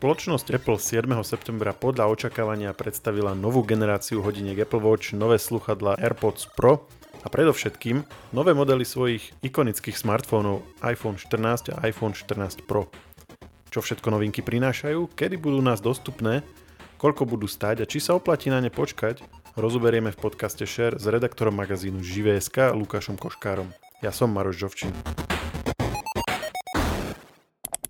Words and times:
Spoločnosť 0.00 0.56
Apple 0.56 0.80
7. 0.80 1.12
septembra 1.20 1.76
podľa 1.76 2.08
očakávania 2.08 2.72
predstavila 2.72 3.36
novú 3.36 3.60
generáciu 3.60 4.24
hodiniek 4.24 4.64
Apple 4.64 4.80
Watch, 4.80 5.12
nové 5.12 5.36
sluchadla 5.36 6.00
AirPods 6.00 6.56
Pro 6.56 6.88
a 7.20 7.28
predovšetkým 7.28 8.08
nové 8.32 8.56
modely 8.56 8.88
svojich 8.88 9.28
ikonických 9.44 10.00
smartfónov 10.00 10.64
iPhone 10.88 11.20
14 11.20 11.76
a 11.76 11.84
iPhone 11.84 12.16
14 12.16 12.64
Pro. 12.64 12.88
Čo 13.68 13.84
všetko 13.84 14.08
novinky 14.08 14.40
prinášajú, 14.40 15.12
kedy 15.12 15.36
budú 15.36 15.60
nás 15.60 15.84
dostupné, 15.84 16.48
koľko 16.96 17.28
budú 17.28 17.44
stáť 17.44 17.84
a 17.84 17.88
či 17.88 18.00
sa 18.00 18.16
oplatí 18.16 18.48
na 18.48 18.64
ne 18.64 18.72
počkať, 18.72 19.20
rozoberieme 19.52 20.16
v 20.16 20.16
podcaste 20.16 20.64
Share 20.64 20.96
s 20.96 21.04
redaktorom 21.04 21.52
magazínu 21.60 22.00
Živé.sk 22.00 22.72
Lukášom 22.72 23.20
Koškárom. 23.20 23.68
Ja 24.00 24.16
som 24.16 24.32
Maroš 24.32 24.64
Žovčin. 24.64 24.96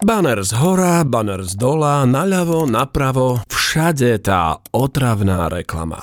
Banner 0.00 0.40
z 0.40 0.56
hora, 0.56 1.04
banner 1.04 1.44
z 1.44 1.60
dola, 1.60 2.08
naľavo, 2.08 2.64
napravo, 2.64 3.44
všade 3.52 4.24
tá 4.24 4.56
otravná 4.72 5.52
reklama. 5.52 6.00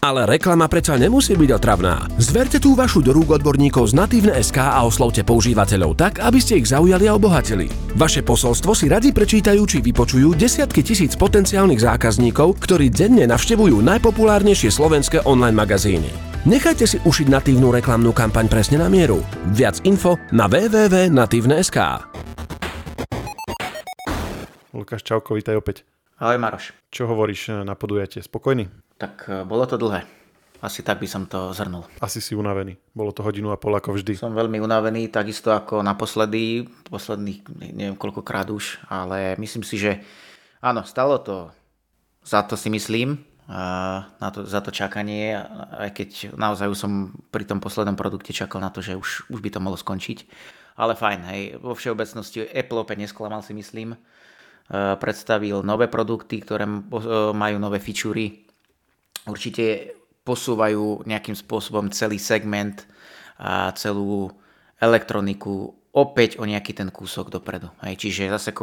Ale 0.00 0.24
reklama 0.24 0.72
predsa 0.72 0.96
nemusí 0.96 1.36
byť 1.36 1.50
otravná. 1.52 2.08
Zverte 2.16 2.56
tú 2.56 2.72
vašu 2.72 3.04
do 3.04 3.12
rúk 3.12 3.36
odborníkov 3.36 3.92
z 3.92 4.00
Natívne 4.00 4.40
SK 4.40 4.72
a 4.72 4.88
oslovte 4.88 5.20
používateľov 5.20 6.00
tak, 6.00 6.24
aby 6.24 6.40
ste 6.40 6.64
ich 6.64 6.72
zaujali 6.72 7.12
a 7.12 7.14
obohatili. 7.20 7.68
Vaše 7.92 8.24
posolstvo 8.24 8.72
si 8.72 8.88
radi 8.88 9.12
prečítajú 9.12 9.62
či 9.68 9.84
vypočujú 9.84 10.32
desiatky 10.32 10.80
tisíc 10.80 11.12
potenciálnych 11.12 11.84
zákazníkov, 11.84 12.56
ktorí 12.56 12.88
denne 12.88 13.28
navštevujú 13.28 13.84
najpopulárnejšie 13.84 14.72
slovenské 14.72 15.20
online 15.28 15.60
magazíny. 15.60 16.08
Nechajte 16.48 16.88
si 16.88 16.96
ušiť 17.04 17.28
natívnu 17.28 17.68
reklamnú 17.68 18.16
kampaň 18.16 18.48
presne 18.48 18.80
na 18.80 18.88
mieru. 18.88 19.20
Viac 19.52 19.84
info 19.84 20.16
na 20.32 20.48
www.natívne.sk. 20.48 21.78
Lukáš 24.72 25.04
Čauko, 25.04 25.36
vítaj 25.36 25.60
opäť. 25.60 25.84
Ahoj 26.16 26.40
Maroš. 26.40 26.72
Čo 26.88 27.04
hovoríš 27.04 27.52
na 27.60 27.76
podujatie? 27.76 28.24
Spokojný? 28.24 28.72
Tak 28.96 29.14
e, 29.28 29.44
bolo 29.44 29.68
to 29.68 29.76
dlhé. 29.76 30.08
Asi 30.64 30.80
tak 30.80 30.96
by 30.96 31.04
som 31.04 31.28
to 31.28 31.52
zhrnul. 31.52 31.84
Asi 32.00 32.24
si 32.24 32.32
unavený. 32.32 32.80
Bolo 32.96 33.12
to 33.12 33.20
hodinu 33.20 33.52
a 33.52 33.60
pol 33.60 33.76
ako 33.76 34.00
vždy. 34.00 34.16
Som 34.16 34.32
veľmi 34.32 34.64
unavený, 34.64 35.12
takisto 35.12 35.52
ako 35.52 35.84
naposledy, 35.84 36.64
posledných 36.88 37.44
neviem 37.52 38.00
koľkokrát 38.00 38.48
už, 38.48 38.80
ale 38.88 39.36
myslím 39.36 39.60
si, 39.60 39.76
že 39.76 40.00
áno, 40.64 40.88
stalo 40.88 41.20
to 41.20 41.52
za 42.24 42.40
to 42.40 42.56
si 42.56 42.72
myslím, 42.72 43.20
na 44.16 44.28
to, 44.32 44.48
za 44.48 44.64
to 44.64 44.72
čakanie, 44.72 45.36
aj 45.84 45.92
keď 45.92 46.32
naozaj 46.32 46.72
už 46.72 46.78
som 46.80 47.12
pri 47.28 47.44
tom 47.44 47.60
poslednom 47.60 47.98
produkte 47.98 48.32
čakal 48.32 48.64
na 48.64 48.72
to, 48.72 48.80
že 48.80 48.96
už, 48.96 49.28
už 49.28 49.44
by 49.44 49.52
to 49.52 49.60
mohlo 49.60 49.76
skončiť. 49.76 50.24
Ale 50.80 50.96
fajn, 50.96 51.20
hej, 51.28 51.42
vo 51.60 51.76
všeobecnosti 51.76 52.48
Apple 52.48 52.80
opäť 52.80 53.04
nesklamal 53.04 53.44
si 53.44 53.52
myslím. 53.52 54.00
Eh, 54.72 54.96
predstavil 54.96 55.60
nové 55.60 55.84
produkty, 55.84 56.40
ktoré 56.40 56.64
eh, 56.64 56.72
majú 57.36 57.56
nové 57.60 57.76
fičúry. 57.76 58.48
Určite 59.28 59.92
posúvajú 60.24 61.04
nejakým 61.04 61.36
spôsobom 61.36 61.92
celý 61.92 62.16
segment 62.16 62.88
a 63.36 63.76
celú 63.76 64.32
elektroniku 64.80 65.76
opäť 65.92 66.40
o 66.40 66.48
nejaký 66.48 66.72
ten 66.72 66.88
kúsok 66.88 67.28
dopredu. 67.28 67.68
Hej, 67.84 68.00
čiže 68.00 68.32
zase 68.32 68.56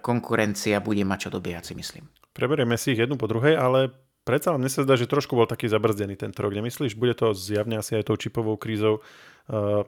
konkurencia 0.00 0.80
bude 0.80 1.04
mať 1.04 1.28
čo 1.28 1.30
dobiehať, 1.36 1.64
si 1.68 1.74
myslím. 1.76 2.08
Preberieme 2.32 2.80
si 2.80 2.96
ich 2.96 3.02
jednu 3.04 3.20
po 3.20 3.28
druhej, 3.28 3.60
ale 3.60 3.92
predsa 4.24 4.56
mne 4.56 4.72
sa 4.72 4.88
zdá, 4.88 4.96
že 4.96 5.04
trošku 5.04 5.36
bol 5.36 5.44
taký 5.44 5.68
zabrzdený 5.68 6.16
tento 6.16 6.40
rok. 6.40 6.56
Nemyslíš? 6.56 6.96
Bude 6.96 7.12
to 7.12 7.36
zjavne 7.36 7.76
asi 7.76 8.00
aj 8.00 8.08
tou 8.08 8.16
čipovou 8.16 8.56
krízou. 8.56 9.04
Uh, 9.52 9.84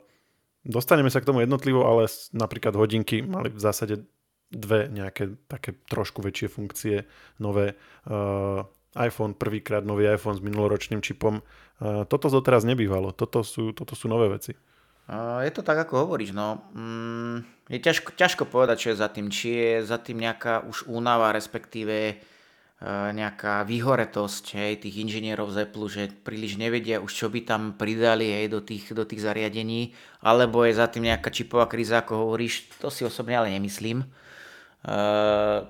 dostaneme 0.61 1.09
sa 1.09 1.25
k 1.25 1.29
tomu 1.33 1.41
jednotlivo, 1.41 1.89
ale 1.89 2.05
napríklad 2.37 2.77
hodinky 2.77 3.25
mali 3.25 3.49
v 3.49 3.61
zásade 3.65 4.05
dve 4.49 4.89
nejaké 4.89 5.37
také 5.47 5.77
trošku 5.93 6.25
väčšie 6.25 6.49
funkcie, 6.49 7.05
nové 7.37 7.77
uh, 8.09 8.65
iPhone, 8.97 9.37
prvýkrát 9.37 9.85
nový 9.85 10.09
iPhone 10.09 10.41
s 10.41 10.45
minuloročným 10.45 11.05
čipom. 11.05 11.45
Uh, 11.79 12.09
toto 12.09 12.33
doteraz 12.33 12.65
nebývalo, 12.65 13.13
toto 13.13 13.45
sú, 13.45 13.77
toto 13.77 13.93
sú 13.93 14.09
nové 14.09 14.33
veci. 14.33 14.57
Uh, 15.09 15.41
je 15.45 15.53
to 15.53 15.65
tak, 15.65 15.89
ako 15.89 16.05
hovoríš, 16.05 16.37
no. 16.37 16.65
Mm, 16.77 17.45
je 17.69 17.81
ťažko, 17.81 18.13
ťažko 18.13 18.45
povedať, 18.49 18.77
čo 18.77 18.89
je 18.93 19.01
za 19.01 19.09
tým. 19.09 19.33
Či 19.33 19.49
je 19.53 19.73
za 19.85 19.97
tým 20.01 20.21
nejaká 20.21 20.65
už 20.69 20.89
únava, 20.89 21.33
respektíve 21.33 22.17
uh, 22.17 23.09
nejaká 23.13 23.65
vyhoretosť 23.65 24.45
hej, 24.57 24.73
tých 24.85 24.97
inžinierov 25.01 25.53
z 25.53 25.69
Apple, 25.69 25.89
že 25.89 26.13
príliš 26.13 26.61
nevedia 26.61 27.01
už, 27.01 27.13
čo 27.13 27.33
by 27.33 27.41
tam 27.45 27.77
pridali 27.77 28.33
hej, 28.33 28.53
do, 28.53 28.61
tých, 28.61 28.93
do 28.93 29.05
tých 29.09 29.25
zariadení, 29.25 29.97
alebo 30.25 30.65
je 30.65 30.77
za 30.77 30.89
tým 30.89 31.09
nejaká 31.09 31.33
čipová 31.33 31.65
kríza, 31.69 32.05
ako 32.05 32.29
hovoríš, 32.29 32.69
to 32.81 32.89
si 32.93 33.05
osobne 33.05 33.37
ale 33.37 33.53
nemyslím. 33.53 34.05
Eh, 34.87 35.61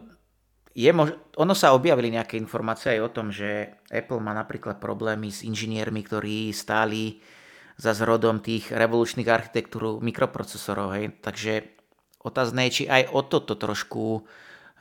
je 0.78 0.90
mož- 0.92 1.16
ono 1.40 1.54
sa 1.56 1.74
objavili 1.74 2.12
nejaké 2.12 2.36
informácie 2.38 2.98
aj 2.98 3.00
o 3.02 3.10
tom, 3.10 3.26
že 3.32 3.80
Apple 3.90 4.20
má 4.20 4.36
napríklad 4.36 4.78
problémy 4.78 5.32
s 5.32 5.42
inžiniermi, 5.42 6.04
ktorí 6.04 6.52
stáli 6.54 7.18
za 7.78 7.94
zrodom 7.94 8.42
tých 8.42 8.70
revolučných 8.74 9.26
architektúr 9.26 10.02
mikroprocesorov. 10.02 10.94
Hej. 10.98 11.18
Takže 11.22 11.66
otázne 12.22 12.68
je, 12.68 12.82
či 12.82 12.84
aj 12.90 13.10
o 13.14 13.22
toto 13.26 13.54
trošku 13.54 14.26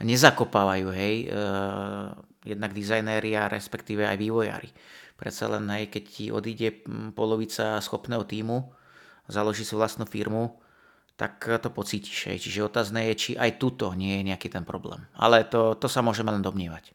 nezakopávajú, 0.02 0.88
hej, 0.94 1.16
e, 1.26 1.40
jednak 2.46 2.74
dizajnéri 2.74 3.34
a 3.34 3.50
respektíve 3.50 4.06
aj 4.06 4.18
vývojári. 4.18 4.70
Predsa 5.18 5.50
len, 5.58 5.66
hej, 5.74 5.90
keď 5.90 6.04
ti 6.06 6.26
odíde 6.30 6.86
hm, 6.86 7.18
polovica 7.18 7.82
schopného 7.82 8.22
týmu, 8.26 8.70
založí 9.26 9.66
si 9.66 9.74
vlastnú 9.74 10.06
firmu, 10.06 10.62
tak 11.18 11.42
to 11.42 11.70
pocítiš. 11.74 12.30
Hej. 12.30 12.46
Čiže 12.46 12.70
otázne 12.70 13.10
je, 13.12 13.14
či 13.18 13.32
aj 13.34 13.58
tuto 13.58 13.92
nie 13.98 14.22
je 14.22 14.28
nejaký 14.30 14.54
ten 14.54 14.62
problém. 14.62 15.02
Ale 15.18 15.44
to, 15.44 15.74
to 15.74 15.90
sa 15.90 16.06
môžeme 16.06 16.30
len 16.30 16.46
domnievať. 16.46 16.94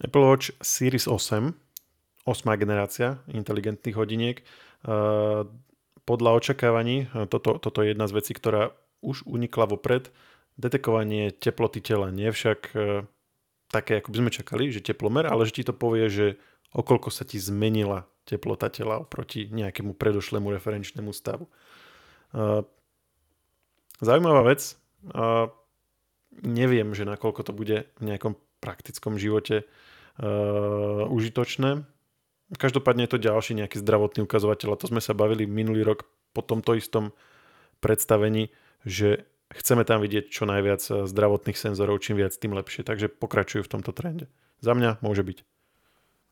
Apple 0.00 0.24
Watch 0.24 0.56
Series 0.64 1.04
8, 1.04 1.52
8. 2.24 2.40
generácia 2.56 3.20
inteligentných 3.28 3.96
hodiniek. 4.00 4.40
Eh, 4.40 5.44
podľa 6.08 6.30
očakávaní, 6.40 7.04
eh, 7.04 7.28
toto, 7.28 7.60
toto 7.60 7.84
je 7.84 7.92
jedna 7.92 8.08
z 8.08 8.16
vecí, 8.16 8.32
ktorá 8.32 8.72
už 9.04 9.28
unikla 9.28 9.68
vopred, 9.68 10.08
detekovanie 10.56 11.36
teploty 11.36 11.80
tela, 11.80 12.12
nie 12.12 12.28
však 12.28 12.76
také, 13.72 14.02
ako 14.02 14.12
by 14.12 14.16
sme 14.20 14.30
čakali, 14.34 14.64
že 14.68 14.84
teplomer, 14.84 15.24
ale 15.24 15.48
že 15.48 15.56
ti 15.56 15.64
to 15.64 15.72
povie, 15.72 16.10
že 16.10 16.36
okolko 16.74 17.08
sa 17.08 17.24
ti 17.24 17.40
zmenila 17.40 18.04
teplota 18.28 18.68
tela 18.68 19.00
oproti 19.00 19.48
nejakému 19.48 19.96
predošlému 19.96 20.50
referenčnému 20.52 21.14
stavu. 21.14 21.48
Zaujímavá 24.00 24.42
vec. 24.46 24.76
Neviem, 26.40 26.94
že 26.94 27.04
nakoľko 27.04 27.40
to 27.42 27.52
bude 27.52 27.90
v 27.98 28.02
nejakom 28.02 28.38
praktickom 28.62 29.18
živote 29.18 29.66
užitočné. 31.10 31.84
Každopádne 32.50 33.06
je 33.06 33.12
to 33.14 33.22
ďalší 33.22 33.54
nejaký 33.58 33.78
zdravotný 33.78 34.26
ukazovateľ 34.26 34.74
a 34.74 34.80
to 34.80 34.90
sme 34.90 34.98
sa 34.98 35.14
bavili 35.14 35.46
minulý 35.46 35.86
rok 35.86 36.06
po 36.30 36.42
tomto 36.42 36.74
istom 36.78 37.14
predstavení, 37.82 38.50
že 38.86 39.26
chceme 39.50 39.82
tam 39.82 39.98
vidieť 39.98 40.30
čo 40.30 40.46
najviac 40.46 40.82
zdravotných 41.10 41.58
senzorov, 41.58 41.98
čím 42.02 42.22
viac, 42.22 42.34
tým 42.34 42.54
lepšie. 42.54 42.86
Takže 42.86 43.10
pokračujú 43.10 43.66
v 43.66 43.72
tomto 43.78 43.90
trende. 43.90 44.30
Za 44.62 44.78
mňa 44.78 45.02
môže 45.02 45.26
byť. 45.26 45.42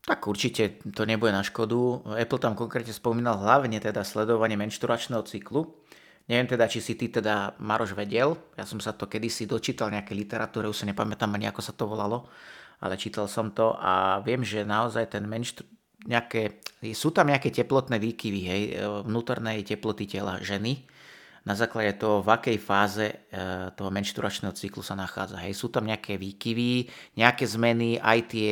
Tak 0.07 0.25
určite 0.25 0.79
to 0.95 1.03
nebude 1.03 1.35
na 1.35 1.43
škodu. 1.43 2.01
Apple 2.15 2.39
tam 2.39 2.55
konkrétne 2.55 2.95
spomínal 2.95 3.39
hlavne 3.39 3.77
teda 3.83 4.01
sledovanie 4.07 4.55
menšturačného 4.55 5.23
cyklu. 5.27 5.75
Neviem 6.29 6.45
teda, 6.45 6.69
či 6.69 6.79
si 6.79 6.93
ty 6.93 7.09
teda, 7.09 7.57
Maroš, 7.57 7.97
vedel. 7.97 8.37
Ja 8.53 8.63
som 8.63 8.77
sa 8.77 8.93
to 8.93 9.09
kedysi 9.09 9.49
dočítal 9.49 9.89
nejaké 9.89 10.13
literatúre, 10.13 10.69
už 10.69 10.85
sa 10.85 10.89
nepamätám 10.89 11.33
ani 11.33 11.49
ako 11.49 11.61
sa 11.65 11.73
to 11.73 11.89
volalo, 11.89 12.29
ale 12.85 13.01
čítal 13.01 13.25
som 13.25 13.49
to 13.49 13.73
a 13.73 14.21
viem, 14.21 14.45
že 14.45 14.61
naozaj 14.61 15.17
ten 15.17 15.25
menštru... 15.25 15.65
nejaké... 16.05 16.61
sú 16.93 17.09
tam 17.09 17.33
nejaké 17.33 17.49
teplotné 17.49 17.97
výkyvy, 17.97 18.41
hej, 18.45 18.61
vnútornej 19.09 19.65
teploty 19.65 20.05
tela 20.05 20.37
ženy, 20.37 20.85
na 21.49 21.57
základe 21.57 21.97
toho, 21.97 22.21
v 22.21 22.29
akej 22.29 22.57
fáze 22.61 23.09
e, 23.09 23.15
toho 23.73 23.89
menšturačného 23.89 24.53
cyklu 24.53 24.85
sa 24.85 24.93
nachádza. 24.93 25.41
Hej, 25.41 25.57
sú 25.57 25.73
tam 25.73 25.89
nejaké 25.89 26.19
výkyvy, 26.19 26.85
nejaké 27.17 27.47
zmeny, 27.49 27.97
aj 27.97 28.19
tie 28.29 28.49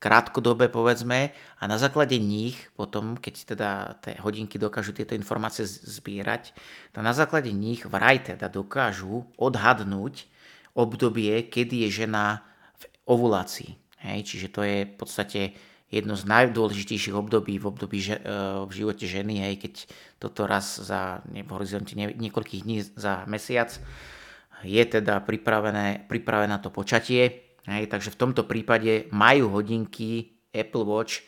krátkodobé 0.00 0.72
povedzme 0.72 1.36
a 1.60 1.62
na 1.68 1.76
základe 1.76 2.16
nich 2.16 2.56
potom, 2.72 3.20
keď 3.20 3.34
teda 3.44 3.70
tie 4.00 4.16
hodinky 4.24 4.56
dokážu 4.56 4.96
tieto 4.96 5.12
informácie 5.12 5.68
zbierať, 5.68 6.56
tak 6.96 7.04
na 7.04 7.12
základe 7.12 7.52
nich 7.52 7.84
vraj 7.84 8.24
teda 8.24 8.48
dokážu 8.48 9.28
odhadnúť 9.36 10.24
obdobie, 10.72 11.44
kedy 11.52 11.84
je 11.86 12.04
žena 12.04 12.40
v 12.80 12.84
ovulácii. 13.04 13.76
Hej, 14.00 14.24
čiže 14.24 14.48
to 14.48 14.64
je 14.64 14.88
v 14.88 14.94
podstate 14.96 15.40
jedno 15.92 16.16
z 16.16 16.24
najdôležitejších 16.24 17.12
období 17.12 17.60
v 17.60 17.68
období 17.68 18.00
že, 18.00 18.16
e, 18.16 18.22
v 18.64 18.72
živote 18.72 19.04
ženy, 19.04 19.44
hej, 19.44 19.54
keď 19.60 19.74
toto 20.16 20.48
raz 20.48 20.80
za 20.80 21.20
v 21.28 21.50
horizonte 21.52 21.92
niekoľkých 21.98 22.64
dní 22.64 22.80
za 22.96 23.28
mesiac 23.28 23.68
je 24.64 24.82
teda 24.84 25.24
pripravené, 25.24 26.04
pripravené 26.08 26.56
to 26.60 26.68
počatie, 26.68 27.49
Hej, 27.68 27.92
takže 27.92 28.14
v 28.14 28.20
tomto 28.20 28.48
prípade 28.48 29.10
majú 29.12 29.52
hodinky 29.52 30.38
Apple 30.54 30.88
Watch 30.88 31.26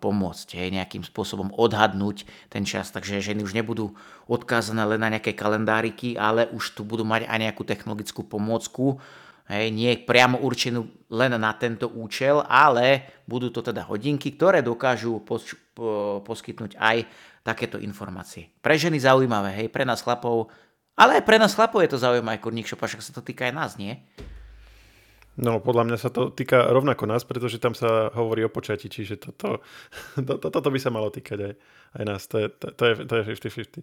pomôcť, 0.00 0.60
hej, 0.60 0.68
nejakým 0.76 1.00
spôsobom 1.00 1.48
odhadnúť 1.56 2.28
ten 2.52 2.68
čas. 2.68 2.92
Takže 2.92 3.24
ženy 3.24 3.40
už 3.40 3.56
nebudú 3.56 3.96
odkázané 4.28 4.84
len 4.84 5.00
na 5.00 5.08
nejaké 5.08 5.32
kalendáriky, 5.32 6.20
ale 6.20 6.52
už 6.52 6.76
tu 6.76 6.84
budú 6.84 7.08
mať 7.08 7.24
aj 7.24 7.38
nejakú 7.48 7.64
technologickú 7.64 8.28
pomôcku, 8.28 9.00
hej, 9.48 9.72
nie 9.72 9.96
priamo 9.96 10.36
určenú 10.44 10.84
len 11.08 11.32
na 11.40 11.52
tento 11.56 11.88
účel, 11.88 12.44
ale 12.44 13.08
budú 13.24 13.48
to 13.48 13.64
teda 13.64 13.88
hodinky, 13.88 14.36
ktoré 14.36 14.60
dokážu 14.60 15.24
pos- 15.24 15.56
po- 15.72 16.20
poskytnúť 16.20 16.76
aj 16.76 17.08
takéto 17.40 17.80
informácie. 17.80 18.52
Pre 18.60 18.76
ženy 18.76 19.00
zaujímavé, 19.00 19.64
hej, 19.64 19.68
pre 19.72 19.88
nás 19.88 20.04
chlapov, 20.04 20.52
ale 20.92 21.20
aj 21.20 21.24
pre 21.24 21.40
nás 21.40 21.56
chlapov 21.56 21.80
je 21.80 21.96
to 21.96 21.98
zaujímavé, 22.04 22.36
kurník 22.36 22.68
šopa, 22.68 22.84
však 22.84 23.00
sa 23.00 23.16
to 23.16 23.24
týka 23.24 23.48
aj 23.48 23.54
nás, 23.56 23.72
nie? 23.80 23.96
No, 25.34 25.58
podľa 25.58 25.90
mňa 25.90 25.98
sa 25.98 26.14
to 26.14 26.30
týka 26.30 26.70
rovnako 26.70 27.10
nás, 27.10 27.26
pretože 27.26 27.58
tam 27.58 27.74
sa 27.74 28.06
hovorí 28.14 28.46
o 28.46 28.50
počati, 28.50 28.86
čiže 28.86 29.18
toto, 29.18 29.58
to, 30.14 30.32
to, 30.42 30.46
toto 30.46 30.68
by 30.70 30.78
sa 30.78 30.94
malo 30.94 31.10
týkať 31.10 31.38
aj, 31.50 31.54
aj 31.98 32.04
nás. 32.06 32.22
To 32.30 32.36
je, 32.38 32.46
to, 32.54 32.66
to 32.70 32.82
je, 32.86 32.92
to 33.02 33.14
je 33.18 33.22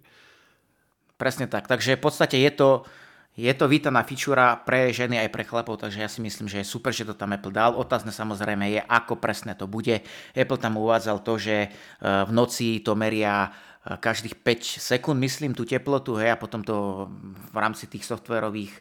Presne 1.20 1.46
tak. 1.46 1.68
Takže 1.68 2.00
v 2.00 2.02
podstate 2.02 2.40
je 2.40 2.50
to, 2.56 2.88
je 3.36 3.52
to 3.52 3.68
vítaná 3.68 4.00
fičúra 4.04 4.60
pre 4.64 4.92
ženy 4.92 5.20
aj 5.20 5.32
pre 5.32 5.44
chlapov, 5.44 5.76
takže 5.80 6.00
ja 6.00 6.08
si 6.08 6.24
myslím, 6.24 6.48
že 6.48 6.64
je 6.64 6.72
super, 6.72 6.92
že 6.92 7.04
to 7.04 7.12
tam 7.12 7.36
Apple 7.36 7.52
dal. 7.52 7.76
Otázne 7.76 8.12
samozrejme 8.12 8.72
je, 8.72 8.80
ako 8.84 9.20
presne 9.20 9.52
to 9.52 9.68
bude. 9.68 10.00
Apple 10.32 10.60
tam 10.60 10.80
uvádzal 10.80 11.20
to, 11.20 11.36
že 11.36 11.56
e, 11.64 11.68
v 12.00 12.30
noci 12.32 12.80
to 12.80 12.96
meria 12.96 13.48
e, 13.84 13.96
každých 13.96 14.40
5 14.40 14.80
sekúnd, 14.80 15.20
myslím, 15.20 15.52
tú 15.52 15.68
teplotu, 15.68 16.16
hej, 16.16 16.32
a 16.32 16.40
potom 16.40 16.64
to 16.64 17.08
v 17.52 17.56
rámci 17.56 17.88
tých 17.88 18.08
softverových 18.08 18.72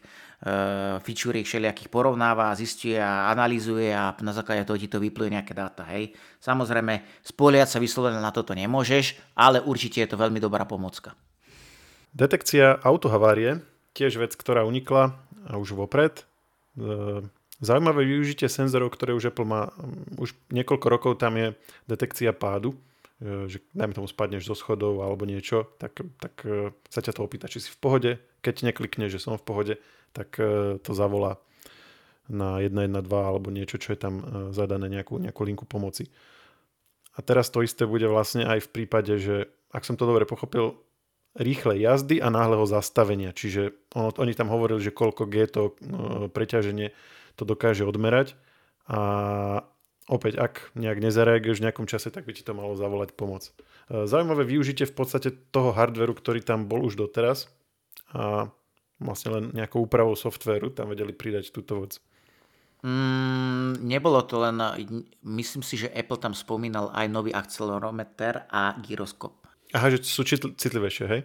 fičúriek 1.05 1.45
všelijakých 1.45 1.93
porovnáva, 1.93 2.57
zistuje 2.57 2.97
a 2.97 3.29
analýzuje 3.29 3.93
a 3.93 4.17
na 4.25 4.33
základe 4.33 4.65
toho 4.65 4.81
ti 4.81 4.89
to 4.89 4.97
vypluje 4.97 5.29
nejaké 5.29 5.53
dáta. 5.53 5.85
Hej. 5.93 6.17
Samozrejme, 6.41 7.21
spoliať 7.21 7.77
sa 7.77 7.79
vyslovene 7.79 8.17
na 8.17 8.33
toto 8.33 8.57
nemôžeš, 8.57 9.21
ale 9.37 9.61
určite 9.61 10.01
je 10.01 10.09
to 10.09 10.17
veľmi 10.17 10.41
dobrá 10.41 10.65
pomocka. 10.65 11.13
Detekcia 12.11 12.81
autohavárie, 12.81 13.61
tiež 13.93 14.17
vec, 14.17 14.33
ktorá 14.33 14.65
unikla 14.65 15.13
už 15.53 15.77
vopred. 15.77 16.25
Eh, 16.73 17.21
zaujímavé 17.61 18.01
využitie 18.09 18.49
senzorov, 18.49 18.97
ktoré 18.97 19.13
už 19.13 19.29
Apple 19.29 19.45
má, 19.45 19.69
mm, 19.69 20.17
už 20.17 20.33
niekoľko 20.49 20.87
rokov 20.89 21.11
tam 21.21 21.37
je 21.37 21.53
detekcia 21.85 22.33
pádu, 22.33 22.73
eh, 23.21 23.45
že 23.45 23.61
dajme 23.77 23.93
tomu 23.93 24.09
spadneš 24.09 24.49
zo 24.49 24.57
schodov 24.57 25.05
alebo 25.05 25.29
niečo, 25.29 25.69
tak, 25.77 26.01
tak 26.17 26.33
sa 26.89 26.99
ťa 26.99 27.13
to 27.13 27.21
opýta, 27.21 27.45
či 27.45 27.61
si 27.61 27.69
v 27.69 27.77
pohode. 27.77 28.11
Keď 28.41 28.73
neklikneš, 28.73 29.21
že 29.21 29.23
som 29.23 29.37
v 29.37 29.45
pohode, 29.45 29.73
tak 30.11 30.39
e, 30.39 30.77
to 30.79 30.91
zavolá 30.91 31.39
na 32.31 32.63
112 32.63 33.03
alebo 33.11 33.51
niečo, 33.51 33.75
čo 33.81 33.91
je 33.95 33.99
tam 33.99 34.15
e, 34.19 34.23
zadané, 34.55 34.87
nejakú, 34.87 35.19
nejakú 35.19 35.41
linku 35.43 35.65
pomoci. 35.67 36.07
A 37.15 37.19
teraz 37.19 37.51
to 37.51 37.59
isté 37.59 37.83
bude 37.83 38.07
vlastne 38.07 38.47
aj 38.47 38.67
v 38.67 38.69
prípade, 38.71 39.19
že 39.19 39.51
ak 39.75 39.83
som 39.83 39.99
to 39.99 40.07
dobre 40.07 40.23
pochopil, 40.23 40.79
rýchle 41.35 41.79
jazdy 41.79 42.19
a 42.19 42.27
náhleho 42.27 42.67
zastavenia. 42.67 43.31
Čiže 43.31 43.75
on, 43.95 44.11
oni 44.15 44.35
tam 44.35 44.51
hovorili, 44.51 44.83
že 44.83 44.95
koľko 44.95 45.27
G 45.27 45.35
to 45.47 45.63
e, 45.67 45.73
preťaženie 46.31 46.91
to 47.39 47.43
dokáže 47.47 47.87
odmerať 47.87 48.35
a 48.87 48.99
opäť, 50.11 50.35
ak 50.35 50.53
nejak 50.75 50.99
nezareaguješ 50.99 51.63
v 51.63 51.65
nejakom 51.71 51.87
čase, 51.87 52.11
tak 52.11 52.27
by 52.27 52.35
ti 52.35 52.43
to 52.43 52.51
malo 52.51 52.75
zavolať 52.75 53.15
pomoc. 53.15 53.55
Zaujímavé 53.87 54.43
využitie 54.43 54.83
v 54.83 54.95
podstate 54.95 55.31
toho 55.51 55.71
hardveru, 55.71 56.11
ktorý 56.11 56.43
tam 56.43 56.67
bol 56.67 56.83
už 56.83 56.99
doteraz 56.99 57.47
a 58.11 58.51
vlastne 59.01 59.29
len 59.33 59.43
nejakou 59.51 59.83
úpravou 59.83 60.13
softvéru 60.13 60.71
tam 60.71 60.93
vedeli 60.93 61.11
pridať 61.11 61.49
túto 61.49 61.81
vec. 61.81 61.97
Mm, 62.81 63.85
nebolo 63.85 64.25
to 64.25 64.41
len, 64.41 64.57
myslím 65.37 65.61
si, 65.61 65.77
že 65.77 65.93
Apple 65.93 66.17
tam 66.17 66.33
spomínal 66.33 66.89
aj 66.93 67.07
nový 67.09 67.29
akcelerometer 67.29 68.49
a 68.49 68.73
gyroskop. 68.81 69.37
Aha, 69.73 69.93
že 69.93 70.01
sú 70.01 70.25
citlivejšie, 70.25 71.05
hej? 71.05 71.21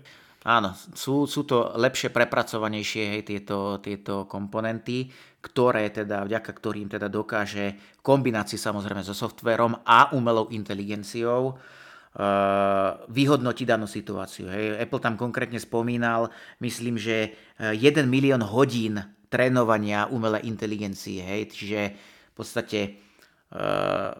Áno, 0.46 0.76
sú, 0.94 1.26
sú 1.26 1.42
to 1.42 1.74
lepšie 1.74 2.14
prepracovanejšie 2.14 3.18
hej, 3.18 3.22
tieto, 3.26 3.82
tieto 3.82 4.30
komponenty, 4.30 5.10
ktoré 5.42 5.90
teda, 5.90 6.22
vďaka 6.22 6.50
ktorým 6.54 6.86
teda 6.86 7.10
dokáže 7.10 7.74
v 7.74 8.00
kombinácii 8.04 8.54
samozrejme 8.54 9.02
so 9.02 9.16
softverom 9.16 9.82
a 9.82 10.14
umelou 10.14 10.46
inteligenciou 10.54 11.56
Eh, 11.56 11.85
vyhodnotiť 13.12 13.66
danú 13.68 13.84
situáciu. 13.84 14.48
Hej. 14.48 14.80
Apple 14.80 15.04
tam 15.04 15.20
konkrétne 15.20 15.60
spomínal, 15.60 16.32
myslím, 16.64 16.96
že 16.96 17.36
1 17.60 17.76
eh, 17.76 18.08
milión 18.08 18.40
hodín 18.40 19.04
trénovania 19.28 20.08
umelej 20.08 20.48
inteligencie. 20.48 21.20
Hej. 21.20 21.52
Čiže 21.52 21.80
v 22.32 22.34
podstate... 22.34 22.78
Uh... 23.52 24.16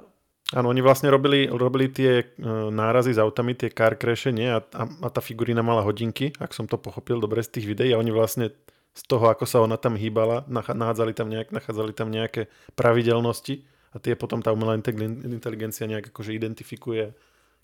Áno, 0.54 0.70
oni 0.70 0.78
vlastne 0.78 1.10
robili, 1.10 1.50
robili 1.50 1.90
tie 1.90 2.38
nárazy 2.70 3.16
s 3.16 3.19
autami, 3.19 3.58
tie 3.58 3.66
car 3.75 3.99
crashe, 3.99 4.31
nie? 4.31 4.46
A, 4.46 4.62
a, 4.62 4.82
a 4.87 5.08
tá 5.10 5.19
figurína 5.19 5.58
mala 5.58 5.82
hodinky, 5.82 6.31
ak 6.38 6.54
som 6.54 6.70
to 6.70 6.78
pochopil 6.78 7.19
dobre 7.19 7.42
z 7.42 7.58
tých 7.58 7.66
videí 7.66 7.90
a 7.90 7.99
oni 7.99 8.14
vlastne 8.14 8.54
z 8.94 9.02
toho, 9.10 9.26
ako 9.26 9.42
sa 9.42 9.58
ona 9.58 9.75
tam 9.75 9.99
hýbala, 9.99 10.46
nachádzali 10.46 11.19
tam, 11.19 11.34
nejak, 11.34 11.50
nachádzali 11.50 11.92
tam 11.99 12.14
nejaké 12.14 12.46
pravidelnosti 12.78 13.66
a 13.90 13.99
tie 13.99 14.14
potom 14.14 14.38
tá 14.38 14.54
umelá 14.54 14.78
inteligencia 14.78 15.90
nejak 15.90 16.14
akože 16.14 16.31
identifikuje 16.31 17.10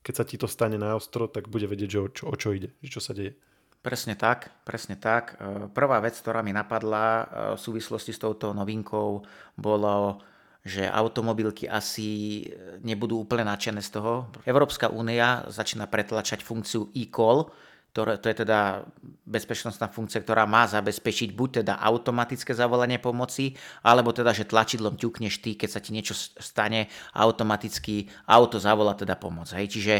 keď 0.03 0.15
sa 0.15 0.25
ti 0.27 0.37
to 0.37 0.51
stane 0.51 0.77
na 0.77 0.99
ostro, 0.99 1.31
tak 1.31 1.47
bude 1.47 1.71
vedieť, 1.71 1.91
že 1.91 1.99
o 2.03 2.09
čo, 2.11 2.23
o 2.29 2.35
čo 2.35 2.51
ide, 2.53 2.75
že 2.83 2.99
čo 2.99 3.01
sa 3.01 3.15
deje. 3.15 3.39
Presne 3.83 4.15
tak, 4.15 4.51
presne 4.63 4.95
tak. 4.95 5.39
E, 5.39 5.67
prvá 5.71 5.99
vec, 5.99 6.15
ktorá 6.15 6.43
mi 6.43 6.55
napadla 6.55 7.07
e, 7.07 7.25
v 7.55 7.61
súvislosti 7.63 8.15
s 8.15 8.23
touto 8.23 8.55
novinkou, 8.55 9.27
bolo, 9.59 10.23
že 10.63 10.87
automobilky 10.87 11.67
asi 11.67 12.47
nebudú 12.87 13.27
úplne 13.27 13.51
nadšené 13.51 13.83
z 13.83 13.99
toho. 13.99 14.31
Európska 14.47 14.87
únia 14.87 15.43
začína 15.51 15.91
pretlačať 15.91 16.47
funkciu 16.47 16.95
e-call, 16.95 17.51
ktoré, 17.93 18.17
to 18.17 18.33
je 18.33 18.41
teda 18.41 18.89
bezpečnostná 19.29 19.93
funkcia, 19.93 20.25
ktorá 20.25 20.49
má 20.49 20.65
zabezpečiť 20.65 21.37
buď 21.37 21.49
teda 21.61 21.77
automatické 21.77 22.57
zavolanie 22.57 22.97
pomoci, 22.97 23.53
alebo 23.85 24.17
teda, 24.17 24.33
že 24.33 24.49
tlačidlom 24.49 24.97
ťukneš 24.97 25.45
ty, 25.45 25.61
keď 25.61 25.69
sa 25.69 25.81
ti 25.85 25.93
niečo 25.93 26.17
stane, 26.17 26.89
automaticky 27.13 28.09
auto 28.25 28.57
zavolá 28.57 28.97
teda 28.97 29.21
pomoc. 29.21 29.53
Hej. 29.53 29.77
Čiže 29.77 29.95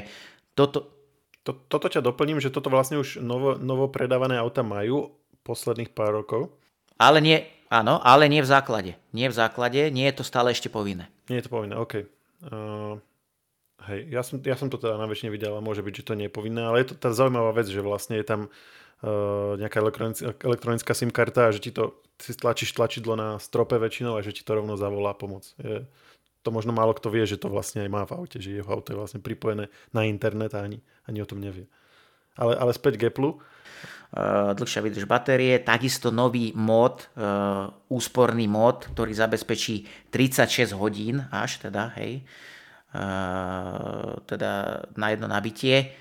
toto... 0.57 1.05
To, 1.43 1.59
toto 1.67 1.91
ťa 1.91 2.07
doplním, 2.07 2.39
že 2.39 2.55
toto 2.55 2.71
vlastne 2.71 3.03
už 3.03 3.19
novo, 3.19 3.59
novo 3.59 3.91
predávané 3.91 4.39
auta 4.39 4.63
majú 4.63 5.11
posledných 5.43 5.91
pár 5.91 6.23
rokov. 6.23 6.55
Ale 7.03 7.19
nie, 7.19 7.43
áno, 7.67 7.99
ale 7.99 8.31
nie 8.31 8.39
v 8.39 8.47
základe. 8.47 8.95
Nie 9.11 9.27
v 9.27 9.35
základe, 9.35 9.91
nie 9.91 10.07
je 10.07 10.23
to 10.23 10.25
stále 10.25 10.55
ešte 10.55 10.71
povinné. 10.71 11.11
Nie 11.27 11.43
je 11.43 11.51
to 11.51 11.55
povinné, 11.59 11.75
OK. 11.75 12.07
Uh... 12.47 13.03
Hej, 13.83 14.01
ja 14.15 14.23
som, 14.23 14.39
ja 14.39 14.55
som 14.55 14.71
to 14.71 14.79
teda 14.79 14.95
na 14.95 15.11
väčšine 15.11 15.35
videl 15.35 15.59
a 15.59 15.65
môže 15.65 15.83
byť, 15.83 15.95
že 16.03 16.07
to 16.07 16.15
nie 16.15 16.31
je 16.31 16.37
povinné, 16.37 16.63
ale 16.63 16.87
je 16.87 16.95
to 16.95 16.95
tá 16.95 17.11
zaujímavá 17.11 17.51
vec, 17.51 17.67
že 17.67 17.83
vlastne 17.83 18.15
je 18.15 18.27
tam 18.27 18.41
uh, 18.47 19.59
nejaká 19.59 19.83
elektronická, 19.83 20.39
elektronická 20.39 20.93
SIM 20.95 21.11
karta 21.11 21.51
a 21.51 21.55
že 21.55 21.59
ti 21.59 21.71
to, 21.75 21.99
si 22.23 22.31
stlačíš 22.31 22.79
tlačidlo 22.79 23.19
na 23.19 23.43
strope 23.43 23.75
väčšinou 23.75 24.15
a 24.15 24.23
že 24.23 24.31
ti 24.31 24.47
to 24.47 24.55
rovno 24.55 24.79
zavolá 24.79 25.19
pomoc. 25.19 25.51
Je, 25.59 25.83
to 26.43 26.51
možno 26.51 26.75
málo 26.75 26.95
kto 26.95 27.11
vie, 27.11 27.23
že 27.27 27.39
to 27.39 27.51
vlastne 27.51 27.87
aj 27.87 27.91
má 27.91 28.03
v 28.03 28.19
aute, 28.19 28.39
že 28.43 28.51
jeho 28.51 28.67
auto 28.67 28.95
je 28.95 28.99
vlastne 28.99 29.21
pripojené 29.23 29.71
na 29.95 30.03
internet 30.07 30.55
a 30.59 30.67
ani, 30.67 30.83
ani 31.07 31.23
o 31.23 31.27
tom 31.27 31.39
nevie. 31.39 31.71
Ale, 32.35 32.59
ale 32.59 32.75
späť 32.75 32.99
k 32.99 33.11
Apple. 33.11 33.39
Uh, 34.13 34.53
dlhšia 34.53 34.85
vydrž 34.85 35.09
batérie, 35.09 35.57
takisto 35.57 36.13
nový 36.13 36.53
mód, 36.53 37.09
uh, 37.17 37.73
úsporný 37.89 38.45
mód, 38.45 38.93
ktorý 38.93 39.09
zabezpečí 39.17 39.89
36 40.13 40.77
hodín 40.77 41.25
až 41.33 41.65
teda, 41.65 41.97
hej, 41.97 42.21
teda 44.29 44.53
na 44.95 45.07
jedno 45.11 45.27
nabitie. 45.27 45.97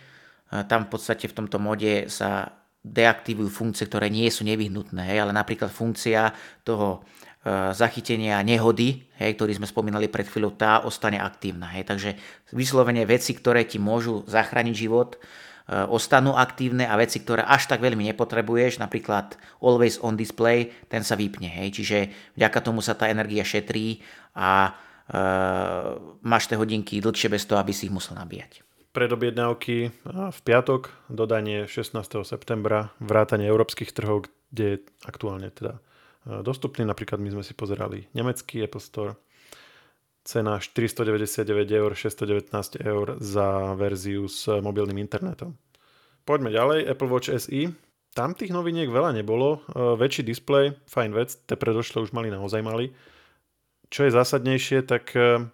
Tam 0.51 0.87
v 0.87 0.91
podstate 0.91 1.31
v 1.31 1.35
tomto 1.39 1.57
mode 1.63 2.11
sa 2.11 2.51
deaktivujú 2.83 3.47
funkcie, 3.47 3.87
ktoré 3.87 4.11
nie 4.11 4.27
sú 4.27 4.43
nevyhnutné, 4.43 5.15
ale 5.15 5.31
napríklad 5.31 5.71
funkcia 5.71 6.35
toho 6.67 7.07
zachytenia 7.73 8.37
nehody, 8.45 9.01
hej, 9.17 9.33
ktorý 9.33 9.57
sme 9.57 9.65
spomínali 9.65 10.05
pred 10.11 10.29
chvíľou, 10.29 10.53
tá 10.53 10.85
ostane 10.85 11.17
aktívna. 11.17 11.73
Hej. 11.73 11.89
Takže 11.89 12.09
vyslovene 12.53 13.01
veci, 13.07 13.33
ktoré 13.33 13.65
ti 13.65 13.81
môžu 13.81 14.21
zachrániť 14.29 14.75
život, 14.77 15.17
ostanú 15.89 16.35
aktívne 16.35 16.85
a 16.85 16.99
veci, 16.99 17.23
ktoré 17.23 17.47
až 17.47 17.65
tak 17.65 17.79
veľmi 17.79 18.05
nepotrebuješ, 18.13 18.77
napríklad 18.77 19.39
always 19.63 19.97
on 20.03 20.19
display, 20.19 20.69
ten 20.91 21.01
sa 21.01 21.17
vypne. 21.17 21.49
Hej. 21.49 21.81
Čiže 21.81 21.97
vďaka 22.37 22.59
tomu 22.61 22.83
sa 22.83 22.93
tá 22.93 23.09
energia 23.09 23.41
šetrí 23.41 24.05
a 24.37 24.75
máš 26.23 26.43
tie 26.47 26.55
hodinky 26.55 27.03
dlhšie 27.03 27.27
bez 27.27 27.43
toho, 27.43 27.59
aby 27.59 27.75
si 27.75 27.87
ich 27.87 27.93
musel 27.93 28.15
nabíjať. 28.15 28.63
Predobjednávky 28.91 29.75
v 30.07 30.39
piatok, 30.43 30.91
dodanie 31.07 31.63
16. 31.63 31.95
septembra, 32.27 32.91
vrátanie 32.99 33.47
európskych 33.47 33.95
trhov, 33.95 34.27
kde 34.51 34.65
je 34.67 34.77
aktuálne 35.07 35.47
teda 35.47 35.79
dostupný. 36.43 36.83
Napríklad 36.83 37.23
my 37.23 37.31
sme 37.31 37.43
si 37.43 37.55
pozerali 37.55 38.11
nemecký 38.11 38.63
Apple 38.67 38.83
Store, 38.83 39.15
cena 40.27 40.59
499 40.59 41.47
eur, 41.71 41.91
619 41.95 42.83
eur 42.83 43.15
za 43.17 43.73
verziu 43.79 44.27
s 44.27 44.45
mobilným 44.47 44.99
internetom. 44.99 45.55
Poďme 46.27 46.51
ďalej, 46.53 46.91
Apple 46.91 47.09
Watch 47.09 47.31
SE. 47.31 47.73
Tam 48.11 48.35
tých 48.35 48.51
noviniek 48.51 48.91
veľa 48.91 49.15
nebolo, 49.15 49.63
väčší 49.71 50.27
displej, 50.27 50.75
fajn 50.91 51.11
vec, 51.15 51.41
tie 51.47 51.55
predošle 51.55 52.03
už 52.03 52.11
mali 52.11 52.27
naozaj 52.27 52.59
mali 52.59 52.91
čo 53.91 54.07
je 54.07 54.15
zásadnejšie, 54.15 54.87
tak 54.87 55.11
e, 55.19 55.51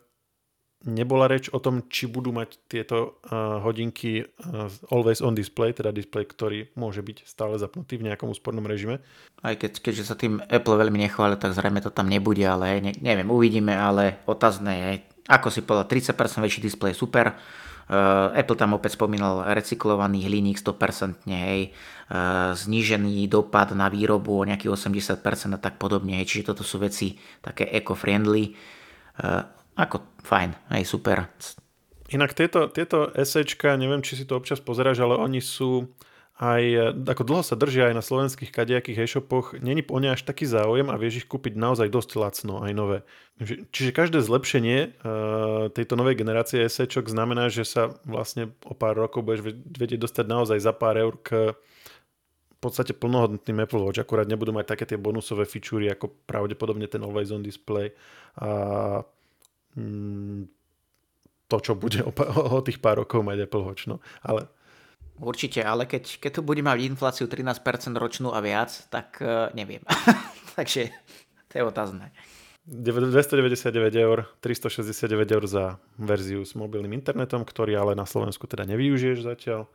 nebola 0.85 1.25
reč 1.25 1.49
o 1.49 1.57
tom, 1.57 1.89
či 1.89 2.05
budú 2.05 2.29
mať 2.29 2.69
tieto 2.69 3.17
uh, 3.27 3.57
hodinky 3.65 4.21
uh, 4.21 4.69
always 4.93 5.25
on 5.25 5.33
display, 5.33 5.73
teda 5.73 5.89
display, 5.89 6.21
ktorý 6.21 6.69
môže 6.77 7.01
byť 7.01 7.25
stále 7.25 7.57
zapnutý 7.57 7.97
v 7.97 8.13
nejakom 8.13 8.29
úspornom 8.29 8.61
režime. 8.61 9.01
Aj 9.41 9.57
keď, 9.57 9.81
keďže 9.81 10.05
sa 10.05 10.13
tým 10.13 10.37
Apple 10.45 10.77
veľmi 10.77 11.01
nechváli, 11.09 11.35
tak 11.41 11.57
zrejme 11.57 11.81
to 11.81 11.89
tam 11.89 12.05
nebude, 12.05 12.45
ale 12.45 12.77
ne, 12.77 12.93
neviem, 13.01 13.25
uvidíme, 13.25 13.73
ale 13.73 14.21
otázne 14.29 14.71
je, 14.77 14.91
ako 15.27 15.47
si 15.49 15.65
povedal, 15.65 15.89
30% 15.89 16.13
väčší 16.45 16.61
displej 16.61 16.93
super, 16.93 17.33
Apple 18.35 18.59
tam 18.59 18.75
opäť 18.75 18.99
spomínal 18.99 19.47
recyklovaný 19.55 20.27
hliník 20.27 20.59
100%, 20.59 21.23
hej, 21.31 21.71
uh, 22.11 22.51
znížený 22.51 23.31
dopad 23.31 23.71
na 23.71 23.87
výrobu 23.87 24.43
o 24.43 24.47
nejakých 24.47 24.75
80% 24.75 25.55
a 25.55 25.59
tak 25.59 25.79
podobne, 25.79 26.19
hej, 26.19 26.27
čiže 26.27 26.51
toto 26.51 26.67
sú 26.67 26.83
veci 26.83 27.15
také 27.39 27.63
eco-friendly. 27.71 28.51
Uh, 29.23 29.39
ako 29.79 30.19
fajn, 30.19 30.75
hej, 30.75 30.83
super. 30.83 31.31
Inak 32.11 32.35
tieto, 32.35 32.67
tieto 32.67 33.07
SEčka, 33.15 33.79
neviem, 33.79 34.03
či 34.03 34.19
si 34.19 34.27
to 34.27 34.35
občas 34.35 34.59
pozeráš, 34.59 35.03
ale 35.03 35.15
oni 35.15 35.39
sú 35.39 35.87
aj, 36.37 36.93
ako 37.01 37.23
dlho 37.25 37.41
sa 37.41 37.57
držia 37.57 37.89
aj 37.89 37.95
na 37.97 38.05
slovenských 38.05 38.53
kadejakých 38.53 39.09
e-shopoch, 39.09 39.57
není 39.57 39.81
o 39.89 39.97
ne 39.97 40.13
až 40.13 40.21
taký 40.21 40.45
záujem 40.45 40.85
a 40.93 40.99
vieš 41.01 41.25
ich 41.25 41.27
kúpiť 41.27 41.57
naozaj 41.57 41.89
dosť 41.89 42.11
lacno, 42.13 42.61
aj 42.61 42.73
nové. 42.77 42.97
Čiže 43.73 43.89
každé 43.89 44.21
zlepšenie 44.21 45.01
uh, 45.01 45.73
tejto 45.73 45.97
novej 45.97 46.13
generácie 46.21 46.61
SEčok 46.69 47.09
znamená, 47.09 47.49
že 47.49 47.65
sa 47.65 47.97
vlastne 48.05 48.53
o 48.69 48.77
pár 48.77 49.01
rokov 49.01 49.25
budeš 49.25 49.49
vedieť 49.65 49.97
dostať 49.97 50.25
naozaj 50.29 50.61
za 50.61 50.77
pár 50.77 51.01
eur 51.01 51.17
k 51.25 51.57
v 52.57 52.59
podstate 52.61 52.97
plnohodnotným 52.97 53.69
Apple 53.69 53.85
Watch, 53.85 54.01
akurát 54.01 54.25
nebudú 54.25 54.49
mať 54.49 54.73
také 54.73 54.89
tie 54.89 54.97
bonusové 54.97 55.45
fičúry 55.45 55.93
ako 55.93 56.09
pravdepodobne 56.25 56.89
ten 56.89 57.05
Always 57.05 57.29
On 57.29 57.45
Display 57.45 57.93
a 58.41 58.49
mm, 59.77 60.49
to, 61.45 61.57
čo 61.61 61.77
bude 61.77 62.01
o, 62.01 62.09
o 62.57 62.59
tých 62.65 62.81
pár 62.81 63.05
rokov 63.05 63.21
mať 63.21 63.45
Apple 63.45 63.61
Watch. 63.61 63.85
No. 63.85 64.01
Ale 64.25 64.49
Určite, 65.17 65.65
ale 65.65 65.89
keď, 65.89 66.21
keď 66.21 66.31
tu 66.37 66.41
bude 66.45 66.61
mať 66.61 66.93
infláciu 66.93 67.25
13% 67.25 67.57
ročnú 67.97 68.29
a 68.33 68.39
viac, 68.41 68.69
tak 68.93 69.17
uh, 69.19 69.49
neviem. 69.57 69.81
Takže 70.57 70.93
to 71.49 71.53
je 71.57 71.63
otázne. 71.65 72.13
299 72.67 73.71
eur, 73.95 74.27
369 74.43 75.07
eur 75.31 75.43
za 75.47 75.79
verziu 75.95 76.43
s 76.43 76.51
mobilným 76.53 76.93
internetom, 76.99 77.47
ktorý 77.47 77.79
ale 77.79 77.95
na 77.95 78.03
Slovensku 78.03 78.43
teda 78.45 78.67
nevyužiješ 78.67 79.23
zatiaľ. 79.23 79.71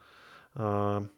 Uh, 0.52 1.08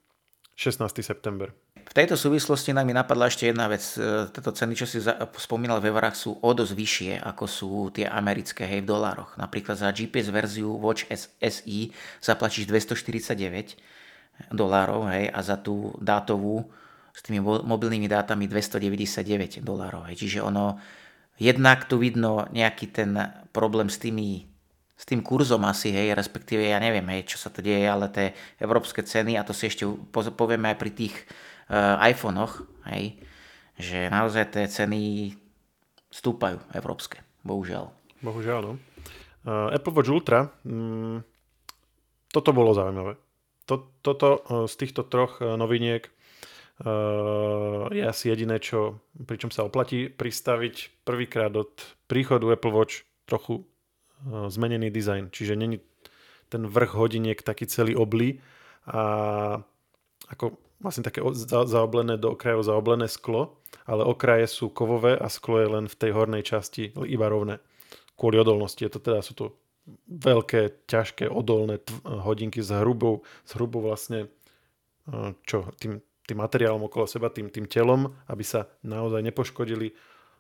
16. 0.55 1.03
september. 1.03 1.51
V 1.75 1.93
tejto 1.93 2.17
súvislosti 2.17 2.73
nám 2.73 2.87
mi 2.87 2.95
napadla 2.95 3.29
ešte 3.29 3.51
jedna 3.51 3.67
vec. 3.69 3.83
E, 3.99 4.31
tieto 4.31 4.55
ceny, 4.55 4.73
čo 4.79 4.87
si 4.87 5.03
spomínal 5.37 5.83
v 5.83 5.91
eurách, 5.93 6.17
sú 6.17 6.39
o 6.41 6.51
dosť 6.55 6.73
vyššie, 6.73 7.13
ako 7.21 7.45
sú 7.45 7.71
tie 7.93 8.07
americké, 8.09 8.65
hej, 8.65 8.87
v 8.87 8.89
dolároch. 8.89 9.37
Napríklad 9.37 9.77
za 9.77 9.91
GPS 9.93 10.31
verziu 10.31 10.71
Watch 10.79 11.11
SI 11.43 11.93
zaplatíš 12.23 12.71
249 12.71 13.77
dolárov, 14.51 15.11
hej, 15.11 15.31
a 15.31 15.41
za 15.43 15.57
tú 15.59 15.95
dátovú 16.03 16.67
s 17.15 17.23
tými 17.23 17.39
mobilnými 17.43 18.11
dátami 18.11 18.51
299 18.51 19.63
dolárov. 19.63 20.11
Hej. 20.11 20.27
Čiže 20.27 20.39
ono, 20.43 20.83
jednak 21.39 21.87
tu 21.87 22.03
vidno 22.03 22.51
nejaký 22.51 22.91
ten 22.91 23.15
problém 23.55 23.87
s 23.87 24.03
tými 24.03 24.51
s 24.95 25.11
tým 25.11 25.27
kurzom 25.27 25.67
asi, 25.67 25.91
hej, 25.91 26.15
respektíve 26.15 26.71
ja 26.71 26.79
neviem, 26.79 27.05
hej, 27.11 27.27
čo 27.27 27.37
sa 27.37 27.51
to 27.51 27.59
deje, 27.59 27.83
ale 27.83 28.07
tie 28.15 28.31
európske 28.63 29.03
ceny, 29.03 29.35
a 29.35 29.43
to 29.43 29.51
si 29.51 29.67
ešte 29.67 29.85
povieme 30.15 30.71
aj 30.71 30.79
pri 30.79 30.91
tých 30.95 31.15
uh, 31.67 31.99
iPhonech, 31.99 32.63
hej, 32.95 33.19
že 33.75 34.07
naozaj 34.07 34.55
tie 34.55 34.71
ceny 34.71 35.35
stúpajú 36.15 36.63
európske, 36.79 37.27
bohužiaľ. 37.43 37.91
Bohužiaľ, 38.23 38.61
no. 38.63 38.73
Uh, 39.45 39.75
Apple 39.75 39.93
Watch 39.93 40.15
Ultra, 40.15 40.47
mm, 40.63 41.27
toto 42.31 42.55
bolo 42.55 42.71
zaujímavé 42.71 43.19
to, 43.67 43.89
toto 44.05 44.29
eh, 44.41 44.69
z 44.69 44.75
týchto 44.77 45.03
troch 45.05 45.41
eh, 45.41 45.57
noviniek 45.57 46.09
uh, 46.85 47.87
je 47.95 48.03
asi 48.03 48.35
jediné, 48.35 48.59
čo, 48.59 48.99
pričom 49.15 49.55
sa 49.55 49.63
oplatí 49.63 50.11
pristaviť 50.11 51.07
prvýkrát 51.07 51.55
od 51.55 51.71
príchodu 52.11 52.51
Apple 52.51 52.75
Watch 52.75 53.07
trochu 53.31 53.65
zmenený 54.25 54.89
dizajn. 54.89 55.29
Čiže 55.29 55.55
není 55.55 55.85
ten 56.49 56.65
vrch 56.65 56.97
hodiniek 56.97 57.39
taký 57.45 57.69
celý 57.69 57.93
oblý 57.93 58.41
a 58.89 59.61
ako 60.33 60.57
vlastne 60.81 61.05
také 61.05 61.21
za, 61.37 61.69
zaoblené 61.69 62.17
do 62.17 62.33
okrajov 62.33 62.65
zaoblené 62.65 63.09
sklo, 63.09 63.61
ale 63.85 64.05
okraje 64.05 64.49
sú 64.49 64.73
kovové 64.73 65.17
a 65.17 65.29
sklo 65.29 65.61
je 65.61 65.69
len 65.69 65.85
v 65.89 65.99
tej 65.99 66.11
hornej 66.17 66.45
časti 66.45 66.93
iba 67.05 67.29
rovné. 67.29 67.61
Kvôli 68.17 68.41
odolnosti. 68.41 68.85
Je 68.85 68.93
to 68.93 69.01
teda, 69.01 69.21
sú 69.21 69.35
to 69.37 69.47
veľké, 70.09 70.89
ťažké, 70.89 71.29
odolné 71.29 71.81
hodinky 72.05 72.65
s 72.65 72.73
hrubou, 72.73 73.21
s 73.45 73.51
hrubou 73.57 73.85
vlastne 73.85 74.29
e, 75.05 75.37
čo, 75.45 75.69
tým, 75.77 76.01
tým 76.25 76.39
materiálom 76.41 76.89
okolo 76.89 77.05
seba, 77.05 77.29
tým, 77.29 77.53
tým 77.53 77.69
telom, 77.69 78.17
aby 78.29 78.45
sa 78.45 78.73
naozaj 78.81 79.21
nepoškodili 79.21 79.93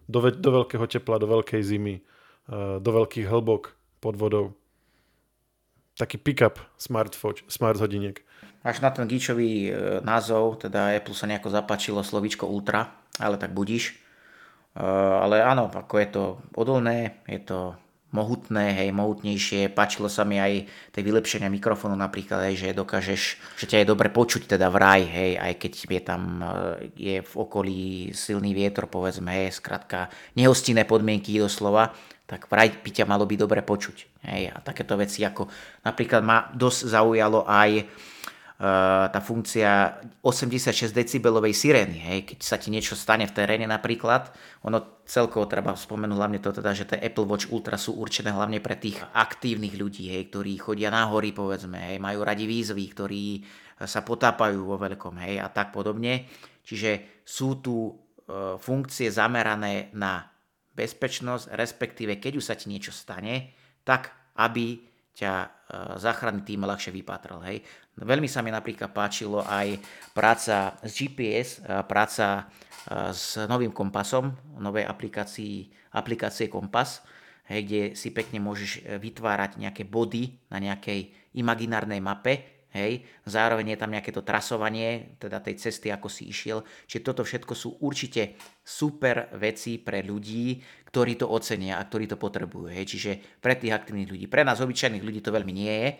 do, 0.08 0.18
do 0.32 0.50
veľkého 0.62 0.84
tepla, 0.88 1.20
do 1.20 1.28
veľkej 1.28 1.60
zimy, 1.60 2.00
e, 2.00 2.02
do 2.80 2.90
veľkých 2.90 3.28
hĺbok 3.28 3.76
pod 4.00 4.16
vodou. 4.16 4.56
Taký 5.94 6.18
pick-up 6.18 6.58
smart, 6.80 7.14
smart 7.46 7.78
hodiniek. 7.78 8.24
Až 8.64 8.80
na 8.80 8.88
ten 8.88 9.04
gíčový 9.04 9.68
e, 9.68 9.72
názov, 10.00 10.64
teda 10.64 10.96
Apple 10.96 11.12
sa 11.12 11.28
nejako 11.28 11.52
zapačilo 11.52 12.00
slovíčko 12.00 12.48
Ultra, 12.48 12.96
ale 13.20 13.36
tak 13.36 13.52
budíš. 13.52 14.00
Ale 14.74 15.38
áno, 15.38 15.70
ako 15.70 15.94
je 16.02 16.08
to 16.10 16.24
odolné, 16.58 17.22
je 17.30 17.38
to 17.46 17.78
mohutné, 18.14 18.70
hej, 18.78 18.94
mohutnejšie. 18.94 19.74
Páčilo 19.74 20.06
sa 20.06 20.22
mi 20.22 20.38
aj 20.38 20.70
tie 20.94 21.02
vylepšenia 21.02 21.50
mikrofónu 21.50 21.98
napríklad, 21.98 22.46
hej, 22.46 22.62
že 22.62 22.78
dokážeš, 22.78 23.22
že 23.58 23.66
ťa 23.66 23.82
je 23.82 23.90
dobre 23.90 24.08
počuť 24.14 24.54
teda 24.54 24.70
vraj, 24.70 25.02
hej, 25.02 25.34
aj 25.34 25.52
keď 25.58 25.72
je 25.90 26.02
tam 26.06 26.22
e, 26.38 26.46
je 26.94 27.16
v 27.20 27.32
okolí 27.34 27.80
silný 28.14 28.54
vietor, 28.54 28.86
povedzme, 28.86 29.34
hej, 29.34 29.58
skrátka 29.58 30.14
nehostinné 30.38 30.86
podmienky 30.86 31.34
doslova, 31.42 31.90
tak 32.24 32.46
vraj 32.46 32.70
by 32.80 32.90
ťa 32.94 33.04
malo 33.04 33.26
byť 33.26 33.38
dobre 33.42 33.60
počuť. 33.60 34.24
Hej, 34.30 34.54
a 34.54 34.56
takéto 34.62 34.94
veci 34.96 35.26
ako 35.26 35.50
napríklad 35.84 36.22
ma 36.24 36.48
dosť 36.54 36.80
zaujalo 36.94 37.44
aj 37.44 37.84
tá 38.54 39.18
funkcia 39.18 39.98
86 40.22 40.94
decibelovej 40.94 41.50
sirény, 41.50 41.98
hej, 41.98 42.18
keď 42.22 42.38
sa 42.38 42.54
ti 42.54 42.70
niečo 42.70 42.94
stane 42.94 43.26
v 43.26 43.34
teréne 43.34 43.66
napríklad, 43.66 44.30
ono 44.62 45.02
celkovo 45.02 45.50
treba 45.50 45.74
spomenúť 45.74 46.14
hlavne 46.14 46.38
to 46.38 46.54
teda, 46.54 46.70
že 46.70 46.86
tie 46.86 47.02
Apple 47.02 47.26
Watch 47.26 47.50
Ultra 47.50 47.74
sú 47.74 47.98
určené 47.98 48.30
hlavne 48.30 48.62
pre 48.62 48.78
tých 48.78 49.02
aktívnych 49.02 49.74
ľudí, 49.74 50.06
hej, 50.06 50.30
ktorí 50.30 50.54
chodia 50.62 50.94
na 50.94 51.10
hory, 51.10 51.34
povedzme, 51.34 51.82
hej, 51.82 51.98
majú 51.98 52.22
radi 52.22 52.46
výzvy, 52.46 52.84
ktorí 52.94 53.24
sa 53.82 54.06
potápajú 54.06 54.62
vo 54.62 54.78
veľkom, 54.78 55.18
hej, 55.26 55.42
a 55.42 55.50
tak 55.50 55.74
podobne. 55.74 56.30
Čiže 56.62 57.22
sú 57.26 57.58
tu 57.58 57.90
e, 57.90 57.92
funkcie 58.62 59.10
zamerané 59.10 59.90
na 59.98 60.30
bezpečnosť, 60.74 61.50
respektíve 61.58 62.22
keď 62.22 62.32
už 62.38 62.44
sa 62.46 62.54
ti 62.54 62.70
niečo 62.70 62.94
stane, 62.94 63.50
tak 63.82 64.14
aby 64.38 64.78
ťa 65.14 65.32
e, 65.42 65.48
záchranný 65.98 66.42
tým 66.42 66.66
ľahšie 66.66 66.90
vypátral. 66.90 67.42
Hej. 67.46 67.62
Veľmi 67.94 68.26
sa 68.26 68.42
mi 68.42 68.50
napríklad 68.50 68.90
páčilo 68.90 69.46
aj 69.46 69.78
práca 70.10 70.74
s 70.82 70.98
GPS, 70.98 71.62
práca 71.86 72.50
s 73.14 73.38
novým 73.46 73.70
kompasom, 73.70 74.34
novej 74.58 74.82
aplikácii, 74.82 75.70
aplikácie 75.94 76.50
Kompas, 76.50 77.06
hej, 77.46 77.62
kde 77.62 77.82
si 77.94 78.10
pekne 78.10 78.42
môžeš 78.42 78.98
vytvárať 78.98 79.62
nejaké 79.62 79.86
body 79.86 80.50
na 80.50 80.58
nejakej 80.58 81.32
imaginárnej 81.38 82.02
mape, 82.02 82.66
hej, 82.74 83.06
zároveň 83.30 83.72
je 83.72 83.78
tam 83.78 83.94
nejaké 83.94 84.10
to 84.10 84.26
trasovanie, 84.26 85.14
teda 85.22 85.38
tej 85.38 85.62
cesty, 85.62 85.94
ako 85.94 86.10
si 86.10 86.26
išiel, 86.26 86.66
čiže 86.90 87.06
toto 87.06 87.22
všetko 87.22 87.54
sú 87.54 87.78
určite 87.78 88.34
super 88.66 89.30
veci 89.38 89.78
pre 89.78 90.02
ľudí, 90.02 90.58
ktorí 90.90 91.14
to 91.14 91.30
ocenia 91.30 91.78
a 91.78 91.86
ktorí 91.86 92.10
to 92.10 92.18
potrebujú, 92.18 92.74
hej, 92.74 92.84
čiže 92.90 93.38
pre 93.38 93.54
tých 93.54 93.70
aktívnych 93.70 94.10
ľudí. 94.10 94.26
Pre 94.26 94.42
nás, 94.42 94.58
obyčajných 94.58 95.06
ľudí, 95.06 95.22
to 95.22 95.30
veľmi 95.30 95.54
nie 95.54 95.70
je, 95.70 95.90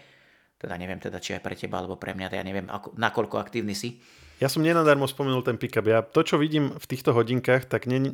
teda 0.65 0.75
neviem 0.81 0.97
teda, 0.97 1.21
či 1.21 1.37
aj 1.37 1.45
pre 1.45 1.53
teba 1.53 1.85
alebo 1.85 2.01
pre 2.01 2.17
mňa, 2.17 2.33
ja 2.33 2.45
neviem, 2.45 2.67
ako, 2.73 2.97
nakoľko 2.97 3.37
aktívny 3.37 3.77
si. 3.77 4.01
Ja 4.41 4.49
som 4.49 4.65
nenadarmo 4.65 5.05
spomenul 5.05 5.45
ten 5.45 5.61
pick-up. 5.61 5.87
Ja 5.87 6.03
to, 6.03 6.25
čo 6.25 6.41
vidím 6.41 6.75
v 6.75 6.87
týchto 6.89 7.13
hodinkách, 7.15 7.69
tak 7.69 7.87
nie, 7.87 8.11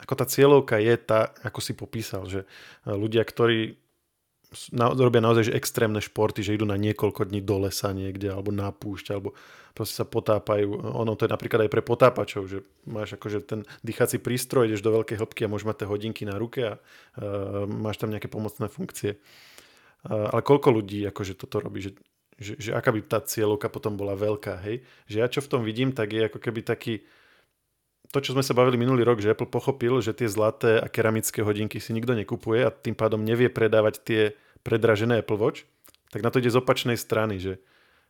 ako 0.00 0.14
tá 0.16 0.24
cieľovka 0.24 0.80
je 0.80 0.94
tá, 0.96 1.34
ako 1.44 1.60
si 1.60 1.76
popísal, 1.76 2.24
že 2.30 2.48
ľudia, 2.88 3.26
ktorí 3.26 3.76
na, 4.74 4.90
robia 4.90 5.22
naozaj 5.22 5.52
že 5.52 5.56
extrémne 5.58 6.02
športy, 6.02 6.42
že 6.42 6.58
idú 6.58 6.66
na 6.66 6.74
niekoľko 6.74 7.30
dní 7.30 7.44
do 7.44 7.62
lesa 7.62 7.94
niekde, 7.94 8.32
alebo 8.32 8.50
na 8.50 8.74
púšť, 8.74 9.06
alebo 9.14 9.36
proste 9.76 10.02
sa 10.02 10.06
potápajú. 10.08 10.74
Ono 10.74 11.14
to 11.14 11.28
je 11.28 11.30
napríklad 11.30 11.66
aj 11.66 11.70
pre 11.70 11.82
potápačov, 11.86 12.50
že 12.50 12.66
máš 12.88 13.14
akože 13.14 13.38
ten 13.46 13.60
dýchací 13.86 14.18
prístroj, 14.18 14.66
ideš 14.66 14.82
do 14.82 14.90
veľkej 14.90 15.22
hĺbky 15.22 15.46
a 15.46 15.50
môžeš 15.52 15.68
mať 15.70 15.76
tie 15.84 15.90
hodinky 15.90 16.22
na 16.26 16.34
ruke 16.34 16.60
a 16.66 16.74
uh, 16.74 17.68
máš 17.70 18.02
tam 18.02 18.10
nejaké 18.10 18.26
pomocné 18.26 18.66
funkcie. 18.66 19.22
Ale 20.06 20.40
koľko 20.40 20.80
ľudí 20.80 21.04
akože 21.12 21.36
toto 21.36 21.60
robí, 21.60 21.84
že, 21.84 21.92
že, 22.40 22.56
že 22.56 22.70
aká 22.72 22.88
by 22.88 23.00
tá 23.04 23.20
cieľovka 23.20 23.68
potom 23.68 24.00
bola 24.00 24.16
veľká, 24.16 24.64
hej? 24.64 24.80
Že 25.04 25.16
ja 25.20 25.26
čo 25.28 25.40
v 25.44 25.50
tom 25.52 25.62
vidím, 25.62 25.92
tak 25.92 26.16
je 26.16 26.24
ako 26.24 26.40
keby 26.40 26.64
taký, 26.64 27.04
to, 28.08 28.18
čo 28.24 28.32
sme 28.32 28.40
sa 28.40 28.56
bavili 28.56 28.80
minulý 28.80 29.04
rok, 29.04 29.20
že 29.20 29.36
Apple 29.36 29.52
pochopil, 29.52 30.00
že 30.00 30.16
tie 30.16 30.26
zlaté 30.26 30.80
a 30.80 30.88
keramické 30.88 31.44
hodinky 31.44 31.78
si 31.78 31.92
nikto 31.92 32.16
nekupuje 32.16 32.64
a 32.64 32.72
tým 32.72 32.96
pádom 32.96 33.20
nevie 33.20 33.52
predávať 33.52 33.94
tie 34.00 34.22
predražené 34.64 35.20
Apple 35.20 35.36
Watch, 35.36 35.68
tak 36.08 36.24
na 36.24 36.32
to 36.32 36.40
ide 36.40 36.48
z 36.48 36.58
opačnej 36.58 36.96
strany, 36.96 37.36
že 37.36 37.60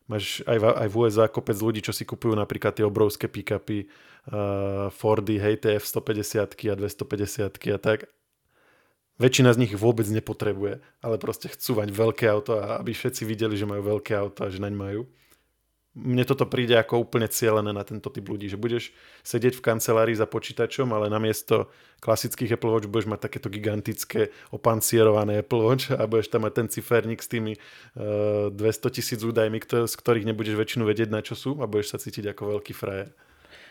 máš 0.06 0.46
aj 0.46 0.58
v, 0.58 0.64
aj 0.66 0.88
v 0.88 0.96
USA 0.96 1.26
kopec 1.26 1.58
ľudí, 1.58 1.82
čo 1.82 1.94
si 1.94 2.06
kupujú 2.06 2.34
napríklad 2.34 2.74
tie 2.74 2.86
obrovské 2.86 3.26
pick-upy, 3.26 3.86
uh, 3.86 4.88
Fordy, 4.94 5.38
hej, 5.38 5.62
TF 5.62 5.84
150 5.86 6.70
a 6.70 6.74
250 6.74 7.50
a 7.74 7.78
tak. 7.78 8.10
Väčšina 9.20 9.52
z 9.52 9.68
nich 9.68 9.72
vôbec 9.76 10.08
nepotrebuje, 10.08 10.80
ale 11.04 11.16
proste 11.20 11.52
chcú 11.52 11.84
mať 11.84 11.92
veľké 11.92 12.24
auto 12.32 12.56
a 12.56 12.80
aby 12.80 12.96
všetci 12.96 13.28
videli, 13.28 13.52
že 13.52 13.68
majú 13.68 14.00
veľké 14.00 14.16
auto 14.16 14.48
a 14.48 14.50
že 14.50 14.64
naň 14.64 14.72
majú 14.72 15.04
mne 15.90 16.22
toto 16.22 16.46
príde 16.46 16.78
ako 16.78 17.02
úplne 17.02 17.26
cieľené 17.26 17.74
na 17.74 17.82
tento 17.82 18.14
typ 18.14 18.22
ľudí, 18.22 18.46
že 18.46 18.54
budeš 18.54 18.94
sedieť 19.26 19.58
v 19.58 19.64
kancelárii 19.64 20.14
za 20.14 20.30
počítačom, 20.30 20.86
ale 20.94 21.10
namiesto 21.10 21.66
klasických 21.98 22.54
Apple 22.54 22.70
Watch 22.70 22.86
budeš 22.86 23.10
mať 23.10 23.26
takéto 23.26 23.50
gigantické 23.50 24.30
opancierované 24.54 25.42
Apple 25.42 25.66
Watch 25.66 25.90
a 25.90 26.06
budeš 26.06 26.30
tam 26.30 26.46
mať 26.46 26.52
ten 26.62 26.68
ciferník 26.70 27.18
s 27.18 27.28
tými 27.28 27.58
uh, 27.98 28.54
eh, 28.54 28.54
200 28.54 28.96
tisíc 28.96 29.20
údajmi, 29.26 29.58
z 29.66 29.94
ktorých 29.98 30.28
nebudeš 30.30 30.54
väčšinu 30.54 30.86
vedieť 30.86 31.10
na 31.10 31.26
čo 31.26 31.34
sú 31.34 31.58
a 31.58 31.66
budeš 31.66 31.90
sa 31.90 31.98
cítiť 31.98 32.30
ako 32.30 32.58
veľký 32.58 32.72
frajer. 32.72 33.10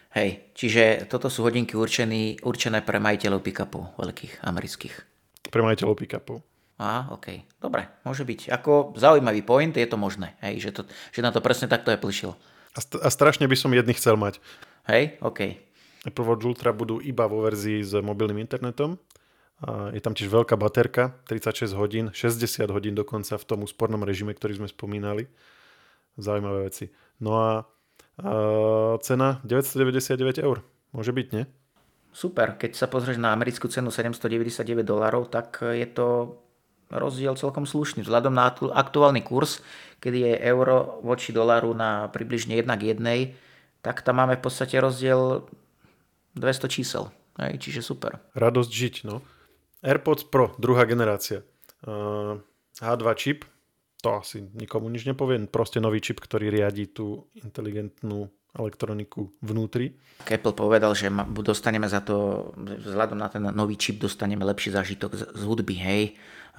Hej, 0.09 0.51
čiže 0.57 1.05
toto 1.07 1.29
sú 1.31 1.45
hodinky 1.45 1.77
určený, 1.77 2.43
určené 2.43 2.81
pre 2.83 2.97
majiteľov 2.99 3.45
pick-upov 3.45 3.95
veľkých 3.95 4.41
amerických. 4.41 5.08
Pre 5.49 5.61
majiteľov 5.65 5.97
pick-upov. 5.97 6.45
Á, 6.79 7.11
OK. 7.11 7.43
Dobre, 7.59 7.91
môže 8.07 8.23
byť. 8.23 8.55
Ako 8.55 8.95
zaujímavý 8.95 9.43
point, 9.43 9.75
je 9.75 9.83
to 9.83 9.99
možné, 9.99 10.39
hej, 10.39 10.63
že, 10.63 10.71
to, 10.71 10.81
že 11.11 11.19
na 11.19 11.35
to 11.35 11.43
presne 11.43 11.67
takto 11.67 11.91
je 11.91 11.99
plišil. 11.99 12.31
A, 12.71 12.79
st- 12.79 13.03
a 13.03 13.09
strašne 13.11 13.51
by 13.51 13.57
som 13.59 13.75
jedný 13.75 13.91
chcel 13.99 14.15
mať. 14.15 14.39
Hej, 14.87 15.19
OK. 15.19 15.59
Apple 16.07 16.23
Watch 16.23 16.47
Ultra 16.47 16.71
budú 16.71 17.03
iba 17.03 17.27
vo 17.27 17.43
verzii 17.43 17.83
s 17.83 17.91
mobilným 17.99 18.39
internetom. 18.39 18.95
A 19.59 19.91
je 19.91 19.99
tam 19.99 20.15
tiež 20.15 20.31
veľká 20.31 20.55
baterka, 20.55 21.19
36 21.27 21.75
hodín, 21.75 22.15
60 22.15 22.71
hodín 22.71 22.95
dokonca 22.95 23.35
v 23.35 23.43
tom 23.43 23.67
úspornom 23.67 23.99
režime, 24.07 24.31
ktorý 24.31 24.63
sme 24.63 24.71
spomínali. 24.71 25.27
Zaujímavé 26.15 26.71
veci. 26.71 26.87
No 27.19 27.35
a, 27.35 27.67
a 28.23 28.95
cena 29.03 29.43
999 29.43 30.39
eur. 30.39 30.63
Môže 30.95 31.11
byť, 31.11 31.27
nie? 31.35 31.43
Super. 32.19 32.59
Keď 32.59 32.75
sa 32.75 32.91
pozrieš 32.91 33.15
na 33.15 33.31
americkú 33.31 33.71
cenu 33.71 33.95
799 33.95 34.83
dolarov, 34.83 35.31
tak 35.31 35.63
je 35.63 35.87
to 35.87 36.35
rozdiel 36.91 37.39
celkom 37.39 37.63
slušný. 37.63 38.03
Vzhľadom 38.03 38.35
na 38.35 38.51
aktuálny 38.51 39.23
kurz, 39.23 39.63
kedy 40.03 40.27
je 40.27 40.33
euro 40.51 40.99
voči 40.99 41.31
dolaru 41.31 41.71
na 41.71 42.11
približne 42.11 42.59
1 42.59 42.67
k 42.75 42.83
1, 42.91 43.79
tak 43.79 44.03
tam 44.03 44.19
máme 44.19 44.35
v 44.35 44.43
podstate 44.43 44.75
rozdiel 44.83 45.47
200 46.35 46.67
čísel. 46.67 47.07
Hej, 47.39 47.63
čiže 47.63 47.87
super. 47.87 48.19
Radosť 48.35 48.67
žiť, 48.67 48.95
no. 49.07 49.23
AirPods 49.79 50.27
Pro, 50.27 50.51
druhá 50.59 50.83
generácia. 50.83 51.47
Uh, 51.87 52.43
H2 52.83 53.07
čip, 53.15 53.47
to 54.03 54.19
asi 54.19 54.43
nikomu 54.59 54.91
nič 54.91 55.07
nepoviem, 55.07 55.47
proste 55.47 55.79
nový 55.79 56.03
čip, 56.03 56.19
ktorý 56.19 56.51
riadi 56.51 56.91
tú 56.91 57.31
inteligentnú 57.39 58.27
elektroniku 58.59 59.31
vnútri. 59.39 59.95
Apple 60.27 60.51
povedal, 60.51 60.91
že 60.91 61.07
dostaneme 61.41 61.87
za 61.87 62.03
to, 62.03 62.51
vzhľadom 62.59 63.15
na 63.15 63.31
ten 63.31 63.43
nový 63.55 63.79
čip, 63.79 64.03
dostaneme 64.03 64.43
lepší 64.43 64.75
zážitok 64.75 65.15
z 65.15 65.41
hudby, 65.47 65.75
hej. 65.79 66.03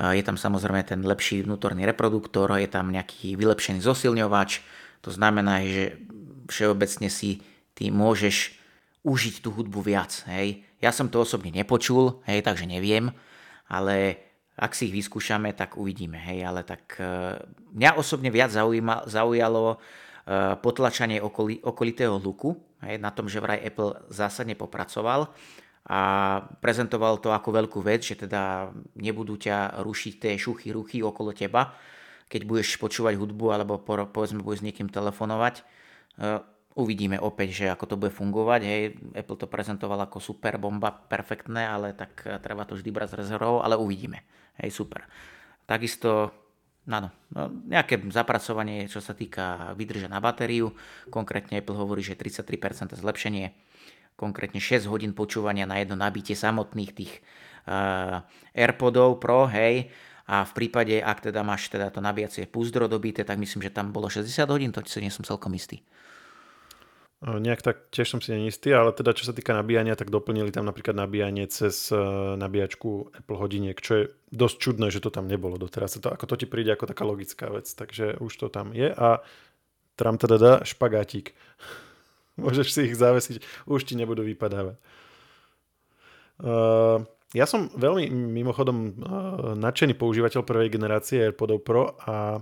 Je 0.00 0.22
tam 0.24 0.40
samozrejme 0.40 0.80
ten 0.88 1.04
lepší 1.04 1.44
vnútorný 1.44 1.84
reproduktor, 1.84 2.56
je 2.56 2.70
tam 2.72 2.88
nejaký 2.88 3.36
vylepšený 3.36 3.84
zosilňovač, 3.84 4.64
to 5.04 5.12
znamená, 5.12 5.60
že 5.60 6.00
všeobecne 6.48 7.12
si 7.12 7.44
ty 7.76 7.92
môžeš 7.92 8.56
užiť 9.04 9.44
tú 9.44 9.52
hudbu 9.52 9.84
viac, 9.84 10.24
hej. 10.32 10.64
Ja 10.80 10.96
som 10.96 11.12
to 11.12 11.20
osobne 11.20 11.52
nepočul, 11.52 12.24
hej, 12.24 12.40
takže 12.40 12.64
neviem, 12.64 13.12
ale 13.68 14.24
ak 14.60 14.76
si 14.76 14.88
ich 14.88 14.96
vyskúšame, 14.96 15.56
tak 15.56 15.80
uvidíme, 15.80 16.20
hej, 16.20 16.44
ale 16.44 16.60
tak 16.64 17.00
e, 17.00 17.40
mňa 17.76 17.96
osobne 17.96 18.28
viac 18.28 18.52
zaujíma, 18.52 19.08
zaujalo 19.08 19.80
potlačanie 20.60 21.18
okoli, 21.18 21.58
okolitého 21.64 22.20
hluku, 22.20 22.54
hej, 22.84 23.00
na 23.00 23.10
tom, 23.10 23.26
že 23.26 23.40
vraj 23.40 23.60
Apple 23.60 23.98
zásadne 24.12 24.54
popracoval 24.54 25.32
a 25.90 26.00
prezentoval 26.60 27.18
to 27.18 27.32
ako 27.32 27.50
veľkú 27.56 27.80
vec, 27.80 28.04
že 28.04 28.14
teda 28.14 28.70
nebudú 29.00 29.40
ťa 29.40 29.80
rušiť 29.80 30.14
tie 30.20 30.32
šuchy, 30.36 30.70
ruchy 30.70 31.00
okolo 31.00 31.32
teba, 31.32 31.72
keď 32.30 32.46
budeš 32.46 32.78
počúvať 32.78 33.16
hudbu 33.16 33.46
alebo 33.50 33.80
povedzme 33.82 34.44
budeš 34.44 34.62
s 34.62 34.66
niekým 34.70 34.92
telefonovať. 34.92 35.64
Eh, 36.20 36.38
uvidíme 36.76 37.18
opäť, 37.18 37.64
že 37.64 37.66
ako 37.72 37.84
to 37.90 37.98
bude 37.98 38.12
fungovať. 38.14 38.60
Hej, 38.62 38.82
Apple 39.16 39.40
to 39.40 39.50
prezentoval 39.50 39.98
ako 40.04 40.22
super 40.22 40.60
bomba, 40.60 40.92
perfektné, 40.92 41.66
ale 41.66 41.96
tak 41.96 42.22
eh, 42.28 42.38
treba 42.38 42.68
to 42.68 42.76
vždy 42.76 42.90
brať 42.92 43.16
z 43.16 43.26
rezervou, 43.26 43.64
ale 43.64 43.74
uvidíme. 43.74 44.22
Hej, 44.60 44.70
super. 44.76 45.08
Takisto 45.64 46.39
Áno, 46.88 47.12
no, 47.36 47.52
nejaké 47.68 48.00
zapracovanie, 48.08 48.88
čo 48.88 49.04
sa 49.04 49.12
týka 49.12 49.76
vydrže 49.76 50.08
na 50.08 50.16
batériu. 50.16 50.72
Konkrétne 51.12 51.60
Apple 51.60 51.76
hovorí, 51.76 52.00
že 52.00 52.16
33% 52.16 52.96
zlepšenie. 52.96 53.52
Konkrétne 54.16 54.60
6 54.60 54.88
hodín 54.88 55.12
počúvania 55.12 55.68
na 55.68 55.76
jedno 55.76 55.96
nabitie 55.96 56.32
samotných 56.32 56.92
tých 56.96 57.12
uh, 57.68 58.24
AirPodov 58.56 59.20
Pro, 59.20 59.44
hej. 59.52 59.92
A 60.30 60.46
v 60.46 60.52
prípade, 60.56 61.02
ak 61.02 61.26
teda 61.26 61.42
máš 61.42 61.68
teda 61.68 61.90
to 61.90 61.98
nabíjacie 61.98 62.46
púzdro 62.46 62.86
dobité, 62.86 63.26
tak 63.26 63.36
myslím, 63.36 63.66
že 63.66 63.74
tam 63.74 63.90
bolo 63.90 64.06
60 64.06 64.30
hodín, 64.46 64.70
to 64.70 64.80
si 64.86 65.02
nie 65.02 65.10
som 65.10 65.26
celkom 65.26 65.52
istý. 65.58 65.82
Nejak 67.20 67.60
tak 67.60 67.76
tiež 67.92 68.16
som 68.16 68.20
si 68.24 68.32
neistý, 68.32 68.72
ale 68.72 68.96
teda 68.96 69.12
čo 69.12 69.28
sa 69.28 69.36
týka 69.36 69.52
nabíjania, 69.52 69.92
tak 69.92 70.08
doplnili 70.08 70.48
tam 70.48 70.64
napríklad 70.64 70.96
nabíjanie 70.96 71.44
cez 71.52 71.92
e, 71.92 72.00
nabíjačku 72.40 73.12
Apple 73.12 73.36
hodiniek, 73.36 73.76
čo 73.76 73.92
je 73.92 74.04
dosť 74.32 74.56
čudné, 74.56 74.88
že 74.88 75.04
to 75.04 75.12
tam 75.12 75.28
nebolo 75.28 75.60
doteraz. 75.60 76.00
To, 76.00 76.08
ako 76.08 76.24
to 76.24 76.34
ti 76.40 76.46
príde 76.48 76.72
ako 76.72 76.88
taká 76.88 77.04
logická 77.04 77.52
vec, 77.52 77.68
takže 77.68 78.16
už 78.24 78.32
to 78.32 78.48
tam 78.48 78.72
je 78.72 78.88
a 78.88 79.20
tam 80.00 80.16
teda 80.16 80.36
dá 80.40 80.52
špagátik. 80.64 81.36
Môžeš 82.40 82.72
si 82.72 82.80
ich 82.88 82.96
zavesiť, 82.96 83.68
už 83.68 83.84
ti 83.84 84.00
nebudú 84.00 84.24
vypadávať. 84.24 84.80
Uh, 86.40 87.04
ja 87.36 87.44
som 87.44 87.68
veľmi 87.68 88.08
mimochodom 88.08 88.96
nadšený 89.60 89.92
používateľ 90.00 90.40
prvej 90.40 90.72
generácie 90.72 91.20
AirPodov 91.20 91.60
Pro 91.62 92.00
a 92.00 92.40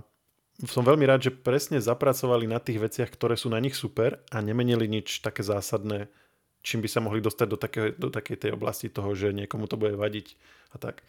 som 0.67 0.83
veľmi 0.83 1.07
rád, 1.07 1.31
že 1.31 1.31
presne 1.31 1.79
zapracovali 1.79 2.43
na 2.43 2.59
tých 2.59 2.83
veciach, 2.83 3.07
ktoré 3.15 3.39
sú 3.39 3.47
na 3.47 3.63
nich 3.63 3.79
super 3.79 4.19
a 4.27 4.43
nemenili 4.43 4.91
nič 4.91 5.23
také 5.23 5.39
zásadné, 5.39 6.11
čím 6.59 6.83
by 6.83 6.89
sa 6.91 6.99
mohli 6.99 7.23
dostať 7.23 7.47
do, 7.47 7.55
také, 7.55 7.81
do 7.95 8.11
takej 8.11 8.35
tej 8.35 8.51
oblasti 8.59 8.91
toho, 8.91 9.15
že 9.15 9.31
niekomu 9.31 9.71
to 9.71 9.79
bude 9.79 9.95
vadiť 9.95 10.35
a 10.75 10.77
tak. 10.81 10.99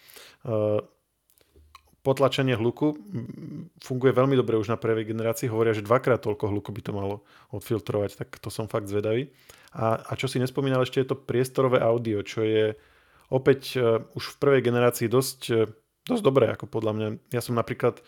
Uh, 0.47 0.79
potlačenie 2.07 2.55
hluku 2.55 2.95
funguje 3.83 4.15
veľmi 4.15 4.39
dobre 4.39 4.55
už 4.55 4.71
na 4.71 4.79
prvej 4.79 5.11
generácii. 5.11 5.51
Hovoria, 5.51 5.75
že 5.75 5.85
dvakrát 5.85 6.23
toľko 6.23 6.47
hluku 6.49 6.71
by 6.71 6.81
to 6.87 6.93
malo 6.95 7.17
odfiltrovať, 7.51 8.23
tak 8.23 8.29
to 8.39 8.49
som 8.49 8.71
fakt 8.71 8.87
zvedavý. 8.87 9.35
A, 9.75 9.99
a 9.99 10.13
čo 10.15 10.31
si 10.31 10.39
nespomínal, 10.39 10.87
ešte 10.87 11.03
je 11.03 11.11
to 11.11 11.19
priestorové 11.19 11.83
audio, 11.83 12.23
čo 12.23 12.47
je 12.47 12.79
opäť 13.35 13.75
uh, 13.75 13.99
už 14.15 14.39
v 14.39 14.39
prvej 14.39 14.63
generácii 14.63 15.11
dosť, 15.11 15.41
uh, 15.51 15.67
dosť 16.07 16.23
dobré, 16.23 16.55
ako 16.55 16.71
podľa 16.71 16.93
mňa. 16.95 17.09
Ja 17.35 17.43
som 17.43 17.59
napríklad 17.59 17.99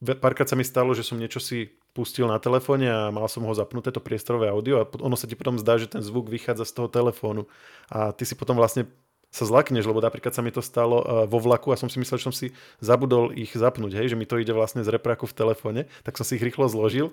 párkrát 0.00 0.48
sa 0.48 0.58
mi 0.58 0.64
stalo, 0.64 0.92
že 0.92 1.06
som 1.06 1.16
niečo 1.16 1.40
si 1.40 1.72
pustil 1.96 2.28
na 2.28 2.36
telefóne 2.36 2.86
a 2.92 3.08
mal 3.08 3.24
som 3.32 3.40
ho 3.48 3.52
zapnuté 3.56 3.88
to 3.88 4.04
priestorové 4.04 4.52
audio 4.52 4.84
a 4.84 4.88
ono 5.00 5.16
sa 5.16 5.24
ti 5.24 5.32
potom 5.32 5.56
zdá, 5.56 5.80
že 5.80 5.88
ten 5.88 6.04
zvuk 6.04 6.28
vychádza 6.28 6.68
z 6.68 6.72
toho 6.76 6.88
telefónu 6.92 7.48
a 7.88 8.12
ty 8.12 8.28
si 8.28 8.36
potom 8.36 8.60
vlastne 8.60 8.84
sa 9.32 9.44
zlakneš, 9.44 9.84
lebo 9.84 10.00
napríklad 10.00 10.32
sa 10.32 10.40
mi 10.40 10.48
to 10.48 10.64
stalo 10.64 11.02
uh, 11.02 11.04
vo 11.28 11.36
vlaku 11.40 11.68
a 11.72 11.80
som 11.80 11.92
si 11.92 12.00
myslel, 12.00 12.16
že 12.20 12.26
som 12.28 12.36
si 12.36 12.56
zabudol 12.80 13.36
ich 13.36 13.52
zapnúť, 13.52 13.92
hej, 13.92 14.12
že 14.14 14.16
mi 14.16 14.24
to 14.24 14.40
ide 14.40 14.52
vlastne 14.56 14.80
z 14.80 14.88
repraku 14.88 15.28
v 15.28 15.36
telefóne, 15.36 15.80
tak 16.06 16.16
som 16.16 16.24
si 16.24 16.40
ich 16.40 16.44
rýchlo 16.44 16.68
zložil, 16.72 17.12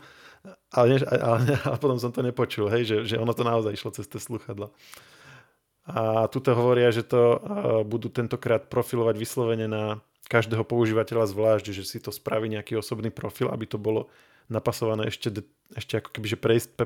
ale, 0.72 0.96
ne, 0.96 0.98
ale, 1.04 1.60
ale 1.60 1.78
potom 1.84 2.00
som 2.00 2.16
to 2.16 2.24
nepočul, 2.24 2.72
hej, 2.72 2.88
že, 2.88 2.98
že 3.04 3.16
ono 3.20 3.36
to 3.36 3.44
naozaj 3.44 3.76
išlo 3.76 3.92
cez 3.92 4.08
tie 4.08 4.24
sluchadla. 4.24 4.72
A 5.84 6.32
tuto 6.32 6.56
hovoria, 6.56 6.96
že 6.96 7.04
to 7.04 7.20
uh, 7.20 7.40
budú 7.84 8.08
tentokrát 8.08 8.72
profilovať 8.72 9.16
vyslovene 9.20 9.68
na 9.68 10.00
každého 10.28 10.64
používateľa 10.64 11.32
zvlášť, 11.32 11.66
že 11.76 11.84
si 11.84 12.00
to 12.00 12.12
spraví 12.12 12.48
nejaký 12.48 12.80
osobný 12.80 13.12
profil, 13.12 13.52
aby 13.52 13.68
to 13.68 13.78
bolo 13.78 14.08
napasované 14.52 15.08
ešte, 15.08 15.32
ešte 15.72 16.04
ako 16.04 16.10
keby, 16.12 16.28
že 16.28 16.38
prejsť 16.40 16.70
pe, 16.76 16.86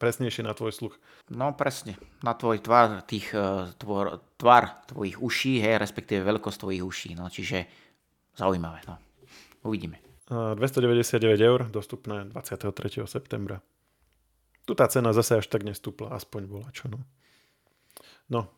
presnejšie 0.00 0.44
na 0.44 0.56
tvoj 0.56 0.72
sluch. 0.72 0.94
No 1.28 1.52
presne, 1.52 2.00
na 2.24 2.32
tvoj 2.32 2.64
tvar, 2.64 3.04
tých, 3.04 3.28
e, 3.36 3.72
tvor, 3.76 4.24
tvar 4.40 4.86
tvojich 4.88 5.20
uší, 5.20 5.60
hej, 5.60 5.76
respektíve 5.76 6.24
veľkosť 6.24 6.58
tvojich 6.64 6.84
uší, 6.84 7.10
no 7.16 7.28
čiže 7.28 7.68
zaujímavé, 8.36 8.84
no. 8.88 8.96
Uvidíme. 9.66 10.00
299 10.26 11.38
eur, 11.38 11.70
dostupné 11.70 12.26
23. 12.26 13.06
septembra. 13.06 13.62
Tu 14.66 14.74
tá 14.74 14.90
cena 14.90 15.14
zase 15.14 15.38
až 15.38 15.46
tak 15.46 15.62
nestúpla, 15.62 16.10
aspoň 16.10 16.42
bola 16.50 16.68
čo, 16.74 16.90
no. 16.90 16.98
No, 18.26 18.50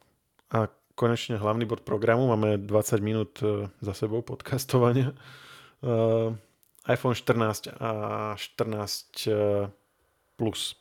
a 0.49 0.73
konečne 0.99 1.39
hlavný 1.39 1.63
bod 1.63 1.87
programu. 1.87 2.27
Máme 2.27 2.59
20 2.59 2.99
minút 2.99 3.39
e, 3.39 3.71
za 3.79 3.95
sebou 3.95 4.19
podcastovania. 4.27 5.15
Uh, 5.79 6.35
iPhone 6.91 7.15
14 7.15 7.71
a 7.79 8.35
14 8.35 9.31
e, 9.31 9.71
Plus. 10.35 10.75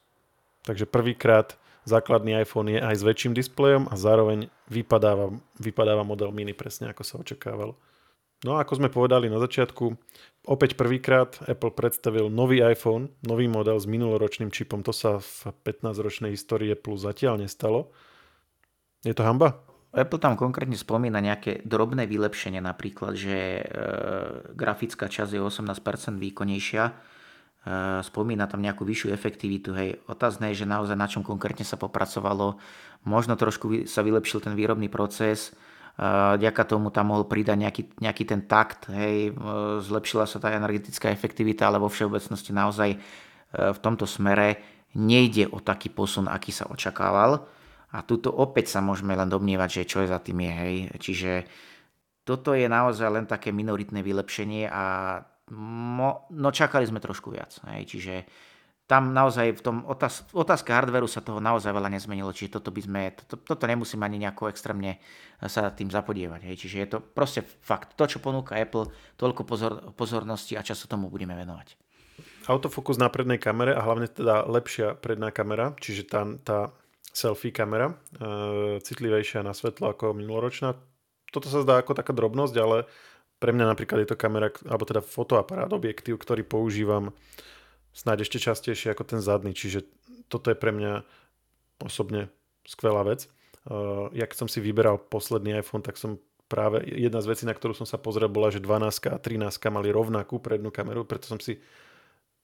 Takže 0.65 0.89
prvýkrát 0.89 1.53
základný 1.85 2.33
iPhone 2.41 2.73
je 2.73 2.81
aj 2.81 2.97
s 2.97 3.05
väčším 3.05 3.37
displejom 3.37 3.85
a 3.89 3.93
zároveň 3.93 4.49
vypadáva, 4.73 5.37
vypadáva 5.61 6.01
model 6.01 6.33
mini 6.33 6.57
presne 6.57 6.89
ako 6.89 7.03
sa 7.05 7.21
očakávalo. 7.21 7.77
No 8.41 8.57
a 8.57 8.65
ako 8.65 8.81
sme 8.81 8.89
povedali 8.89 9.29
na 9.29 9.37
začiatku, 9.37 9.93
opäť 10.49 10.73
prvýkrát 10.77 11.37
Apple 11.45 11.77
predstavil 11.77 12.33
nový 12.33 12.65
iPhone, 12.65 13.13
nový 13.21 13.45
model 13.45 13.77
s 13.77 13.85
minuloročným 13.85 14.49
čipom. 14.49 14.81
To 14.81 14.93
sa 14.93 15.21
v 15.21 15.53
15-ročnej 15.61 16.33
histórii 16.33 16.73
Apple 16.73 16.97
zatiaľ 16.97 17.41
nestalo. 17.41 17.93
Je 19.05 19.13
to 19.13 19.21
hamba? 19.21 19.61
Apple 19.97 20.21
tam 20.21 20.37
konkrétne 20.37 20.77
spomína 20.77 21.17
nejaké 21.17 21.65
drobné 21.65 22.05
vylepšenie, 22.05 22.61
napríklad, 22.61 23.17
že 23.17 23.37
e, 23.59 23.63
grafická 24.53 25.09
časť 25.09 25.33
je 25.33 25.41
18% 25.41 26.21
výkonnejšia, 26.21 26.83
e, 26.85 26.93
spomína 28.05 28.45
tam 28.45 28.61
nejakú 28.61 28.85
vyššiu 28.85 29.09
efektivitu. 29.09 29.73
Hej. 29.73 29.97
Otázne 30.05 30.53
je, 30.53 30.61
že 30.61 30.69
naozaj 30.69 30.93
na 30.93 31.09
čom 31.09 31.25
konkrétne 31.25 31.65
sa 31.65 31.81
popracovalo. 31.81 32.61
Možno 33.09 33.33
trošku 33.33 33.89
sa 33.89 34.05
vylepšil 34.05 34.45
ten 34.45 34.53
výrobný 34.53 34.85
proces, 34.87 35.57
Ďaka 36.37 36.61
tomu 36.69 36.93
tam 36.93 37.09
mohol 37.09 37.25
pridať 37.25 37.57
nejaký, 37.57 37.81
nejaký 37.97 38.23
ten 38.29 38.45
takt, 38.45 38.85
hej, 38.93 39.33
zlepšila 39.81 40.29
sa 40.29 40.37
tá 40.37 40.53
energetická 40.53 41.09
efektivita, 41.09 41.65
ale 41.65 41.81
vo 41.81 41.89
všeobecnosti 41.89 42.53
naozaj 42.53 42.89
e, 42.93 42.97
v 43.49 43.79
tomto 43.81 44.05
smere 44.05 44.61
nejde 44.93 45.49
o 45.49 45.57
taký 45.57 45.89
posun, 45.89 46.29
aký 46.29 46.53
sa 46.53 46.69
očakával. 46.69 47.49
A 47.97 48.05
tuto 48.05 48.29
opäť 48.29 48.69
sa 48.69 48.79
môžeme 48.79 49.17
len 49.17 49.25
domnievať, 49.25 49.81
že 49.81 49.89
čo 49.89 50.05
je 50.05 50.13
za 50.13 50.21
tým 50.21 50.45
je, 50.45 50.53
hej. 50.53 50.75
Čiže 51.01 51.31
toto 52.21 52.53
je 52.53 52.69
naozaj 52.69 53.09
len 53.09 53.25
také 53.25 53.49
minoritné 53.49 54.05
vylepšenie 54.05 54.69
a 54.69 54.83
mo, 55.57 56.29
no 56.29 56.53
čakali 56.53 56.85
sme 56.85 57.01
trošku 57.01 57.33
viac, 57.33 57.57
hej. 57.73 57.89
Čiže 57.89 58.13
tam 58.87 59.11
naozaj 59.11 59.59
v 59.59 59.61
tom 59.65 59.77
otáz, 59.83 60.23
otázke 60.31 60.71
hardveru 60.71 61.11
sa 61.11 61.19
toho 61.19 61.43
naozaj 61.43 61.75
veľa 61.75 61.91
nezmenilo, 61.91 62.31
čiže 62.31 62.55
toto 62.55 62.71
by 62.71 62.81
sme, 62.87 63.01
toto, 63.19 63.35
toto 63.35 63.67
nemusíme 63.67 63.99
ani 63.99 64.23
nejako 64.23 64.47
extrémne 64.47 65.03
sa 65.43 65.75
tým 65.75 65.91
zapodievať. 65.91 66.47
Hej. 66.47 66.55
Čiže 66.63 66.77
je 66.79 66.87
to 66.95 66.97
proste 67.03 67.43
fakt. 67.43 67.99
To, 67.99 68.07
čo 68.07 68.23
ponúka 68.23 68.55
Apple, 68.55 68.87
toľko 69.19 69.41
pozor, 69.43 69.73
pozornosti 69.91 70.55
a 70.55 70.63
času 70.63 70.87
tomu 70.87 71.11
budeme 71.11 71.35
venovať. 71.35 71.75
Autofokus 72.47 72.95
na 72.95 73.11
prednej 73.11 73.43
kamere 73.43 73.75
a 73.75 73.83
hlavne 73.83 74.07
teda 74.07 74.47
lepšia 74.47 74.95
predná 74.95 75.35
kamera, 75.35 75.75
čiže 75.83 76.07
tá, 76.07 76.23
tá 76.47 76.71
selfie 77.17 77.49
kamera, 77.49 77.97
e, 78.21 78.77
citlivejšia 78.85 79.41
na 79.41 79.57
svetlo 79.57 79.89
ako 79.89 80.13
minuloročná. 80.13 80.77
Toto 81.33 81.49
sa 81.49 81.65
zdá 81.65 81.81
ako 81.81 81.97
taká 81.97 82.13
drobnosť, 82.13 82.55
ale 82.61 82.85
pre 83.41 83.49
mňa 83.49 83.73
napríklad 83.73 84.05
je 84.05 84.09
to 84.13 84.21
kamera, 84.21 84.53
alebo 84.69 84.85
teda 84.85 85.01
fotoaparát, 85.01 85.73
objektív, 85.73 86.21
ktorý 86.21 86.45
používam 86.45 87.17
snáď 87.97 88.29
ešte 88.29 88.37
častejšie 88.37 88.93
ako 88.93 89.03
ten 89.17 89.19
zadný, 89.21 89.57
čiže 89.57 89.89
toto 90.29 90.53
je 90.53 90.57
pre 90.57 90.69
mňa 90.69 91.01
osobne 91.81 92.29
skvelá 92.69 93.01
vec. 93.01 93.25
Uh, 93.67 94.07
jak 94.15 94.31
som 94.31 94.47
si 94.47 94.63
vyberal 94.63 94.95
posledný 94.95 95.59
iPhone, 95.59 95.83
tak 95.83 95.99
som 95.99 96.21
práve 96.47 96.87
jedna 96.87 97.19
z 97.19 97.29
vecí, 97.29 97.43
na 97.43 97.51
ktorú 97.51 97.75
som 97.75 97.83
sa 97.83 97.99
pozrel, 97.99 98.31
bola, 98.31 98.47
že 98.47 98.63
12 98.63 99.11
a 99.11 99.19
13 99.19 99.51
mali 99.67 99.91
rovnakú 99.91 100.39
prednú 100.39 100.71
kameru, 100.71 101.03
preto 101.03 101.27
som 101.27 101.37
si 101.37 101.59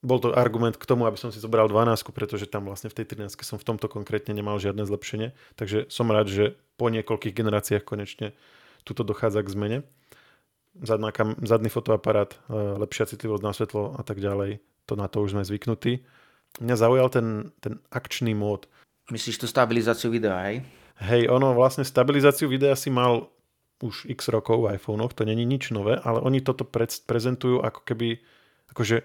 bol 0.04 0.20
to 0.20 0.36
argument 0.36 0.76
k 0.76 0.84
tomu, 0.84 1.08
aby 1.08 1.16
som 1.16 1.32
si 1.32 1.40
zobral 1.40 1.64
12, 1.66 2.12
pretože 2.12 2.44
tam 2.44 2.68
vlastne 2.68 2.92
v 2.92 3.00
tej 3.00 3.16
13 3.16 3.40
som 3.40 3.56
v 3.56 3.64
tomto 3.64 3.88
konkrétne 3.88 4.36
nemal 4.36 4.60
žiadne 4.60 4.84
zlepšenie. 4.84 5.32
Takže 5.56 5.88
som 5.88 6.12
rád, 6.12 6.28
že 6.28 6.60
po 6.76 6.92
niekoľkých 6.92 7.32
generáciách 7.32 7.88
konečne 7.88 8.36
tuto 8.84 9.00
dochádza 9.00 9.40
k 9.40 9.48
zmene. 9.48 9.78
Zadná 10.76 11.08
kam, 11.08 11.40
zadný 11.40 11.72
fotoaparát, 11.72 12.36
uh, 12.52 12.76
lepšia 12.76 13.08
citlivosť 13.08 13.42
na 13.42 13.52
svetlo 13.56 13.96
a 13.96 14.02
tak 14.04 14.20
ďalej 14.20 14.60
to 14.84 14.94
na 15.00 15.08
to 15.08 15.24
už 15.24 15.32
sme 15.32 15.44
zvyknutí. 15.44 16.04
Mňa 16.60 16.76
zaujal 16.76 17.08
ten, 17.10 17.26
ten 17.58 17.80
akčný 17.90 18.36
mód. 18.36 18.68
Myslíš 19.10 19.42
tú 19.42 19.46
stabilizáciu 19.48 20.12
videa, 20.12 20.38
hej? 20.44 20.62
Hej, 21.02 21.26
ono 21.26 21.56
vlastne 21.56 21.82
stabilizáciu 21.82 22.46
videa 22.46 22.78
si 22.78 22.92
mal 22.92 23.32
už 23.82 24.06
x 24.06 24.30
rokov 24.30 24.62
v 24.62 24.78
iPhonech, 24.78 25.12
to 25.12 25.26
není 25.26 25.42
nič 25.42 25.74
nové, 25.74 25.98
ale 25.98 26.22
oni 26.22 26.38
toto 26.40 26.62
pre, 26.62 26.86
prezentujú 26.86 27.58
ako 27.60 27.80
keby, 27.82 28.22
akože 28.70 29.02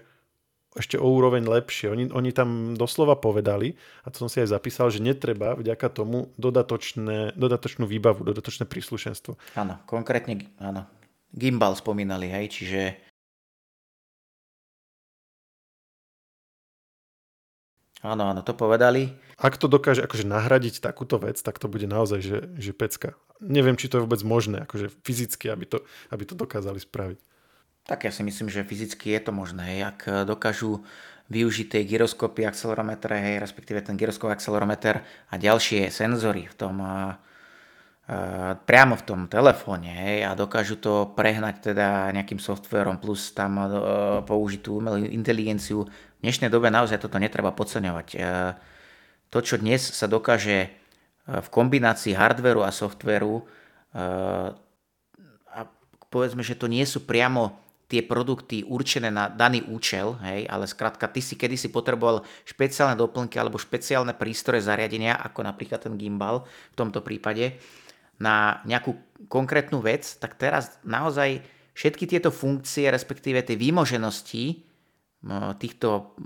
ešte 0.78 0.94
o 0.94 1.06
úroveň 1.10 1.42
lepšie. 1.50 1.90
Oni, 1.90 2.04
oni 2.10 2.30
tam 2.30 2.78
doslova 2.78 3.18
povedali, 3.18 3.74
a 4.06 4.14
to 4.14 4.26
som 4.26 4.28
si 4.30 4.38
aj 4.38 4.54
zapísal, 4.54 4.86
že 4.94 5.02
netreba 5.02 5.58
vďaka 5.58 5.90
tomu 5.90 6.30
dodatočné, 6.38 7.34
dodatočnú 7.34 7.90
výbavu, 7.90 8.22
dodatočné 8.22 8.70
príslušenstvo. 8.70 9.34
Áno, 9.58 9.82
konkrétne 9.90 10.46
áno. 10.62 10.86
Gimbal 11.30 11.74
spomínali, 11.78 12.30
hej, 12.30 12.46
čiže 12.50 12.80
Áno, 18.00 18.32
áno, 18.32 18.40
to 18.40 18.56
povedali. 18.56 19.12
Ak 19.36 19.60
to 19.60 19.68
dokáže 19.68 20.00
akože 20.00 20.24
nahradiť 20.24 20.80
takúto 20.80 21.20
vec, 21.20 21.36
tak 21.44 21.60
to 21.60 21.68
bude 21.68 21.84
naozaj, 21.84 22.24
že, 22.24 22.38
že 22.56 22.72
pecka. 22.72 23.12
Neviem, 23.44 23.76
či 23.76 23.92
to 23.92 24.00
je 24.00 24.04
vôbec 24.08 24.24
možné, 24.24 24.64
akože 24.64 24.88
fyzicky, 25.04 25.52
aby 25.52 25.68
to, 25.68 25.84
aby 26.08 26.24
to 26.24 26.32
dokázali 26.32 26.80
spraviť. 26.80 27.20
Tak 27.88 28.04
ja 28.06 28.12
si 28.12 28.20
myslím, 28.22 28.52
že 28.52 28.66
fyzicky 28.66 29.16
je 29.16 29.20
to 29.24 29.32
možné. 29.32 29.80
Ak 29.84 30.04
dokážu 30.26 30.84
využiť 31.30 31.66
tie 31.70 31.82
gyroskopy, 31.86 32.42
akcelerometre, 32.42 33.14
hej, 33.14 33.38
respektíve 33.38 33.80
ten 33.86 33.94
gyroskop 33.94 34.34
akcelerometer 34.34 35.06
a 35.30 35.34
ďalšie 35.38 35.86
senzory 35.94 36.50
v 36.50 36.54
tom 36.58 36.76
priamo 38.66 38.98
v 38.98 39.06
tom 39.06 39.30
telefóne 39.30 39.94
hej, 39.94 40.26
a 40.26 40.34
dokážu 40.34 40.82
to 40.82 41.14
prehnať 41.14 41.70
teda 41.70 42.10
nejakým 42.10 42.42
softverom 42.42 42.98
plus 42.98 43.30
tam 43.30 43.62
použiť 44.26 44.60
tú 44.66 44.82
umelú 44.82 45.06
inteligenciu. 45.06 45.86
V 45.86 46.20
dnešnej 46.26 46.50
dobe 46.50 46.74
naozaj 46.74 46.98
toto 46.98 47.22
netreba 47.22 47.54
podceňovať. 47.54 48.08
To, 49.30 49.38
čo 49.38 49.62
dnes 49.62 49.78
sa 49.78 50.10
dokáže 50.10 50.74
v 51.30 51.48
kombinácii 51.54 52.18
hardveru 52.18 52.66
a 52.66 52.74
softveru 52.74 53.46
a 55.46 55.60
povedzme, 56.10 56.42
že 56.42 56.58
to 56.58 56.66
nie 56.66 56.82
sú 56.82 57.06
priamo 57.06 57.54
tie 57.90 58.06
produkty 58.06 58.62
určené 58.62 59.10
na 59.10 59.26
daný 59.26 59.66
účel, 59.66 60.14
hej, 60.22 60.46
ale 60.46 60.70
skrátka 60.70 61.10
ty 61.10 61.18
si 61.18 61.34
kedysi 61.34 61.74
potreboval 61.74 62.22
špeciálne 62.46 62.94
doplnky 62.94 63.34
alebo 63.34 63.58
špeciálne 63.58 64.14
prístroje 64.14 64.62
zariadenia, 64.62 65.18
ako 65.18 65.42
napríklad 65.42 65.82
ten 65.82 65.98
gimbal 65.98 66.46
v 66.70 66.76
tomto 66.78 67.02
prípade, 67.02 67.58
na 68.22 68.62
nejakú 68.68 68.94
konkrétnu 69.26 69.82
vec, 69.82 70.06
tak 70.22 70.38
teraz 70.38 70.78
naozaj 70.86 71.42
všetky 71.74 72.06
tieto 72.06 72.30
funkcie, 72.30 72.86
respektíve 72.92 73.42
tie 73.42 73.58
výmoženosti 73.58 74.62
týchto 75.58 76.16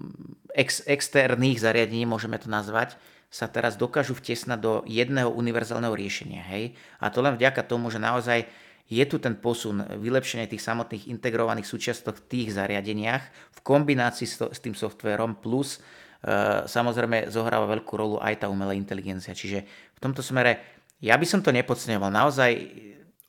ex- 0.52 0.84
externých 0.84 1.62
zariadení, 1.62 2.04
môžeme 2.04 2.36
to 2.36 2.50
nazvať, 2.50 2.98
sa 3.30 3.50
teraz 3.50 3.74
dokážu 3.74 4.14
vtesnať 4.14 4.58
do 4.62 4.72
jedného 4.86 5.26
univerzálneho 5.26 5.90
riešenia. 5.90 6.42
Hej? 6.46 6.78
A 7.02 7.10
to 7.10 7.18
len 7.18 7.34
vďaka 7.34 7.66
tomu, 7.66 7.90
že 7.90 7.98
naozaj 7.98 8.46
je 8.84 9.04
tu 9.08 9.16
ten 9.16 9.32
posun, 9.36 9.80
vylepšenie 9.80 10.44
tých 10.44 10.60
samotných 10.60 11.08
integrovaných 11.08 11.64
súčiastok 11.64 12.20
v 12.20 12.24
tých 12.28 12.48
zariadeniach 12.52 13.24
v 13.56 13.60
kombinácii 13.64 14.28
s, 14.28 14.60
tým 14.60 14.76
softverom 14.76 15.40
plus 15.40 15.80
e, 15.80 16.68
samozrejme 16.68 17.32
zohráva 17.32 17.64
veľkú 17.72 17.92
rolu 17.96 18.16
aj 18.20 18.44
tá 18.44 18.46
umelá 18.52 18.76
inteligencia. 18.76 19.32
Čiže 19.32 19.64
v 19.96 19.98
tomto 20.04 20.20
smere 20.20 20.60
ja 21.00 21.16
by 21.16 21.26
som 21.28 21.40
to 21.40 21.48
nepodceňoval. 21.52 22.12
Naozaj... 22.12 22.50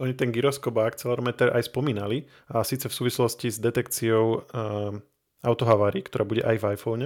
Oni 0.04 0.12
ten 0.12 0.32
gyroskop 0.36 0.76
a 0.76 0.92
akcelerometer 0.92 1.56
aj 1.56 1.72
spomínali, 1.72 2.28
a 2.52 2.68
síce 2.68 2.92
v 2.92 2.98
súvislosti 3.00 3.48
s 3.48 3.64
detekciou 3.64 4.44
uh, 4.44 4.92
autohavárií, 5.40 6.04
ktorá 6.04 6.28
bude 6.28 6.44
aj 6.44 6.60
v 6.60 6.68
iPhone 6.76 7.06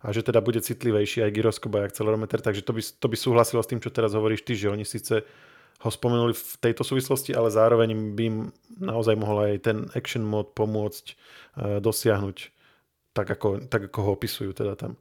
a 0.00 0.08
že 0.14 0.24
teda 0.24 0.40
bude 0.40 0.62
citlivejší 0.62 1.26
aj 1.26 1.34
gyroskop 1.34 1.74
a 1.76 1.90
akcelerometer, 1.90 2.40
takže 2.40 2.62
to 2.64 2.72
by, 2.72 2.82
to 2.82 3.06
by 3.10 3.16
súhlasilo 3.18 3.60
s 3.60 3.68
tým, 3.68 3.82
čo 3.82 3.92
teraz 3.92 4.16
hovoríš 4.16 4.46
ty, 4.46 4.56
že 4.56 4.72
oni 4.72 4.86
síce 4.86 5.26
ho 5.80 5.88
spomenuli 5.88 6.36
v 6.36 6.52
tejto 6.60 6.84
súvislosti, 6.84 7.32
ale 7.32 7.48
zároveň 7.48 8.12
by 8.12 8.22
im 8.28 8.38
naozaj 8.76 9.16
mohol 9.16 9.48
aj 9.48 9.54
ten 9.64 9.78
action 9.96 10.24
mod 10.24 10.52
pomôcť 10.52 11.04
uh, 11.10 11.78
dosiahnuť 11.80 12.60
tak 13.10 13.26
ako, 13.26 13.66
tak, 13.66 13.90
ako 13.90 13.98
ho 14.06 14.10
opisujú 14.14 14.50
teda 14.54 14.78
tam. 14.78 14.94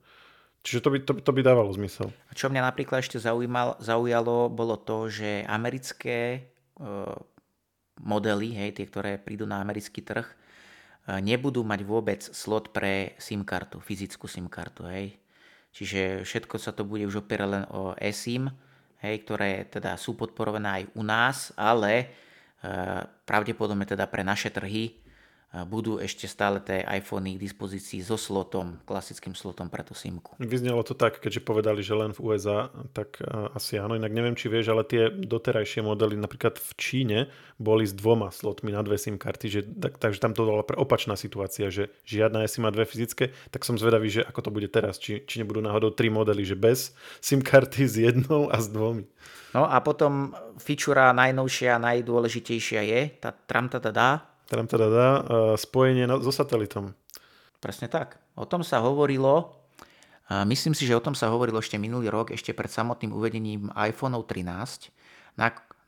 Čiže 0.59 0.79
to 0.83 0.89
by, 0.91 0.97
to, 1.05 1.13
to 1.23 1.31
by 1.31 1.41
dávalo 1.45 1.71
zmysel. 1.71 2.11
A 2.27 2.35
čo 2.35 2.51
mňa 2.51 2.67
napríklad 2.67 2.99
ešte 2.99 3.21
zaujímal, 3.21 3.79
zaujalo, 3.79 4.51
bolo 4.51 4.75
to, 4.75 5.07
že 5.07 5.47
americké 5.47 6.17
e, 6.35 6.39
modely, 8.03 8.51
hej, 8.59 8.75
tie, 8.75 8.85
ktoré 8.89 9.15
prídu 9.15 9.47
na 9.47 9.63
americký 9.63 10.03
trh, 10.03 10.27
e, 10.27 10.35
nebudú 11.23 11.63
mať 11.63 11.79
vôbec 11.87 12.19
slot 12.19 12.75
pre 12.75 13.15
SIM 13.15 13.47
kartu, 13.47 13.79
fyzickú 13.79 14.27
SIM 14.27 14.51
kartu. 14.51 14.83
Hej. 14.91 15.15
Čiže 15.71 16.27
všetko 16.27 16.55
sa 16.59 16.75
to 16.75 16.83
bude 16.83 17.07
už 17.07 17.23
opierať 17.23 17.49
len 17.49 17.63
o 17.71 17.95
eSIM, 17.95 18.51
hej, 19.03 19.15
ktoré 19.23 19.67
teda 19.67 19.95
sú 19.95 20.15
podporované 20.19 20.69
aj 20.69 20.83
u 20.95 21.03
nás, 21.03 21.37
ale 21.55 21.93
e, 21.99 22.05
pravdepodobne 23.23 23.87
teda 23.87 24.07
pre 24.11 24.23
naše 24.23 24.51
trhy 24.51 25.08
budú 25.65 25.97
ešte 25.97 26.29
stále 26.29 26.61
tie 26.61 26.85
iPhony 26.85 27.33
k 27.33 27.49
dispozícii 27.49 28.05
so 28.05 28.21
slotom, 28.21 28.77
klasickým 28.85 29.33
slotom 29.33 29.65
pre 29.73 29.81
tú 29.81 29.97
simku. 29.97 30.37
Vyznelo 30.37 30.85
to 30.85 30.93
tak, 30.93 31.17
keďže 31.17 31.41
povedali, 31.41 31.81
že 31.81 31.97
len 31.97 32.13
v 32.13 32.21
USA, 32.21 32.69
tak 32.93 33.17
asi 33.57 33.81
áno. 33.81 33.97
Inak 33.97 34.13
neviem, 34.13 34.37
či 34.37 34.45
vieš, 34.45 34.69
ale 34.69 34.85
tie 34.85 35.09
doterajšie 35.09 35.81
modely 35.81 36.21
napríklad 36.21 36.61
v 36.61 36.71
Číne 36.77 37.19
boli 37.57 37.89
s 37.89 37.97
dvoma 37.97 38.29
slotmi 38.29 38.69
na 38.69 38.85
dve 38.85 39.01
SIM 39.01 39.17
karty, 39.17 39.47
že, 39.49 39.61
tak, 39.65 39.97
takže 39.97 40.21
tam 40.21 40.37
to 40.37 40.45
bola 40.45 40.61
opačná 40.77 41.17
situácia, 41.17 41.73
že 41.73 41.89
žiadna 42.05 42.45
SIM 42.45 42.69
a 42.69 42.71
dve 42.71 42.85
fyzické, 42.85 43.33
tak 43.49 43.65
som 43.65 43.73
zvedavý, 43.73 44.13
že 44.13 44.21
ako 44.21 44.39
to 44.45 44.49
bude 44.53 44.69
teraz, 44.69 45.01
či, 45.01 45.25
či 45.25 45.41
nebudú 45.41 45.65
náhodou 45.65 45.89
tri 45.89 46.13
modely, 46.13 46.45
že 46.45 46.53
bez 46.53 46.93
SIM 47.25 47.41
karty 47.41 47.89
s 47.89 47.97
jednou 47.97 48.53
a 48.53 48.61
s 48.61 48.69
dvomi. 48.69 49.09
No 49.49 49.65
a 49.65 49.81
potom 49.81 50.29
feature 50.61 51.09
najnovšia, 51.09 51.81
najdôležitejšia 51.81 52.81
je 52.85 53.01
tá 53.17 53.33
tramtata 53.33 53.89
ktorá 54.49 54.65
teda 54.65 54.87
dá 54.89 55.09
uh, 55.13 55.21
spojenie 55.53 56.09
na, 56.09 56.17
so 56.17 56.33
satelitom. 56.33 56.97
Presne 57.61 57.85
tak. 57.85 58.17
O 58.33 58.49
tom 58.49 58.65
sa 58.65 58.81
hovorilo, 58.81 59.53
myslím 60.47 60.71
si, 60.71 60.87
že 60.87 60.95
o 60.95 61.03
tom 61.03 61.11
sa 61.11 61.27
hovorilo 61.27 61.59
ešte 61.59 61.75
minulý 61.75 62.07
rok, 62.07 62.31
ešte 62.31 62.55
pred 62.55 62.71
samotným 62.71 63.11
uvedením 63.11 63.67
iPhone 63.75 64.15
13. 64.15 65.35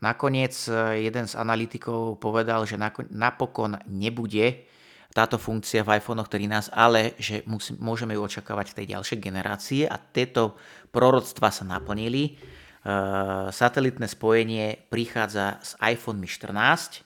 Nakoniec 0.04 0.54
jeden 1.00 1.26
z 1.32 1.34
analytikov 1.40 2.20
povedal, 2.20 2.68
že 2.68 2.76
napokon 3.08 3.80
nebude 3.88 4.68
táto 5.12 5.36
funkcia 5.36 5.84
v 5.84 6.00
iPhone 6.00 6.24
13, 6.24 6.72
ale 6.72 7.14
že 7.20 7.44
musí, 7.44 7.76
môžeme 7.78 8.16
ju 8.16 8.24
očakávať 8.24 8.72
v 8.72 8.78
tej 8.82 8.86
ďalšej 8.96 9.20
generácie 9.20 9.84
a 9.84 10.00
tieto 10.00 10.56
proroctva 10.90 11.52
sa 11.52 11.68
naplnili. 11.68 12.40
Uh, 12.82 13.54
satelitné 13.54 14.10
spojenie 14.10 14.90
prichádza 14.90 15.62
s 15.62 15.78
iPhone 15.84 16.26
14. 16.26 17.06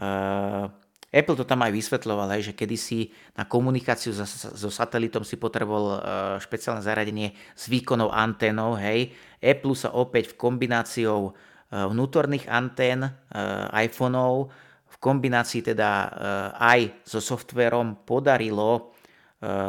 Uh, 0.00 0.72
Apple 1.12 1.36
to 1.36 1.44
tam 1.44 1.60
aj 1.60 1.76
vysvetľoval, 1.76 2.40
že 2.40 2.56
kedysi 2.56 3.12
na 3.36 3.44
komunikáciu 3.44 4.16
so, 4.16 4.24
so 4.26 4.68
satelitom 4.72 5.22
si 5.28 5.36
potreboval 5.36 5.84
uh, 5.84 5.96
špeciálne 6.40 6.80
zariadenie 6.80 7.36
s 7.52 7.68
výkonnou 7.68 8.08
anténou. 8.08 8.72
Hej. 8.80 9.12
Apple 9.38 9.76
sa 9.76 9.92
opäť 9.92 10.32
v 10.32 10.40
kombináciou 10.40 11.20
uh, 11.30 11.32
vnútorných 11.92 12.48
antén 12.48 13.04
uh, 13.04 13.12
iPhoneov 13.76 14.48
kombinácii 15.02 15.66
teda 15.66 16.14
aj 16.62 17.02
so 17.02 17.18
softverom 17.18 18.06
podarilo 18.06 18.91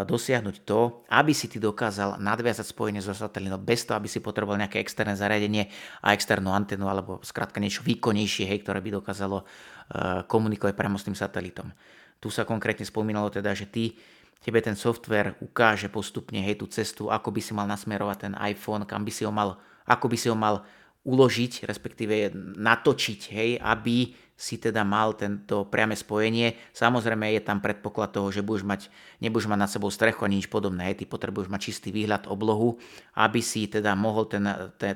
dosiahnuť 0.06 0.70
to, 0.70 1.02
aby 1.10 1.34
si 1.34 1.50
ty 1.50 1.58
dokázal 1.58 2.22
nadviazať 2.22 2.70
spojenie 2.70 3.02
so 3.02 3.10
satelitom 3.10 3.58
bez 3.58 3.90
toho, 3.90 3.98
aby 3.98 4.06
si 4.06 4.22
potreboval 4.22 4.62
nejaké 4.62 4.78
externé 4.78 5.18
zariadenie 5.18 5.66
a 6.06 6.14
externú 6.14 6.54
antenu 6.54 6.86
alebo 6.86 7.18
skrátka 7.26 7.58
niečo 7.58 7.82
výkonnejšie, 7.82 8.46
hej, 8.46 8.62
ktoré 8.62 8.86
by 8.86 9.02
dokázalo 9.02 9.42
eh, 9.42 10.22
komunikovať 10.30 10.78
priamo 10.78 11.02
s 11.02 11.10
tým 11.10 11.18
satelitom. 11.18 11.74
Tu 12.22 12.30
sa 12.30 12.46
konkrétne 12.46 12.86
spomínalo 12.86 13.34
teda, 13.34 13.58
že 13.58 13.66
ty 13.66 13.98
tebe 14.46 14.62
ten 14.62 14.78
software 14.78 15.34
ukáže 15.42 15.90
postupne 15.90 16.38
hej, 16.38 16.62
tú 16.62 16.70
cestu, 16.70 17.10
ako 17.10 17.34
by 17.34 17.42
si 17.42 17.58
mal 17.58 17.66
nasmerovať 17.66 18.18
ten 18.30 18.34
iPhone, 18.46 18.86
kam 18.86 19.02
by 19.02 19.10
si 19.10 19.26
ho 19.26 19.34
mal, 19.34 19.58
ako 19.90 20.06
by 20.06 20.18
si 20.22 20.30
ho 20.30 20.38
mal 20.38 20.62
uložiť, 21.04 21.68
respektíve 21.68 22.32
natočiť, 22.56 23.22
hej, 23.36 23.50
aby 23.60 24.16
si 24.34 24.58
teda 24.58 24.82
mal 24.82 25.13
tento 25.13 25.68
priame 25.70 25.94
spojenie. 25.94 26.58
Samozrejme 26.74 27.32
je 27.38 27.42
tam 27.44 27.62
predpoklad 27.62 28.12
toho, 28.12 28.34
že 28.34 28.42
budeš 28.44 28.66
mať, 28.66 28.82
nebudeš 29.22 29.48
mať 29.48 29.60
nad 29.60 29.72
sebou 29.72 29.94
strechu 29.94 30.26
ani 30.26 30.42
nič 30.42 30.48
podobné. 30.50 30.92
Hej. 30.92 31.04
Ty 31.04 31.06
potrebuješ 31.12 31.52
mať 31.52 31.62
čistý 31.62 31.89
výhľad 31.94 32.26
oblohu, 32.28 32.82
aby 33.13 33.39
si 33.39 33.70
teda 33.70 33.94
mohol 33.94 34.26
ten, 34.26 34.44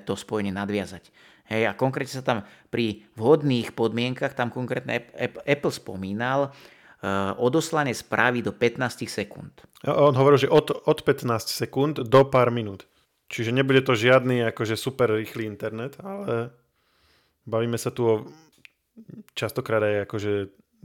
to 0.04 0.13
spojenie 0.17 0.52
nadviazať. 0.52 1.12
Hej, 1.48 1.63
a 1.63 1.72
konkrétne 1.80 2.20
sa 2.20 2.26
tam 2.26 2.43
pri 2.67 3.08
vhodných 3.15 3.72
podmienkach, 3.72 4.36
tam 4.36 4.52
konkrétne 4.52 5.08
Apple 5.48 5.72
spomínal, 5.72 6.52
uh, 6.52 7.32
odoslanie 7.39 7.96
správy 7.96 8.43
do 8.43 8.52
15 8.52 9.08
sekúnd. 9.08 9.56
On 9.88 10.12
hovoril, 10.12 10.43
že 10.43 10.52
od, 10.52 10.76
od 10.76 11.00
15 11.08 11.48
sekúnd 11.48 12.04
do 12.04 12.22
pár 12.28 12.52
minút. 12.52 12.84
Čiže 13.28 13.52
nebude 13.52 13.84
to 13.84 13.92
žiadny 13.92 14.48
akože 14.56 14.80
super 14.80 15.12
rýchly 15.12 15.44
internet, 15.44 16.00
ale 16.00 16.56
bavíme 17.44 17.76
sa 17.76 17.92
tu 17.92 18.02
o 18.08 18.16
častokrát 19.36 19.84
aj 19.84 19.96
akože 20.08 20.32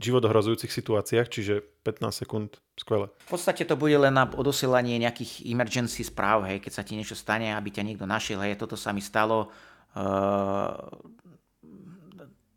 životohrozujúcich 0.01 0.73
situáciách, 0.73 1.27
čiže 1.29 1.63
15 1.85 2.21
sekúnd, 2.25 2.49
skvelé. 2.75 3.07
V 3.29 3.31
podstate 3.37 3.63
to 3.63 3.77
bude 3.77 3.93
len 3.95 4.11
na 4.11 4.25
odosielanie 4.25 4.97
nejakých 4.99 5.45
emergency 5.47 6.03
správ, 6.03 6.43
hej, 6.49 6.59
keď 6.59 6.71
sa 6.73 6.83
ti 6.83 6.97
niečo 6.97 7.15
stane, 7.15 7.53
aby 7.53 7.69
ťa 7.69 7.85
niekto 7.85 8.03
našiel, 8.09 8.41
hej, 8.43 8.57
toto 8.57 8.73
sa 8.73 8.89
mi 8.91 8.99
stalo, 8.99 9.53
uh, 9.95 10.73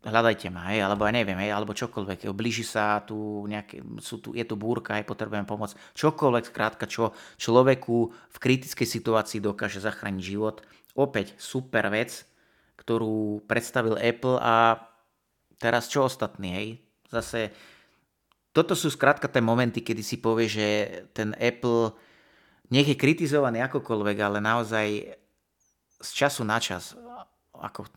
hľadajte 0.07 0.47
ma, 0.47 0.71
hej, 0.71 0.87
alebo 0.87 1.03
ja 1.03 1.11
neviem, 1.11 1.35
hej, 1.43 1.51
alebo 1.51 1.75
čokoľvek, 1.75 2.23
hej, 2.23 2.31
blíži 2.31 2.63
sa 2.63 3.03
tu 3.03 3.43
nejaké, 3.45 3.83
sú 3.99 4.23
tu, 4.23 4.31
je 4.31 4.43
tu 4.47 4.55
búrka, 4.55 4.95
hej, 4.95 5.03
potrebujem 5.03 5.43
pomoc, 5.43 5.75
čokoľvek, 5.93 6.47
skrátka, 6.47 6.87
čo 6.87 7.11
človeku 7.35 7.95
v 8.09 8.37
kritickej 8.39 8.87
situácii 8.87 9.43
dokáže 9.43 9.83
zachrániť 9.83 10.23
život. 10.23 10.63
Opäť 10.95 11.35
super 11.37 11.91
vec, 11.91 12.23
ktorú 12.79 13.43
predstavil 13.45 13.99
Apple 13.99 14.39
a 14.39 14.79
teraz 15.59 15.91
čo 15.91 16.07
ostatní, 16.07 16.49
hej? 16.55 16.67
Zase, 17.11 17.51
toto 18.55 18.73
sú 18.73 18.89
skrátka 18.89 19.29
tie 19.29 19.43
momenty, 19.43 19.83
kedy 19.83 20.01
si 20.01 20.17
povie, 20.17 20.47
že 20.49 20.67
ten 21.13 21.35
Apple 21.37 21.93
nech 22.73 22.87
je 22.87 22.99
kritizovaný 22.99 23.63
akokoľvek, 23.63 24.17
ale 24.19 24.43
naozaj 24.43 24.87
z 25.97 26.09
času 26.13 26.43
na 26.43 26.59
čas, 26.59 26.93
ako 27.55 27.89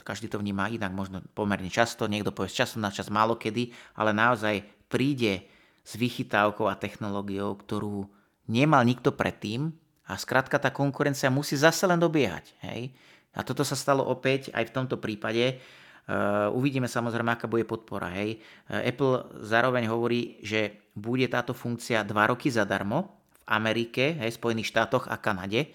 každý 0.00 0.32
to 0.32 0.40
vníma 0.40 0.72
inak, 0.72 0.92
možno 0.96 1.20
pomerne 1.36 1.68
často, 1.68 2.08
niekto 2.08 2.32
povie 2.32 2.48
času 2.48 2.80
na 2.80 2.88
čas 2.88 3.12
málo 3.12 3.36
kedy, 3.36 3.72
ale 3.92 4.16
naozaj 4.16 4.64
príde 4.88 5.44
s 5.84 5.98
vychytávkou 5.98 6.64
a 6.64 6.78
technológiou, 6.78 7.52
ktorú 7.58 8.08
nemal 8.48 8.82
nikto 8.86 9.12
predtým 9.12 9.74
a 10.08 10.16
skrátka 10.18 10.58
tá 10.58 10.70
konkurencia 10.72 11.30
musí 11.30 11.54
zase 11.58 11.86
len 11.86 11.98
dobiehať. 11.98 12.52
Hej? 12.64 12.92
A 13.32 13.40
toto 13.46 13.64
sa 13.64 13.78
stalo 13.78 14.04
opäť 14.04 14.52
aj 14.52 14.68
v 14.68 14.74
tomto 14.74 15.00
prípade. 15.00 15.58
Uh, 16.02 16.50
uvidíme 16.52 16.90
samozrejme, 16.90 17.32
aká 17.32 17.46
bude 17.46 17.64
podpora. 17.64 18.10
Hej. 18.12 18.42
Uh, 18.68 18.82
Apple 18.82 19.40
zároveň 19.46 19.88
hovorí, 19.88 20.42
že 20.42 20.90
bude 20.92 21.24
táto 21.30 21.56
funkcia 21.56 22.04
2 22.04 22.12
roky 22.12 22.52
zadarmo 22.52 23.22
v 23.30 23.40
Amerike, 23.48 24.18
hej, 24.20 24.36
Spojených 24.36 24.68
štátoch 24.68 25.08
a 25.08 25.16
Kanade. 25.16 25.72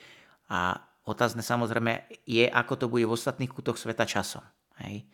A 0.51 0.77
otázne 1.07 1.41
samozrejme 1.41 2.05
je, 2.27 2.45
ako 2.45 2.73
to 2.75 2.85
bude 2.91 3.07
v 3.07 3.15
ostatných 3.15 3.49
kútoch 3.49 3.79
sveta 3.79 4.03
časom. 4.03 4.43
Hej. 4.83 5.07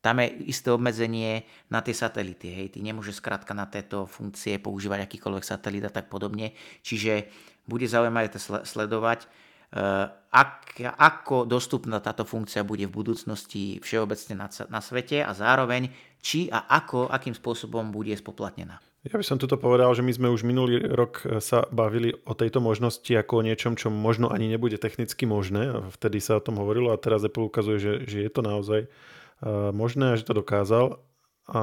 Tam 0.00 0.16
je 0.20 0.32
isté 0.48 0.72
obmedzenie 0.72 1.44
na 1.68 1.84
tie 1.84 1.92
satelity. 1.92 2.48
Hej. 2.52 2.76
Ty 2.76 2.84
nemôžeš 2.84 3.20
skrátka 3.20 3.52
na 3.56 3.68
tieto 3.68 4.04
funkcie 4.04 4.60
používať 4.60 5.08
akýkoľvek 5.08 5.44
satelit 5.44 5.84
a 5.84 5.92
tak 5.92 6.12
podobne. 6.12 6.52
Čiže 6.84 7.28
bude 7.64 7.84
zaujímavé 7.88 8.32
to 8.32 8.40
sledovať 8.40 9.28
Eh, 9.70 10.06
ak, 10.34 10.82
ako 10.98 11.46
dostupná 11.46 12.02
táto 12.02 12.26
funkcia 12.26 12.66
bude 12.66 12.90
v 12.90 12.96
budúcnosti 13.02 13.78
všeobecne 13.78 14.42
na, 14.42 14.50
na 14.66 14.82
svete 14.82 15.22
a 15.22 15.30
zároveň 15.30 15.94
či 16.18 16.50
a 16.50 16.66
ako, 16.74 17.06
akým 17.06 17.38
spôsobom 17.38 17.94
bude 17.94 18.10
spoplatnená. 18.18 18.82
Ja 19.00 19.16
by 19.16 19.24
som 19.24 19.40
tuto 19.40 19.56
povedal, 19.56 19.88
že 19.96 20.04
my 20.04 20.12
sme 20.12 20.28
už 20.28 20.44
minulý 20.44 20.84
rok 20.84 21.24
eh, 21.24 21.40
sa 21.40 21.64
bavili 21.72 22.12
o 22.28 22.36
tejto 22.36 22.60
možnosti 22.60 23.08
ako 23.08 23.40
o 23.40 23.46
niečom, 23.46 23.72
čo 23.72 23.88
možno 23.88 24.28
ani 24.28 24.52
nebude 24.52 24.76
technicky 24.76 25.24
možné. 25.24 25.72
Vtedy 25.96 26.20
sa 26.20 26.36
o 26.36 26.44
tom 26.44 26.60
hovorilo 26.60 26.92
a 26.92 27.00
teraz 27.00 27.24
Apple 27.24 27.48
ukazuje, 27.48 27.80
že, 27.80 27.92
že 28.04 28.18
je 28.28 28.30
to 28.30 28.44
naozaj 28.44 28.80
uh, 28.84 29.72
možné 29.72 30.12
a 30.12 30.18
že 30.20 30.28
to 30.28 30.36
dokázal. 30.36 31.00
A, 31.48 31.62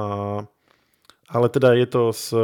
ale 1.30 1.46
teda 1.48 1.78
je 1.78 1.86
to 1.86 2.02
s 2.10 2.34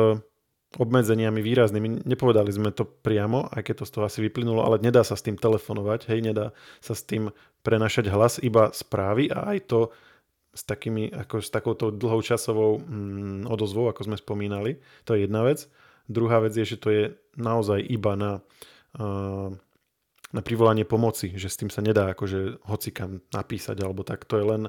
obmedzeniami 0.79 1.43
výraznými. 1.43 2.07
Nepovedali 2.07 2.51
sme 2.51 2.71
to 2.75 2.87
priamo, 2.87 3.47
aj 3.51 3.63
keď 3.67 3.75
to 3.83 3.85
z 3.87 3.93
toho 3.95 4.05
asi 4.07 4.19
vyplynulo, 4.23 4.63
ale 4.63 4.83
nedá 4.83 5.07
sa 5.07 5.15
s 5.15 5.23
tým 5.23 5.39
telefonovať, 5.39 6.11
hej, 6.11 6.21
nedá 6.23 6.51
sa 6.83 6.95
s 6.99 7.07
tým 7.07 7.31
prenašať 7.63 8.11
hlas, 8.11 8.43
iba 8.43 8.75
správy 8.75 9.31
a 9.31 9.55
aj 9.55 9.59
to 9.71 9.79
s, 10.55 10.63
takými, 10.63 11.11
ako 11.11 11.43
s 11.43 11.51
takouto 11.51 11.91
dlhou 11.91 12.23
časovou 12.23 12.79
mm, 12.81 13.51
odozvou, 13.51 13.91
ako 13.91 14.07
sme 14.07 14.17
spomínali. 14.17 14.79
To 15.05 15.19
je 15.19 15.27
jedna 15.27 15.43
vec. 15.43 15.67
Druhá 16.07 16.41
vec 16.41 16.55
je, 16.55 16.65
že 16.65 16.79
to 16.79 16.89
je 16.95 17.05
naozaj 17.35 17.83
iba 17.83 18.15
na 18.15 18.33
uh, 18.97 19.51
na 20.35 20.43
privolanie 20.43 20.83
pomoci, 20.83 21.31
že 21.39 21.47
s 21.47 21.55
tým 21.55 21.71
sa 21.71 21.79
nedá 21.79 22.11
akože 22.11 22.67
hocikam 22.67 23.23
napísať 23.31 23.79
alebo 23.79 24.03
tak, 24.03 24.27
to 24.27 24.35
je 24.35 24.45
len 24.45 24.63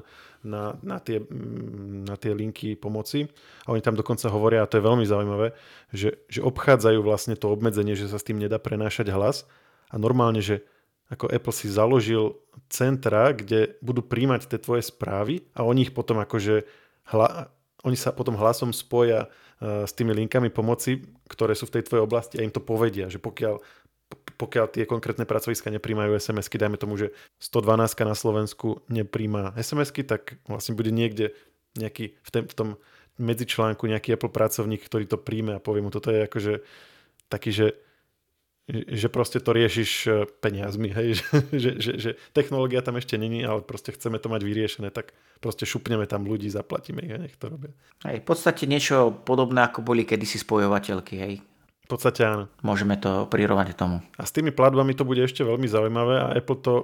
na, 0.46 0.78
na, 0.86 1.02
tie, 1.02 1.18
mm, 1.18 2.06
na 2.06 2.14
tie 2.14 2.30
linky 2.30 2.78
pomoci. 2.78 3.26
A 3.66 3.74
oni 3.74 3.82
tam 3.82 3.98
dokonca 3.98 4.30
hovoria, 4.30 4.62
a 4.62 4.70
to 4.70 4.78
je 4.78 4.86
veľmi 4.86 5.02
zaujímavé, 5.02 5.58
že, 5.90 6.22
že 6.30 6.38
obchádzajú 6.46 7.02
vlastne 7.02 7.34
to 7.34 7.50
obmedzenie, 7.50 7.98
že 7.98 8.06
sa 8.06 8.22
s 8.22 8.26
tým 8.30 8.38
nedá 8.38 8.62
prenášať 8.62 9.10
hlas 9.10 9.42
a 9.90 9.98
normálne, 9.98 10.38
že 10.38 10.62
ako 11.06 11.30
Apple 11.30 11.54
si 11.54 11.70
založil 11.70 12.34
centra, 12.66 13.30
kde 13.30 13.78
budú 13.78 14.02
príjmať 14.02 14.50
tie 14.50 14.58
tvoje 14.58 14.82
správy 14.82 15.46
a 15.54 15.62
oni 15.62 15.86
ich 15.86 15.94
potom 15.94 16.18
akože 16.18 16.66
hla, 17.14 17.50
oni 17.86 17.94
sa 17.94 18.10
potom 18.10 18.34
hlasom 18.34 18.74
spoja 18.74 19.30
uh, 19.30 19.86
s 19.86 19.94
tými 19.94 20.10
linkami 20.10 20.50
pomoci, 20.50 21.06
ktoré 21.30 21.54
sú 21.54 21.70
v 21.70 21.78
tej 21.78 21.82
tvojej 21.86 22.02
oblasti 22.02 22.34
a 22.42 22.44
im 22.46 22.50
to 22.50 22.58
povedia, 22.58 23.06
že 23.06 23.22
pokiaľ 23.22 23.62
pokiaľ 24.36 24.66
tie 24.70 24.84
konkrétne 24.86 25.26
pracoviska 25.26 25.72
nepríjmajú 25.72 26.14
SMS-ky, 26.14 26.60
dajme 26.60 26.78
tomu, 26.78 26.94
že 26.94 27.10
112 27.42 28.06
na 28.06 28.14
Slovensku 28.14 28.86
nepríjma 28.86 29.56
SMS-ky, 29.58 30.06
tak 30.06 30.38
vlastne 30.46 30.78
bude 30.78 30.94
niekde 30.94 31.34
nejaký 31.74 32.14
v, 32.20 32.30
ten, 32.30 32.44
v 32.46 32.54
tom 32.54 32.68
medzičlánku 33.16 33.88
nejaký 33.88 34.14
Apple 34.14 34.30
pracovník, 34.30 34.84
ktorý 34.84 35.08
to 35.08 35.18
príjme 35.18 35.56
a 35.56 35.62
povie 35.62 35.80
mu, 35.82 35.90
toto 35.90 36.12
je 36.12 36.28
akože 36.28 36.52
taký, 37.32 37.50
že 37.50 37.66
že 38.70 39.06
proste 39.06 39.38
to 39.38 39.54
riešiš 39.54 39.90
e, 40.06 40.10
peniazmi, 40.42 40.90
hej, 40.90 41.22
že, 41.62 41.70
že, 41.78 41.92
že 42.02 42.10
technológia 42.34 42.82
tam 42.82 42.98
ešte 42.98 43.14
není, 43.14 43.46
ale 43.46 43.62
proste 43.62 43.94
chceme 43.94 44.18
to 44.18 44.26
mať 44.26 44.42
vyriešené, 44.42 44.90
tak 44.90 45.14
proste 45.38 45.62
šupneme 45.62 46.02
tam 46.10 46.26
ľudí, 46.26 46.50
zaplatíme 46.50 46.98
ich 47.06 47.14
a 47.14 47.22
nech 47.22 47.38
to 47.38 47.46
robia. 47.46 47.70
Hej, 48.02 48.22
v 48.22 48.26
podstate 48.26 48.66
niečo 48.66 49.14
podobné, 49.22 49.70
ako 49.70 49.86
boli 49.86 50.02
kedysi 50.02 50.42
spojovateľky, 50.42 51.14
hej. 51.14 51.34
V 51.86 51.88
podstate 51.94 52.26
áno. 52.26 52.50
Môžeme 52.66 52.98
to 52.98 53.30
prirovať 53.30 53.78
tomu. 53.78 54.02
A 54.18 54.26
s 54.26 54.34
tými 54.34 54.50
platbami 54.50 54.98
to 54.98 55.06
bude 55.06 55.22
ešte 55.22 55.46
veľmi 55.46 55.70
zaujímavé 55.70 56.18
a 56.18 56.34
Apple 56.34 56.58
to 56.58 56.74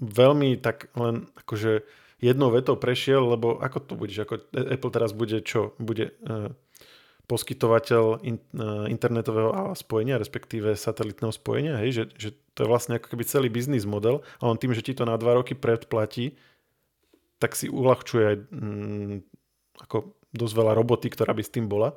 veľmi 0.00 0.56
tak 0.56 0.88
len 0.96 1.28
akože 1.36 1.84
jednou 2.24 2.48
vetou 2.48 2.80
prešiel, 2.80 3.20
lebo 3.36 3.60
ako 3.60 3.78
to 3.84 3.92
budeš, 4.00 4.24
ako 4.24 4.40
Apple 4.56 4.92
teraz 4.92 5.12
bude 5.12 5.44
čo? 5.44 5.76
Bude 5.76 6.16
uh, 6.24 6.48
poskytovateľ 7.30 8.26
in, 8.26 8.42
uh, 8.58 8.90
internetového 8.90 9.70
spojenia, 9.78 10.18
respektíve 10.18 10.74
satelitného 10.74 11.30
spojenia, 11.30 11.78
hej? 11.78 12.02
Že, 12.02 12.04
že 12.18 12.28
to 12.58 12.66
je 12.66 12.70
vlastne 12.70 12.98
ako 12.98 13.14
keby 13.14 13.22
celý 13.22 13.46
biznis 13.46 13.86
model 13.86 14.26
a 14.42 14.50
on 14.50 14.58
tým, 14.58 14.74
že 14.74 14.82
ti 14.82 14.98
to 14.98 15.06
na 15.06 15.14
dva 15.14 15.38
roky 15.38 15.54
predplatí, 15.54 16.34
tak 17.38 17.54
si 17.54 17.70
uľahčuje 17.70 18.24
aj 18.26 18.36
mm, 18.50 19.16
ako 19.86 20.18
dosť 20.34 20.54
veľa 20.58 20.72
roboty, 20.74 21.06
ktorá 21.08 21.30
by 21.30 21.42
s 21.46 21.54
tým 21.54 21.70
bola. 21.70 21.94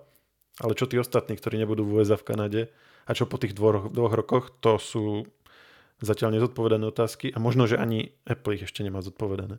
Ale 0.62 0.78
čo 0.78 0.86
tí 0.86 1.02
ostatní, 1.02 1.34
ktorí 1.34 1.58
nebudú 1.58 1.82
v 1.82 2.06
USA 2.06 2.13
v 2.13 2.28
Kanade 2.30 2.62
a 3.10 3.12
čo 3.17 3.26
po 3.26 3.41
tých 3.41 3.58
dvoch, 3.58 3.89
dvoch 3.89 4.13
rokoch, 4.13 4.54
to 4.62 4.78
sú 4.78 5.26
zatiaľ 5.98 6.38
nezodpovedané 6.38 6.86
otázky 6.86 7.34
a 7.34 7.41
možno, 7.41 7.65
že 7.65 7.82
ani 7.82 8.13
Apple 8.24 8.62
ich 8.62 8.69
ešte 8.69 8.86
nemá 8.86 9.02
zodpovedané. 9.02 9.58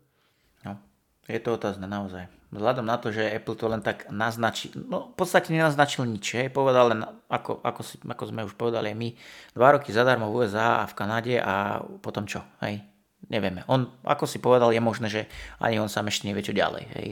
No, 0.63 0.79
je 1.27 1.41
to 1.43 1.57
otázne 1.57 1.91
naozaj. 1.91 2.31
Vzhľadom 2.55 2.87
na 2.87 3.03
to, 3.03 3.11
že 3.11 3.35
Apple 3.35 3.59
to 3.59 3.67
len 3.67 3.83
tak 3.83 4.07
naznačí, 4.15 4.71
no 4.79 5.11
v 5.11 5.17
podstate 5.19 5.51
nenaznačil 5.51 6.07
nič, 6.07 6.39
je, 6.39 6.47
povedal 6.47 6.95
len, 6.95 7.01
ako, 7.27 7.59
ako, 7.67 7.83
si, 7.83 7.99
ako 7.99 8.25
sme 8.31 8.47
už 8.47 8.55
povedali 8.55 8.95
my, 8.95 9.11
dva 9.59 9.75
roky 9.75 9.91
zadarmo 9.91 10.31
v 10.31 10.47
USA 10.47 10.87
a 10.87 10.89
v 10.89 10.95
Kanade 10.95 11.35
a 11.43 11.83
potom 11.99 12.31
čo, 12.31 12.47
hej, 12.63 12.79
nevieme. 13.27 13.67
On, 13.67 13.91
ako 14.07 14.31
si 14.31 14.39
povedal, 14.39 14.71
je 14.71 14.79
možné, 14.79 15.11
že 15.11 15.23
ani 15.59 15.83
on 15.83 15.91
sám 15.91 16.07
ešte 16.07 16.31
nevie 16.31 16.47
čo 16.47 16.55
ďalej, 16.55 16.85
hej. 16.95 17.09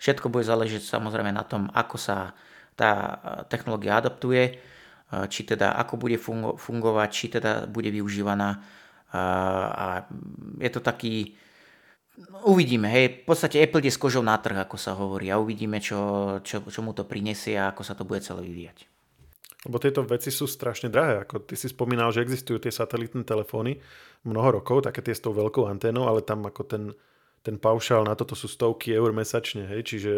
Všetko 0.00 0.32
bude 0.32 0.48
záležiť 0.48 0.80
samozrejme 0.80 1.28
na 1.28 1.44
tom, 1.44 1.68
ako 1.76 1.96
sa 2.00 2.32
tá 2.76 3.20
technológia 3.48 4.00
adaptuje, 4.00 4.60
či 5.06 5.40
teda 5.46 5.76
ako 5.80 5.96
bude 5.96 6.20
fungo- 6.20 6.56
fungovať, 6.60 7.08
či 7.12 7.26
teda 7.32 7.64
bude 7.68 7.88
využívaná. 7.88 8.60
A 9.12 10.04
je 10.60 10.70
to 10.72 10.84
taký, 10.84 11.32
Uvidíme, 12.48 12.88
hej, 12.88 13.22
v 13.22 13.24
podstate 13.28 13.60
Apple 13.60 13.84
je 13.84 13.92
s 13.92 14.00
kožou 14.00 14.24
na 14.24 14.40
trh, 14.40 14.56
ako 14.56 14.76
sa 14.80 14.96
hovorí 14.96 15.28
a 15.28 15.36
uvidíme, 15.36 15.84
čo, 15.84 16.40
čo, 16.40 16.64
čo 16.64 16.80
mu 16.80 16.96
to 16.96 17.04
prinesie 17.04 17.60
a 17.60 17.76
ako 17.76 17.82
sa 17.84 17.92
to 17.92 18.08
bude 18.08 18.24
celé 18.24 18.40
vyvíjať. 18.40 18.88
Lebo 19.68 19.76
tieto 19.82 20.00
veci 20.06 20.30
sú 20.30 20.48
strašne 20.48 20.88
drahé. 20.88 21.26
Ako 21.26 21.42
ty 21.42 21.58
si 21.58 21.68
spomínal, 21.68 22.14
že 22.14 22.22
existujú 22.22 22.62
tie 22.62 22.72
satelitné 22.72 23.26
telefóny 23.26 23.82
mnoho 24.24 24.62
rokov, 24.62 24.86
také 24.86 25.02
tie 25.02 25.12
s 25.12 25.20
tou 25.20 25.34
veľkou 25.34 25.66
anténou, 25.68 26.06
ale 26.08 26.22
tam 26.22 26.46
ako 26.46 26.62
ten, 26.64 26.82
ten 27.42 27.60
paušál 27.60 28.06
na 28.06 28.16
toto 28.16 28.38
sú 28.38 28.48
stovky 28.48 28.94
eur 28.94 29.10
mesačne, 29.10 29.66
hej, 29.68 29.82
čiže 29.84 30.12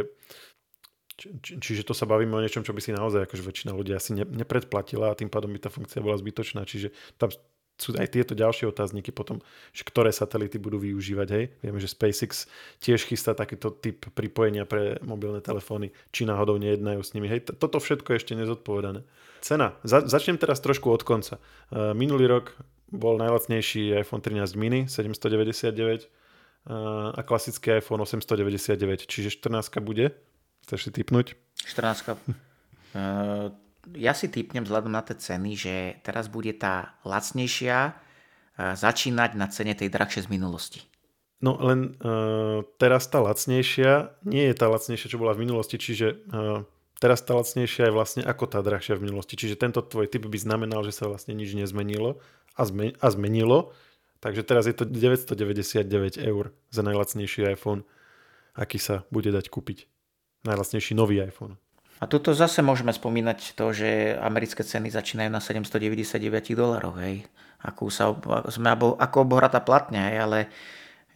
či, 1.18 1.58
čiže 1.58 1.82
to 1.82 1.98
sa 1.98 2.06
bavíme 2.06 2.30
o 2.30 2.42
niečom, 2.44 2.62
čo 2.62 2.70
by 2.70 2.78
si 2.78 2.94
naozaj 2.94 3.26
akože 3.26 3.42
väčšina 3.42 3.74
ľudí 3.74 3.90
asi 3.90 4.14
ne, 4.14 4.22
nepredplatila 4.22 5.10
a 5.10 5.18
tým 5.18 5.26
pádom 5.26 5.50
by 5.50 5.58
tá 5.58 5.66
funkcia 5.66 5.98
bola 5.98 6.14
zbytočná. 6.14 6.62
Čiže 6.62 6.94
tam 7.18 7.34
sú 7.78 7.94
aj 7.94 8.10
tieto 8.10 8.34
ďalšie 8.34 8.66
otázniky 8.66 9.14
potom, 9.14 9.38
že 9.70 9.86
ktoré 9.86 10.10
satelity 10.10 10.58
budú 10.58 10.82
využívať. 10.82 11.28
Hej? 11.30 11.44
Vieme, 11.62 11.78
že 11.78 11.86
SpaceX 11.86 12.50
tiež 12.82 13.06
chystá 13.06 13.38
takýto 13.38 13.70
typ 13.70 14.10
pripojenia 14.18 14.66
pre 14.66 14.98
mobilné 15.06 15.38
telefóny, 15.38 15.94
či 16.10 16.26
náhodou 16.26 16.58
nejednajú 16.58 17.00
s 17.00 17.14
nimi. 17.14 17.30
Hej, 17.30 17.54
toto 17.54 17.78
všetko 17.78 18.12
je 18.12 18.18
ešte 18.18 18.34
nezodpovedané. 18.34 19.06
Cena. 19.38 19.78
Za, 19.86 20.02
začnem 20.02 20.34
teraz 20.34 20.58
trošku 20.58 20.90
od 20.90 21.06
konca. 21.06 21.38
Uh, 21.70 21.94
minulý 21.94 22.26
rok 22.26 22.58
bol 22.90 23.14
najlacnejší 23.22 23.94
iPhone 24.02 24.20
13 24.26 24.58
mini 24.58 24.90
799 24.90 25.70
uh, 25.70 27.14
a 27.14 27.20
klasický 27.22 27.78
iPhone 27.78 28.02
899, 28.02 29.06
čiže 29.06 29.38
14 29.38 29.78
bude. 29.86 30.10
Chceš 30.66 30.90
si 30.90 30.90
typnúť? 30.90 31.38
14 31.62 32.18
uh, 32.18 33.54
ja 33.96 34.12
si 34.12 34.28
typnem 34.28 34.64
vzhľadom 34.66 34.92
na 34.92 35.00
tie 35.00 35.16
ceny, 35.16 35.50
že 35.56 35.74
teraz 36.04 36.28
bude 36.28 36.52
tá 36.56 36.98
lacnejšia 37.06 37.94
začínať 38.58 39.30
na 39.38 39.46
cene 39.46 39.72
tej 39.78 39.86
drahšie 39.86 40.26
z 40.26 40.28
minulosti. 40.34 40.80
No 41.38 41.54
len 41.62 41.94
uh, 42.02 42.66
teraz 42.82 43.06
tá 43.06 43.22
lacnejšia 43.22 44.10
nie 44.26 44.50
je 44.50 44.54
tá 44.58 44.66
lacnejšia, 44.66 45.06
čo 45.06 45.22
bola 45.22 45.38
v 45.38 45.46
minulosti, 45.46 45.78
čiže 45.78 46.26
uh, 46.34 46.66
teraz 46.98 47.22
tá 47.22 47.38
lacnejšia 47.38 47.88
je 47.88 47.94
vlastne 47.94 48.22
ako 48.26 48.50
tá 48.50 48.58
drahšia 48.58 48.98
v 48.98 49.06
minulosti. 49.06 49.38
Čiže 49.38 49.54
tento 49.54 49.78
tvoj 49.78 50.10
typ 50.10 50.26
by 50.26 50.34
znamenal, 50.34 50.82
že 50.82 50.90
sa 50.90 51.06
vlastne 51.06 51.38
nič 51.38 51.54
nezmenilo 51.54 52.18
a, 52.58 52.62
zme- 52.66 52.98
a 52.98 53.06
zmenilo. 53.14 53.70
Takže 54.18 54.42
teraz 54.42 54.66
je 54.66 54.74
to 54.74 54.82
999 54.82 56.18
eur 56.18 56.50
za 56.74 56.82
najlacnejší 56.82 57.54
iPhone, 57.54 57.86
aký 58.58 58.82
sa 58.82 59.06
bude 59.14 59.30
dať 59.30 59.46
kúpiť. 59.46 59.86
Najlacnejší 60.42 60.98
nový 60.98 61.22
iPhone. 61.22 61.54
A 61.98 62.06
tuto 62.06 62.30
zase 62.30 62.62
môžeme 62.62 62.94
spomínať 62.94 63.58
to, 63.58 63.74
že 63.74 64.14
americké 64.22 64.62
ceny 64.62 64.94
začínajú 64.94 65.30
na 65.34 65.42
799 65.42 66.54
dolaroch, 66.54 66.98
hej. 67.02 67.26
Ako, 67.58 67.90
sa, 67.90 68.14
sme 68.54 68.70
ako 68.70 69.16
obohratá 69.26 69.58
platňa, 69.58 70.14
hej, 70.14 70.16
ale 70.22 70.38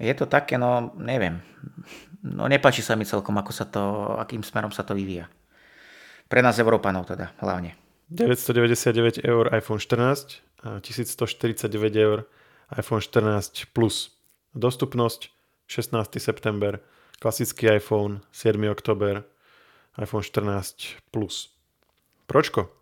je 0.02 0.14
to 0.18 0.26
také, 0.26 0.58
no 0.58 0.90
neviem. 0.98 1.38
No 2.26 2.50
nepáči 2.50 2.82
sa 2.82 2.98
mi 2.98 3.06
celkom, 3.06 3.38
ako 3.38 3.52
sa 3.54 3.66
to, 3.70 3.82
akým 4.18 4.42
smerom 4.42 4.74
sa 4.74 4.82
to 4.82 4.98
vyvíja. 4.98 5.30
Pre 6.26 6.42
nás 6.42 6.58
Európanov 6.58 7.06
teda, 7.06 7.30
hlavne. 7.38 7.78
999 8.10 9.22
eur 9.22 9.48
iPhone 9.54 9.78
14 9.78 10.42
a 10.66 10.82
1149 10.82 11.70
eur 11.96 12.26
iPhone 12.74 13.00
14 13.00 13.70
Plus. 13.70 14.10
Dostupnosť 14.52 15.32
16. 15.70 16.20
september, 16.20 16.82
klasický 17.22 17.78
iPhone 17.78 18.20
7. 18.34 18.60
oktober, 18.68 19.24
iPhone 19.98 20.24
14 20.24 21.12
Plus. 21.12 21.52
Pročko. 22.26 22.72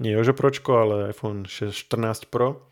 Nie 0.00 0.16
Jožo 0.16 0.32
Pročko, 0.32 0.80
ale 0.80 1.12
iPhone 1.12 1.44
14 1.46 2.26
Pro. 2.32 2.70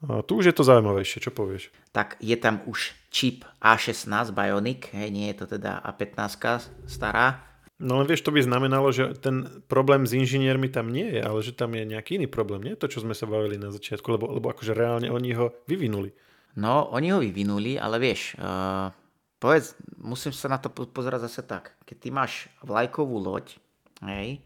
A 0.00 0.24
tu 0.24 0.40
už 0.40 0.48
je 0.48 0.56
to 0.56 0.64
zaujímavejšie, 0.64 1.28
čo 1.28 1.30
povieš? 1.34 1.68
Tak 1.92 2.16
je 2.24 2.32
tam 2.40 2.64
už 2.64 2.96
čip 3.12 3.44
A16 3.60 4.32
Bionic, 4.32 4.88
hej, 4.96 5.12
nie 5.12 5.28
je 5.34 5.44
to 5.44 5.60
teda 5.60 5.76
A15 5.84 6.88
stará. 6.88 7.44
No 7.80 8.00
len 8.00 8.08
vieš, 8.08 8.24
to 8.24 8.32
by 8.32 8.40
znamenalo, 8.44 8.92
že 8.92 9.16
ten 9.20 9.64
problém 9.68 10.04
s 10.04 10.12
inžiniermi 10.12 10.68
tam 10.72 10.92
nie 10.92 11.16
je, 11.16 11.20
ale 11.20 11.40
že 11.40 11.56
tam 11.56 11.72
je 11.76 11.84
nejaký 11.84 12.20
iný 12.20 12.28
problém, 12.28 12.64
nie 12.64 12.76
to, 12.76 12.88
čo 12.88 13.04
sme 13.04 13.16
sa 13.16 13.28
bavili 13.28 13.56
na 13.56 13.72
začiatku, 13.72 14.04
lebo, 14.08 14.28
lebo 14.36 14.52
akože 14.52 14.76
reálne 14.76 15.08
oni 15.08 15.32
ho 15.36 15.52
vyvinuli. 15.64 16.12
No, 16.60 16.92
oni 16.92 17.08
ho 17.12 17.20
vyvinuli, 17.20 17.80
ale 17.80 17.96
vieš, 17.96 18.36
uh, 18.36 18.92
povedz, 19.40 19.74
musím 19.96 20.36
sa 20.36 20.52
na 20.52 20.60
to 20.60 20.68
pozerať 20.70 21.26
zase 21.26 21.42
tak. 21.48 21.74
Keď 21.88 21.96
ty 21.96 22.08
máš 22.12 22.32
vlajkovú 22.60 23.16
loď, 23.16 23.56
hej, 24.04 24.44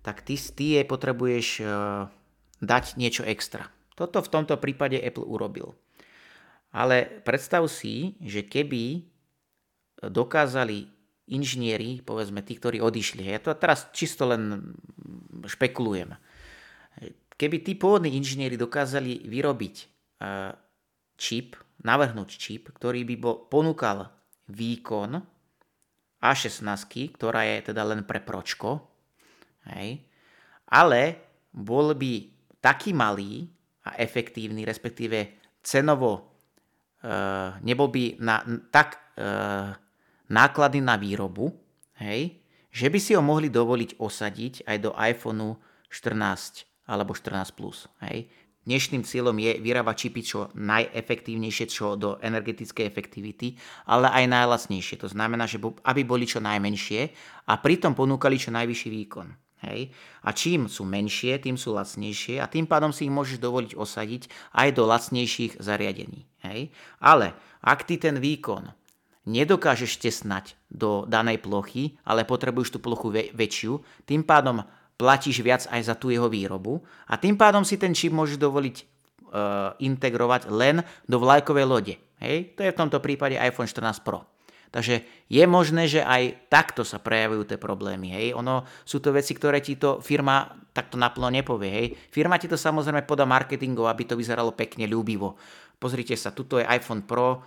tak 0.00 0.24
ty, 0.24 0.40
ty 0.40 0.80
jej 0.80 0.86
potrebuješ 0.88 1.48
uh, 1.60 2.08
dať 2.64 2.96
niečo 2.96 3.22
extra. 3.28 3.68
Toto 3.94 4.24
v 4.24 4.32
tomto 4.32 4.56
prípade 4.56 4.96
Apple 4.96 5.28
urobil. 5.28 5.76
Ale 6.72 7.20
predstav 7.20 7.68
si, 7.68 8.16
že 8.24 8.48
keby 8.48 9.04
dokázali 10.00 10.88
inžinieri, 11.28 12.00
povedzme 12.00 12.40
tí, 12.40 12.56
ktorí 12.56 12.80
odišli, 12.80 13.28
ja 13.28 13.42
to 13.42 13.52
teraz 13.52 13.92
čisto 13.92 14.24
len 14.24 14.72
špekulujem, 15.44 16.16
keby 17.36 17.56
tí 17.60 17.76
pôvodní 17.76 18.16
inžinieri 18.16 18.56
dokázali 18.56 19.28
vyrobiť 19.28 19.74
uh, 19.84 20.56
čip, 21.20 21.60
navrhnúť 21.84 22.30
čip, 22.36 22.72
ktorý 22.72 23.04
by 23.04 23.14
bol, 23.20 23.36
ponúkal 23.48 24.08
výkon 24.50 25.16
A16, 26.20 27.16
ktorá 27.16 27.46
je 27.48 27.72
teda 27.72 27.82
len 27.86 28.04
pre 28.04 28.20
pročko, 28.20 28.84
hej, 29.72 30.04
ale 30.70 31.00
bol 31.50 31.96
by 31.96 32.28
taký 32.60 32.92
malý 32.92 33.48
a 33.88 33.96
efektívny, 33.96 34.68
respektíve 34.68 35.40
cenovo 35.64 36.12
e, 36.18 36.22
nebol 37.64 37.88
by 37.88 38.20
na, 38.20 38.44
tak 38.68 39.16
e, 39.16 39.30
nákladný 40.28 40.84
na 40.84 41.00
výrobu, 41.00 41.48
hej, 42.04 42.38
že 42.70 42.86
by 42.86 42.98
si 43.02 43.16
ho 43.18 43.22
mohli 43.24 43.50
dovoliť 43.50 43.98
osadiť 43.98 44.54
aj 44.68 44.76
do 44.78 44.90
iPhoneu 44.94 45.58
14 45.90 46.86
alebo 46.86 47.14
14 47.14 47.58
Plus. 47.58 47.90
Hej. 48.06 48.30
Dnešným 48.70 49.02
cieľom 49.02 49.34
je 49.34 49.58
vyrábať 49.58 49.96
čipy 49.98 50.22
čo 50.22 50.46
najefektívnejšie 50.54 51.66
čo 51.66 51.98
do 51.98 52.22
energetickej 52.22 52.86
efektivity, 52.86 53.58
ale 53.90 54.06
aj 54.06 54.30
najlacnejšie. 54.30 54.94
To 55.02 55.10
znamená, 55.10 55.50
že 55.50 55.58
aby 55.58 56.06
boli 56.06 56.22
čo 56.22 56.38
najmenšie 56.38 57.10
a 57.50 57.58
pritom 57.58 57.98
ponúkali 57.98 58.38
čo 58.38 58.54
najvyšší 58.54 58.88
výkon. 58.94 59.26
Hej. 59.66 59.90
A 60.22 60.30
čím 60.30 60.70
sú 60.70 60.86
menšie, 60.86 61.42
tým 61.42 61.58
sú 61.58 61.74
lacnejšie 61.74 62.38
a 62.38 62.46
tým 62.46 62.70
pádom 62.70 62.94
si 62.94 63.10
ich 63.10 63.12
môžeš 63.12 63.42
dovoliť 63.42 63.74
osadiť 63.74 64.54
aj 64.54 64.68
do 64.70 64.86
lacnejších 64.86 65.58
zariadení. 65.58 66.30
Hej. 66.46 66.70
Ale 67.02 67.34
ak 67.66 67.90
ty 67.90 67.98
ten 67.98 68.22
výkon 68.22 68.70
nedokážeš 69.26 69.98
tesnať 69.98 70.54
do 70.70 71.10
danej 71.10 71.42
plochy, 71.42 71.98
ale 72.06 72.22
potrebuješ 72.22 72.78
tú 72.78 72.78
plochu 72.78 73.34
väčšiu, 73.34 73.82
tým 74.06 74.22
pádom 74.22 74.62
platíš 75.00 75.40
viac 75.40 75.64
aj 75.72 75.80
za 75.88 75.94
tú 75.96 76.12
jeho 76.12 76.28
výrobu 76.28 76.84
a 77.08 77.16
tým 77.16 77.40
pádom 77.40 77.64
si 77.64 77.80
ten 77.80 77.96
čip 77.96 78.12
môžeš 78.12 78.36
dovoliť 78.36 78.76
uh, 78.76 79.72
integrovať 79.80 80.52
len 80.52 80.84
do 81.08 81.16
vlajkovej 81.16 81.64
lode. 81.64 81.94
Hej? 82.20 82.52
To 82.60 82.60
je 82.60 82.72
v 82.76 82.80
tomto 82.84 83.00
prípade 83.00 83.40
iPhone 83.40 83.64
14 83.64 84.04
Pro. 84.04 84.28
Takže 84.70 85.26
je 85.26 85.44
možné, 85.50 85.90
že 85.90 85.98
aj 85.98 86.46
takto 86.46 86.86
sa 86.86 87.02
prejavujú 87.02 87.42
tie 87.42 87.58
problémy. 87.58 88.14
Hej? 88.14 88.26
Ono, 88.38 88.62
sú 88.86 89.02
to 89.02 89.10
veci, 89.10 89.34
ktoré 89.34 89.58
ti 89.58 89.74
to 89.74 89.98
firma 89.98 90.46
takto 90.70 90.94
naplno 90.94 91.26
nepovie. 91.32 91.70
Hej? 91.72 91.86
Firma 92.12 92.38
ti 92.38 92.46
to 92.46 92.54
samozrejme 92.54 93.02
podá 93.02 93.26
marketingov, 93.26 93.90
aby 93.90 94.06
to 94.06 94.14
vyzeralo 94.14 94.54
pekne, 94.54 94.86
ľúbivo. 94.86 95.34
Pozrite 95.80 96.14
sa, 96.14 96.30
tuto 96.30 96.62
je 96.62 96.68
iPhone 96.70 97.02
Pro, 97.02 97.42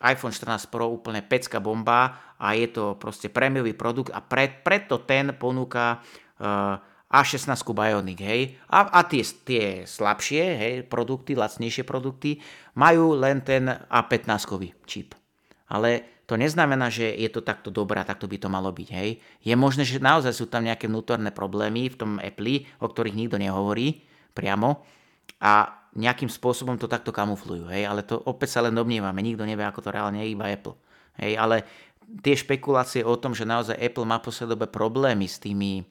iPhone 0.00 0.32
14 0.32 0.72
Pro 0.72 0.88
úplne 0.88 1.20
pecka 1.20 1.58
bomba 1.60 2.32
a 2.36 2.52
je 2.56 2.68
to 2.70 2.94
proste 2.96 3.32
prémiový 3.32 3.72
produkt 3.72 4.12
a 4.12 4.20
pre, 4.20 4.48
preto 4.48 5.02
ten 5.02 5.32
ponúka 5.34 6.04
A16 7.06 7.62
Bionic, 7.72 8.18
hej. 8.20 8.58
A, 8.66 8.90
a 8.90 9.00
tie, 9.06 9.22
tie 9.22 9.64
slabšie, 9.86 10.42
hej, 10.42 10.74
produkty, 10.90 11.38
lacnejšie 11.38 11.86
produkty 11.86 12.42
majú 12.74 13.14
len 13.14 13.40
ten 13.40 13.70
A15 13.88 14.44
čip. 14.84 15.14
Ale 15.70 16.16
to 16.26 16.34
neznamená, 16.34 16.90
že 16.90 17.06
je 17.06 17.30
to 17.30 17.38
takto 17.38 17.70
dobré 17.70 18.02
takto 18.02 18.26
by 18.26 18.36
to 18.42 18.50
malo 18.50 18.74
byť. 18.74 18.88
Hej. 18.90 19.22
Je 19.46 19.54
možné, 19.54 19.86
že 19.86 20.02
naozaj 20.02 20.34
sú 20.34 20.50
tam 20.50 20.66
nejaké 20.66 20.90
vnútorné 20.90 21.30
problémy 21.30 21.86
v 21.86 21.96
tom 21.98 22.10
Apple, 22.18 22.66
o 22.82 22.86
ktorých 22.90 23.14
nikto 23.14 23.38
nehovorí 23.38 24.02
priamo 24.34 24.82
a 25.38 25.70
nejakým 25.94 26.28
spôsobom 26.28 26.74
to 26.76 26.90
takto 26.90 27.14
kamuflujú. 27.14 27.70
Hej. 27.70 27.86
Ale 27.86 28.02
to 28.02 28.18
opäť 28.26 28.58
sa 28.58 28.66
len 28.66 28.74
domnievame, 28.74 29.22
nikto 29.22 29.46
nevie, 29.46 29.62
ako 29.62 29.86
to 29.86 29.94
reálne 29.94 30.18
je, 30.18 30.34
iba 30.34 30.50
Apple. 30.50 30.74
Hej. 31.22 31.38
Ale 31.38 31.62
tie 32.26 32.34
špekulácie 32.34 33.06
o 33.06 33.14
tom, 33.14 33.30
že 33.30 33.46
naozaj 33.46 33.78
Apple 33.78 34.06
má 34.06 34.18
po 34.18 34.34
problémy 34.66 35.30
s 35.30 35.38
tými, 35.38 35.86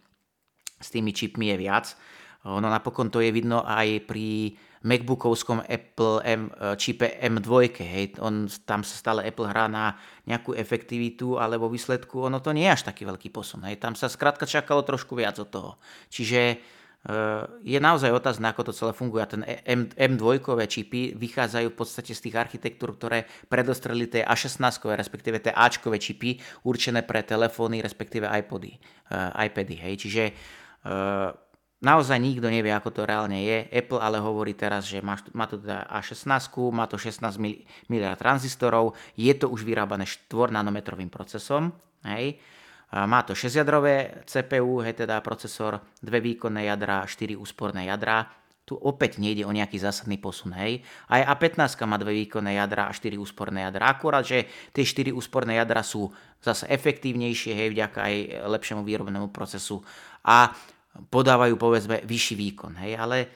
s 0.86 0.93
tými 0.93 1.09
čipmi 1.09 1.49
je 1.49 1.57
viac. 1.57 1.97
Ono 2.45 2.69
napokon 2.69 3.09
to 3.09 3.25
je 3.25 3.33
vidno 3.33 3.65
aj 3.65 4.05
pri 4.05 4.53
MacBookovskom 4.86 5.65
Apple 5.65 6.21
M, 6.21 6.53
čipe 6.77 7.17
M2, 7.17 7.73
hej, 7.81 8.21
on, 8.21 8.45
tam 8.69 8.86
sa 8.86 8.93
stále 8.93 9.25
Apple 9.25 9.49
hrá 9.49 9.65
na 9.65 9.97
nejakú 10.29 10.53
efektivitu, 10.53 11.41
ale 11.41 11.57
vo 11.57 11.73
výsledku 11.73 12.29
ono 12.29 12.38
to 12.38 12.53
nie 12.53 12.69
je 12.69 12.75
až 12.77 12.81
taký 12.93 13.09
veľký 13.09 13.33
posun. 13.33 13.65
Hej. 13.65 13.81
Tam 13.81 13.97
sa 13.97 14.05
skrátka 14.05 14.45
čakalo 14.45 14.86
trošku 14.86 15.17
viac 15.17 15.41
od 15.41 15.49
toho. 15.49 15.71
Čiže 16.13 16.41
e, 16.53 16.55
je 17.65 17.79
naozaj 17.81 18.13
otázne, 18.13 18.45
ako 18.45 18.69
to 18.69 18.77
celé 18.77 18.93
funguje. 18.93 19.25
A 19.25 19.29
ten 19.29 19.41
M, 19.65 19.89
M2 19.89 20.38
čipy 20.69 21.17
vychádzajú 21.17 21.73
v 21.73 21.77
podstate 21.77 22.13
z 22.13 22.21
tých 22.29 22.38
architektúr, 22.38 22.93
ktoré 22.93 23.25
predostreli 23.49 24.05
tie 24.05 24.21
A16, 24.21 24.61
respektíve 24.93 25.41
tie 25.41 25.53
Ačkové 25.53 25.97
čipy 25.97 26.38
určené 26.61 27.01
pre 27.01 27.25
telefóny, 27.25 27.81
respektíve 27.81 28.29
iPody, 28.29 28.77
iPady. 29.33 29.75
Hej. 29.81 29.93
Čiže 29.97 30.23
Naozaj 31.86 32.17
nikto 32.17 32.49
nevie, 32.49 32.73
ako 32.73 32.89
to 32.89 33.01
reálne 33.05 33.45
je. 33.45 33.67
Apple 33.69 34.01
ale 34.01 34.17
hovorí 34.17 34.57
teraz, 34.57 34.89
že 34.89 35.05
má, 35.05 35.19
má 35.38 35.45
to 35.45 35.61
teda 35.61 35.86
A16, 35.91 36.49
má 36.73 36.89
to 36.89 36.97
16 36.97 37.38
miliard 37.91 38.17
tranzistorov, 38.17 38.97
je 39.13 39.29
to 39.38 39.51
už 39.51 39.61
vyrábané 39.67 40.07
4 40.07 40.49
nanometrovým 40.55 41.13
procesom. 41.13 41.75
Hej. 42.01 42.41
Má 42.95 43.21
to 43.27 43.36
6-jadrové 43.36 44.23
CPU, 44.29 44.79
hej, 44.86 45.03
teda 45.03 45.19
procesor, 45.19 45.83
dve 45.99 46.21
výkonné 46.21 46.69
jadra, 46.69 47.03
4 47.03 47.36
úsporné 47.36 47.91
jadra. 47.91 48.29
Tu 48.65 48.73
opäť 48.73 49.21
nejde 49.21 49.45
o 49.45 49.53
nejaký 49.53 49.77
zásadný 49.77 50.17
posun. 50.17 50.57
Hej. 50.57 50.81
Aj 51.11 51.21
A15 51.38 51.86
má 51.86 52.01
dve 52.01 52.25
výkonné 52.25 52.57
jadra 52.57 52.89
a 52.89 52.95
4 52.95 53.13
úsporné 53.19 53.61
jadra. 53.67 53.93
Akurát, 53.93 54.25
že 54.25 54.49
tie 54.73 54.81
4 54.81 55.13
úsporné 55.13 55.61
jadra 55.61 55.86
sú 55.86 56.09
zase 56.41 56.65
efektívnejšie, 56.71 57.53
hej, 57.53 57.77
vďaka 57.77 57.99
aj 57.99 58.15
lepšiemu 58.57 58.81
výrobnému 58.81 59.29
procesu. 59.29 59.86
A 60.25 60.49
podávajú 61.12 61.60
povedzme 61.60 62.00
vyšší 62.04 62.36
výkon. 62.36 62.76
Hej? 62.80 62.96
Ale 62.96 63.28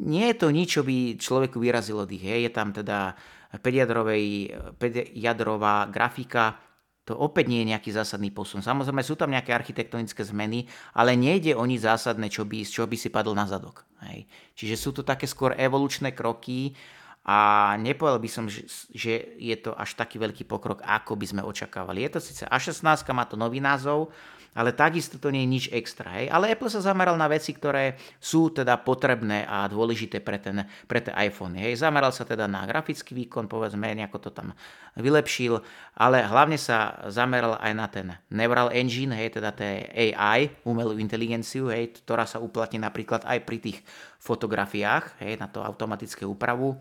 nie 0.00 0.30
je 0.30 0.36
to 0.38 0.54
nič, 0.54 0.78
čo 0.78 0.82
by 0.86 1.18
človeku 1.18 1.58
vyrazilo 1.58 2.06
dých. 2.06 2.24
Hej? 2.24 2.40
Je 2.46 2.52
tam 2.54 2.70
teda 2.70 3.18
5-jadrová 3.58 5.90
grafika, 5.90 6.54
to 7.02 7.18
opäť 7.18 7.50
nie 7.50 7.66
je 7.66 7.74
nejaký 7.74 7.90
zásadný 7.90 8.30
posun. 8.30 8.62
Samozrejme 8.62 9.02
sú 9.02 9.18
tam 9.18 9.34
nejaké 9.34 9.50
architektonické 9.50 10.22
zmeny, 10.22 10.70
ale 10.94 11.18
nejde 11.18 11.58
o 11.58 11.66
nič 11.66 11.82
zásadné, 11.82 12.30
čo 12.30 12.46
by, 12.46 12.62
čo 12.62 12.86
by 12.86 12.94
si 12.94 13.10
padol 13.10 13.34
na 13.34 13.50
zadok. 13.50 13.82
Hej. 14.06 14.30
Čiže 14.54 14.78
sú 14.78 14.94
to 14.94 15.02
také 15.02 15.26
skôr 15.26 15.58
evolučné 15.58 16.14
kroky 16.14 16.78
a 17.26 17.74
nepovedal 17.82 18.22
by 18.22 18.30
som, 18.30 18.46
že 18.46 19.34
je 19.34 19.56
to 19.58 19.74
až 19.74 19.98
taký 19.98 20.22
veľký 20.22 20.46
pokrok, 20.46 20.86
ako 20.86 21.18
by 21.18 21.26
sme 21.26 21.42
očakávali. 21.42 22.06
Je 22.06 22.14
to 22.14 22.22
síce 22.22 22.46
A16, 22.46 23.02
má 23.10 23.26
to 23.26 23.34
nový 23.34 23.58
názov, 23.58 24.14
ale 24.54 24.74
takisto 24.74 25.16
to 25.16 25.30
nie 25.30 25.46
je 25.46 25.52
nič 25.52 25.64
extra. 25.70 26.18
Hej. 26.18 26.26
Ale 26.30 26.50
Apple 26.50 26.70
sa 26.70 26.82
zameral 26.82 27.14
na 27.14 27.30
veci, 27.30 27.54
ktoré 27.54 27.94
sú 28.18 28.50
teda 28.50 28.82
potrebné 28.82 29.46
a 29.46 29.70
dôležité 29.70 30.18
pre, 30.18 30.42
ten, 30.42 30.66
pre 30.90 30.98
tie 30.98 31.14
iPhone. 31.14 31.54
Hej. 31.54 31.86
Zameral 31.86 32.10
sa 32.10 32.26
teda 32.26 32.50
na 32.50 32.66
grafický 32.66 33.14
výkon, 33.14 33.46
povedzme, 33.46 33.94
nejako 33.94 34.18
to 34.18 34.30
tam 34.34 34.50
vylepšil, 34.98 35.62
ale 35.94 36.26
hlavne 36.26 36.58
sa 36.58 36.98
zameral 37.06 37.54
aj 37.62 37.72
na 37.72 37.86
ten 37.86 38.06
Neural 38.34 38.74
Engine, 38.74 39.14
hej, 39.14 39.38
teda 39.38 39.54
té 39.54 39.86
AI, 39.94 40.50
umelú 40.66 40.98
inteligenciu, 40.98 41.70
hej, 41.70 41.94
ktorá 42.02 42.26
sa 42.26 42.42
uplatní 42.42 42.82
napríklad 42.82 43.22
aj 43.22 43.38
pri 43.46 43.58
tých 43.62 43.78
fotografiách, 44.18 45.22
hej, 45.22 45.38
na 45.38 45.46
to 45.46 45.62
automatické 45.62 46.26
úpravu. 46.26 46.74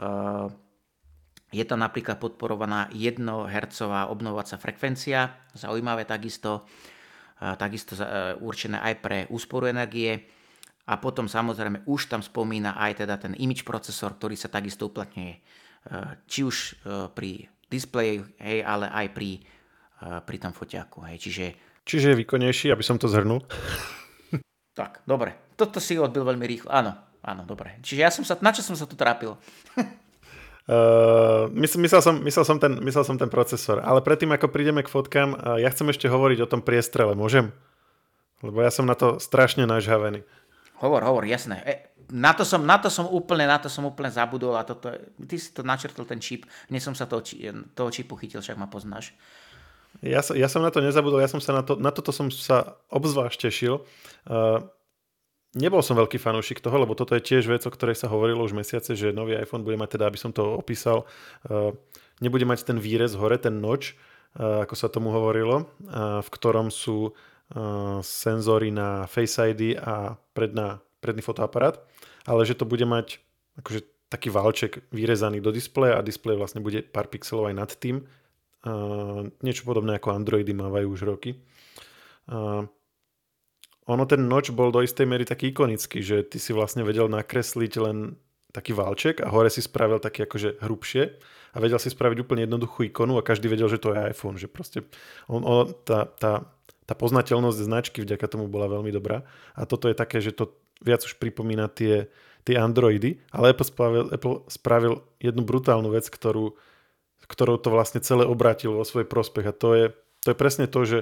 Uh, 0.00 0.48
je 1.50 1.66
tam 1.66 1.82
napríklad 1.82 2.22
podporovaná 2.22 2.86
1 2.94 3.20
Hz 3.26 3.82
obnovovacia 4.08 4.56
frekvencia, 4.56 5.34
zaujímavé 5.52 6.06
takisto 6.06 6.64
takisto 7.56 7.96
e, 7.96 8.36
určené 8.36 8.76
aj 8.80 8.94
pre 9.00 9.18
úsporu 9.32 9.64
energie. 9.64 10.28
A 10.90 10.98
potom 10.98 11.30
samozrejme 11.30 11.86
už 11.88 12.10
tam 12.10 12.20
spomína 12.20 12.76
aj 12.76 13.06
teda 13.06 13.16
ten 13.16 13.32
image 13.38 13.64
procesor, 13.64 14.18
ktorý 14.18 14.36
sa 14.36 14.52
takisto 14.52 14.92
uplatňuje 14.92 15.32
e, 15.32 15.40
či 16.28 16.40
už 16.44 16.56
e, 16.56 16.72
pri 17.14 17.48
displeji, 17.70 18.20
hej, 18.42 18.66
ale 18.66 18.90
aj 18.90 19.06
pri, 19.14 19.38
pri 20.26 20.36
tom 20.42 20.50
foťaku. 20.50 21.06
Hej. 21.06 21.16
Čiže... 21.22 21.44
Čiže 21.86 22.06
je 22.10 22.20
výkonnejší, 22.26 22.66
aby 22.74 22.82
som 22.82 22.98
to 22.98 23.06
zhrnul. 23.06 23.46
tak, 24.80 25.06
dobre. 25.06 25.54
Toto 25.54 25.78
si 25.78 25.94
odbil 25.94 26.26
veľmi 26.26 26.50
rýchlo. 26.50 26.66
Áno, 26.66 26.98
áno, 27.22 27.46
dobre. 27.46 27.78
Čiže 27.78 28.00
ja 28.02 28.10
som 28.10 28.26
sa, 28.26 28.34
na 28.42 28.50
čo 28.50 28.66
som 28.66 28.74
sa 28.74 28.90
tu 28.90 28.98
trápil? 28.98 29.38
Uh, 30.70 31.50
mysl, 31.58 31.82
myslel, 31.82 31.98
som, 31.98 32.14
myslel, 32.22 32.44
som 32.46 32.62
ten, 32.62 32.78
myslel 32.78 33.02
som 33.02 33.18
ten 33.18 33.26
procesor, 33.26 33.82
ale 33.82 34.06
predtým 34.06 34.30
ako 34.30 34.54
prídeme 34.54 34.86
k 34.86 34.92
fotkám, 34.92 35.34
uh, 35.34 35.58
ja 35.58 35.66
chcem 35.66 35.90
ešte 35.90 36.06
hovoriť 36.06 36.46
o 36.46 36.50
tom 36.50 36.62
priestrele, 36.62 37.18
môžem? 37.18 37.50
Lebo 38.38 38.62
ja 38.62 38.70
som 38.70 38.86
na 38.86 38.94
to 38.94 39.18
strašne 39.18 39.66
nažhavený. 39.66 40.22
Hovor, 40.78 41.02
hovor, 41.02 41.26
jasné. 41.26 41.58
E, 41.66 41.74
na, 42.14 42.38
to 42.38 42.46
som, 42.46 42.62
na, 42.62 42.78
to 42.78 42.86
som 42.86 43.10
úplne, 43.10 43.50
na 43.50 43.58
to 43.58 43.66
som 43.66 43.82
úplne 43.82 44.14
zabudol 44.14 44.54
a 44.54 44.62
toto, 44.62 44.94
ty 45.26 45.42
si 45.42 45.50
to 45.50 45.66
načrtol 45.66 46.06
ten 46.06 46.22
čip, 46.22 46.46
dnes 46.70 46.86
som 46.86 46.94
sa 46.94 47.10
toho, 47.10 47.26
toho 47.74 47.90
čipu 47.90 48.14
chytil, 48.14 48.38
však 48.38 48.54
ma 48.54 48.70
poznáš. 48.70 49.10
Ja, 50.06 50.22
ja 50.22 50.46
som 50.46 50.62
na 50.62 50.70
to 50.70 50.78
nezabudol, 50.78 51.18
ja 51.18 51.26
som 51.26 51.42
sa 51.42 51.50
na, 51.50 51.66
to, 51.66 51.74
na 51.82 51.90
toto 51.90 52.14
som 52.14 52.30
sa 52.30 52.78
obzvlášť 52.94 53.50
tešil. 53.50 53.82
Uh, 54.22 54.62
Nebol 55.50 55.82
som 55.82 55.98
veľký 55.98 56.22
fanúšik 56.22 56.62
toho, 56.62 56.78
lebo 56.78 56.94
toto 56.94 57.18
je 57.18 57.26
tiež 57.26 57.50
vec, 57.50 57.66
o 57.66 57.74
ktorej 57.74 57.98
sa 57.98 58.06
hovorilo 58.06 58.46
už 58.46 58.54
mesiace, 58.54 58.94
že 58.94 59.10
nový 59.10 59.34
iPhone 59.34 59.66
bude 59.66 59.74
mať 59.74 59.98
teda, 59.98 60.06
aby 60.06 60.18
som 60.18 60.30
to 60.30 60.46
opísal, 60.54 61.10
uh, 61.50 61.74
nebude 62.22 62.46
mať 62.46 62.70
ten 62.70 62.78
výrez 62.78 63.18
hore, 63.18 63.34
ten 63.34 63.58
noč, 63.58 63.98
uh, 64.38 64.62
ako 64.62 64.74
sa 64.78 64.86
tomu 64.86 65.10
hovorilo, 65.10 65.66
uh, 65.66 66.22
v 66.22 66.28
ktorom 66.30 66.70
sú 66.70 67.14
senzory 68.06 68.70
na 68.70 69.10
Face 69.10 69.42
ID 69.42 69.74
a 69.74 70.14
predná, 70.38 70.78
predný 71.02 71.18
fotoaparát, 71.18 71.82
ale 72.22 72.46
že 72.46 72.54
to 72.54 72.62
bude 72.62 72.86
mať 72.86 73.18
akože 73.58 74.06
taký 74.06 74.30
valček 74.30 74.86
vyrezaný 74.94 75.42
do 75.42 75.50
displeja 75.50 75.98
a 75.98 76.06
displej 76.06 76.38
vlastne 76.38 76.62
bude 76.62 76.86
pár 76.86 77.10
pixelov 77.10 77.50
aj 77.50 77.56
nad 77.58 77.70
tým. 77.74 78.06
Niečo 79.42 79.66
podobné 79.66 79.98
ako 79.98 80.14
Androidy 80.14 80.54
mávajú 80.54 80.94
už 80.94 81.02
roky 81.10 81.42
ono 83.90 84.06
ten 84.06 84.22
noč 84.24 84.54
bol 84.54 84.70
do 84.70 84.84
istej 84.84 85.06
miery 85.08 85.26
taký 85.26 85.50
ikonický, 85.50 86.04
že 86.04 86.22
ty 86.22 86.38
si 86.38 86.54
vlastne 86.54 86.86
vedel 86.86 87.10
nakresliť 87.10 87.72
len 87.80 88.14
taký 88.50 88.74
válček 88.74 89.22
a 89.22 89.30
hore 89.30 89.48
si 89.48 89.62
spravil 89.62 90.02
taký 90.02 90.26
akože 90.26 90.58
hrubšie 90.62 91.02
a 91.54 91.56
vedel 91.58 91.78
si 91.78 91.90
spraviť 91.90 92.18
úplne 92.22 92.46
jednoduchú 92.46 92.86
ikonu 92.90 93.18
a 93.18 93.26
každý 93.26 93.46
vedel, 93.46 93.70
že 93.70 93.78
to 93.78 93.94
je 93.94 94.10
iPhone, 94.10 94.38
že 94.38 94.50
proste 94.50 94.86
on, 95.30 95.42
on, 95.46 95.70
tá, 95.86 96.06
tá, 96.18 96.50
tá 96.86 96.94
poznateľnosť 96.98 97.58
značky 97.58 97.98
vďaka 98.02 98.26
tomu 98.26 98.50
bola 98.50 98.66
veľmi 98.66 98.90
dobrá. 98.90 99.22
A 99.54 99.66
toto 99.66 99.86
je 99.86 99.94
také, 99.94 100.18
že 100.18 100.34
to 100.34 100.50
viac 100.82 101.02
už 101.06 101.18
pripomína 101.22 101.70
tie, 101.70 102.10
tie 102.42 102.58
Androidy, 102.58 103.22
ale 103.30 103.54
Apple 103.54 103.66
spravil, 103.66 104.04
Apple 104.10 104.36
spravil 104.50 104.94
jednu 105.22 105.46
brutálnu 105.46 105.94
vec, 105.94 106.10
ktorú, 106.10 106.58
ktorou 107.30 107.56
to 107.62 107.70
vlastne 107.70 108.02
celé 108.02 108.26
obrátil 108.26 108.74
vo 108.74 108.82
svoj 108.82 109.06
prospech 109.06 109.46
a 109.46 109.54
to 109.54 109.68
je, 109.78 109.86
to 110.26 110.28
je 110.34 110.36
presne 110.36 110.66
to, 110.66 110.80
že 110.82 110.98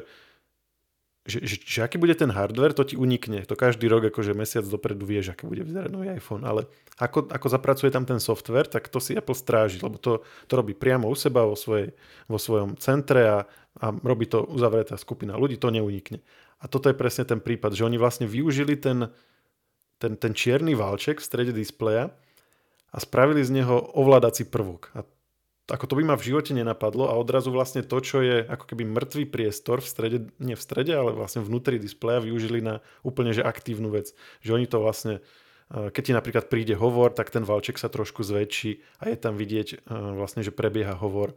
že, 1.28 1.44
že, 1.44 1.56
že 1.60 1.78
aký 1.84 2.00
bude 2.00 2.16
ten 2.16 2.32
hardware, 2.32 2.72
to 2.72 2.88
ti 2.88 2.96
unikne. 2.96 3.44
To 3.44 3.52
každý 3.52 3.84
rok, 3.84 4.08
akože 4.08 4.32
mesiac 4.32 4.64
dopredu 4.64 5.04
vieš, 5.04 5.36
aký 5.36 5.44
bude 5.44 5.60
vyzerať 5.60 5.92
nový 5.92 6.08
iPhone. 6.16 6.48
Ale 6.48 6.64
ako, 6.96 7.28
ako 7.28 7.46
zapracuje 7.52 7.92
tam 7.92 8.08
ten 8.08 8.16
software, 8.16 8.64
tak 8.64 8.88
to 8.88 8.96
si 8.96 9.12
Apple 9.12 9.36
stráži, 9.36 9.84
lebo 9.84 10.00
to, 10.00 10.24
to 10.48 10.52
robí 10.56 10.72
priamo 10.72 11.04
u 11.04 11.12
seba 11.12 11.44
vo, 11.44 11.52
svojej, 11.52 11.92
vo 12.32 12.40
svojom 12.40 12.80
centre 12.80 13.28
a, 13.28 13.44
a 13.76 13.86
robí 13.92 14.24
to 14.24 14.40
uzavretá 14.48 14.96
skupina 14.96 15.36
ľudí, 15.36 15.60
to 15.60 15.68
neunikne. 15.68 16.24
A 16.58 16.66
toto 16.66 16.88
je 16.88 16.96
presne 16.96 17.28
ten 17.28 17.38
prípad, 17.38 17.76
že 17.76 17.84
oni 17.84 18.00
vlastne 18.00 18.24
využili 18.24 18.80
ten, 18.80 19.12
ten, 20.00 20.16
ten 20.16 20.32
čierny 20.32 20.72
válček 20.72 21.20
v 21.20 21.28
strede 21.28 21.52
displeja 21.52 22.08
a 22.88 22.96
spravili 22.96 23.44
z 23.44 23.62
neho 23.62 23.76
ovládací 23.94 24.48
prvok. 24.48 24.96
A 24.96 25.04
ako 25.68 25.84
to 25.84 25.94
by 26.00 26.04
ma 26.08 26.16
v 26.16 26.32
živote 26.32 26.56
nenapadlo 26.56 27.12
a 27.12 27.18
odrazu 27.20 27.52
vlastne 27.52 27.84
to, 27.84 28.00
čo 28.00 28.24
je 28.24 28.40
ako 28.40 28.64
keby 28.72 28.88
mŕtvý 28.88 29.24
priestor 29.28 29.84
v 29.84 29.88
strede, 29.88 30.18
nie 30.40 30.56
v 30.56 30.64
strede, 30.64 30.96
ale 30.96 31.12
vlastne 31.12 31.44
vnútri 31.44 31.76
displeja 31.76 32.24
využili 32.24 32.64
na 32.64 32.80
úplne 33.04 33.36
že 33.36 33.44
aktívnu 33.44 33.92
vec. 33.92 34.16
Že 34.40 34.50
oni 34.56 34.66
to 34.66 34.80
vlastne 34.80 35.14
keď 35.68 36.02
ti 36.02 36.12
napríklad 36.16 36.48
príde 36.48 36.72
hovor, 36.72 37.12
tak 37.12 37.28
ten 37.28 37.44
valček 37.44 37.76
sa 37.76 37.92
trošku 37.92 38.24
zväčší 38.24 38.80
a 39.04 39.12
je 39.12 39.16
tam 39.20 39.36
vidieť 39.36 39.84
vlastne, 40.16 40.40
že 40.40 40.48
prebieha 40.48 40.96
hovor. 40.96 41.36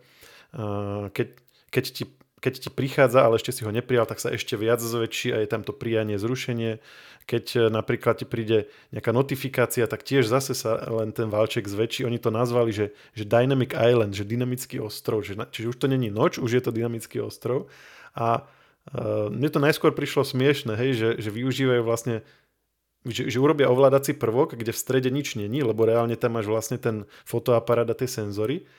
Keď, 1.12 1.28
keď 1.68 1.84
ti 1.92 2.04
keď 2.42 2.54
ti 2.58 2.70
prichádza, 2.74 3.22
ale 3.22 3.38
ešte 3.38 3.54
si 3.54 3.62
ho 3.62 3.70
neprijal, 3.70 4.10
tak 4.10 4.18
sa 4.18 4.34
ešte 4.34 4.58
viac 4.58 4.82
zväčší 4.82 5.30
a 5.30 5.38
je 5.46 5.48
tam 5.48 5.62
to 5.62 5.78
prijanie, 5.78 6.18
zrušenie. 6.18 6.82
Keď 7.30 7.46
e, 7.54 7.60
napríklad 7.70 8.18
ti 8.18 8.26
príde 8.26 8.66
nejaká 8.90 9.14
notifikácia, 9.14 9.86
tak 9.86 10.02
tiež 10.02 10.26
zase 10.26 10.58
sa 10.58 10.82
len 10.90 11.14
ten 11.14 11.30
valček 11.30 11.70
zväčší. 11.70 12.10
Oni 12.10 12.18
to 12.18 12.34
nazvali, 12.34 12.74
že, 12.74 12.98
že 13.14 13.30
Dynamic 13.30 13.78
Island, 13.78 14.18
že 14.18 14.26
dynamický 14.26 14.82
ostrov. 14.82 15.22
Že, 15.22 15.54
čiže 15.54 15.70
už 15.70 15.78
to 15.78 15.86
není 15.86 16.10
noč, 16.10 16.42
už 16.42 16.50
je 16.58 16.64
to 16.66 16.74
dynamický 16.74 17.22
ostrov. 17.22 17.70
A 18.18 18.42
uh, 18.42 19.30
mne 19.30 19.50
to 19.54 19.62
najskôr 19.62 19.94
prišlo 19.94 20.26
smiešne, 20.26 20.74
hej, 20.74 20.98
že, 20.98 21.10
že 21.22 21.30
využívajú 21.30 21.86
vlastne 21.86 22.26
že, 23.02 23.34
že 23.34 23.42
urobia 23.42 23.66
ovládací 23.66 24.14
prvok, 24.14 24.54
kde 24.54 24.70
v 24.70 24.78
strede 24.78 25.10
nič 25.10 25.34
není, 25.34 25.66
lebo 25.66 25.90
reálne 25.90 26.14
tam 26.14 26.38
máš 26.38 26.46
vlastne 26.46 26.78
ten 26.78 27.10
fotoaparát 27.26 27.90
a 27.90 27.98
tie 27.98 28.06
senzory, 28.06 28.70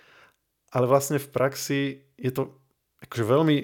ale 0.71 0.87
vlastne 0.87 1.19
v 1.19 1.27
praxi 1.27 1.81
je 2.15 2.31
to 2.31 2.55
akože 3.09 3.25
veľmi, 3.27 3.57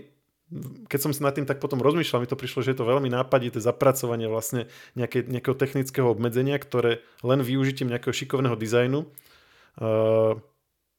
keď 0.89 1.01
som 1.01 1.12
si 1.12 1.20
nad 1.20 1.36
tým 1.36 1.45
tak 1.45 1.61
potom 1.61 1.80
rozmýšľal, 1.84 2.24
mi 2.24 2.30
to 2.30 2.39
prišlo, 2.39 2.64
že 2.64 2.72
je 2.72 2.78
to 2.80 2.89
veľmi 2.89 3.12
nápadité 3.12 3.61
zapracovanie 3.61 4.26
vlastne 4.30 4.66
nejaké, 4.97 5.28
nejakého 5.28 5.57
technického 5.57 6.09
obmedzenia, 6.09 6.57
ktoré 6.57 7.05
len 7.20 7.41
využitím 7.45 7.93
nejakého 7.93 8.16
šikovného 8.16 8.57
dizajnu 8.57 9.05
uh, 9.05 10.34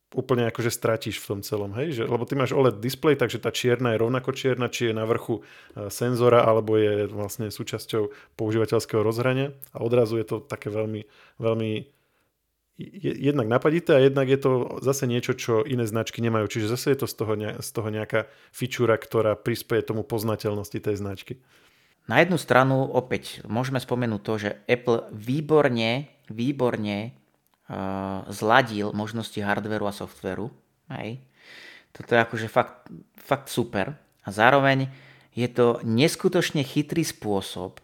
úplne 0.10 0.50
akože 0.50 0.74
stratíš 0.74 1.22
v 1.22 1.28
tom 1.38 1.40
celom, 1.46 1.70
hej? 1.78 2.02
Že, 2.02 2.04
lebo 2.10 2.26
ty 2.26 2.34
máš 2.34 2.58
OLED 2.58 2.82
display, 2.82 3.14
takže 3.14 3.38
tá 3.38 3.54
čierna 3.54 3.94
je 3.94 4.02
rovnako 4.02 4.34
čierna, 4.34 4.66
či 4.70 4.90
je 4.90 4.98
na 4.98 5.06
vrchu 5.06 5.42
uh, 5.42 5.90
senzora, 5.94 6.46
alebo 6.46 6.78
je 6.78 7.10
vlastne 7.10 7.54
súčasťou 7.54 8.34
používateľského 8.38 9.02
rozhrania 9.02 9.54
a 9.74 9.86
odrazu 9.86 10.18
je 10.18 10.26
to 10.26 10.38
také 10.42 10.70
veľmi, 10.74 11.06
veľmi 11.38 11.99
jednak 13.04 13.52
napadité 13.52 14.00
a 14.00 14.04
jednak 14.04 14.32
je 14.32 14.40
to 14.40 14.80
zase 14.80 15.04
niečo, 15.04 15.36
čo 15.36 15.68
iné 15.68 15.84
značky 15.84 16.24
nemajú. 16.24 16.48
Čiže 16.48 16.72
zase 16.72 16.96
je 16.96 17.04
to 17.04 17.08
z 17.12 17.16
toho, 17.20 17.34
z 17.60 17.70
toho 17.76 17.90
nejaká 17.92 18.32
fičúra, 18.56 18.96
ktorá 18.96 19.36
prispieje 19.36 19.92
tomu 19.92 20.08
poznateľnosti 20.08 20.80
tej 20.80 20.96
značky. 20.96 21.44
Na 22.08 22.24
jednu 22.24 22.40
stranu 22.40 22.88
opäť 22.90 23.44
môžeme 23.46 23.78
spomenúť 23.78 24.22
to, 24.24 24.34
že 24.40 24.52
Apple 24.66 25.12
výborne, 25.14 26.10
výborne 26.32 27.14
uh, 27.70 28.26
zladil 28.32 28.96
možnosti 28.96 29.38
hardveru 29.38 29.86
a 29.86 29.94
softveru. 29.94 30.50
Hej. 30.90 31.22
Toto 31.94 32.16
je 32.16 32.24
akože 32.24 32.48
fakt, 32.50 32.88
fakt 33.20 33.52
super. 33.52 33.94
A 34.26 34.30
zároveň 34.32 34.90
je 35.36 35.46
to 35.52 35.84
neskutočne 35.86 36.66
chytrý 36.66 37.06
spôsob, 37.06 37.78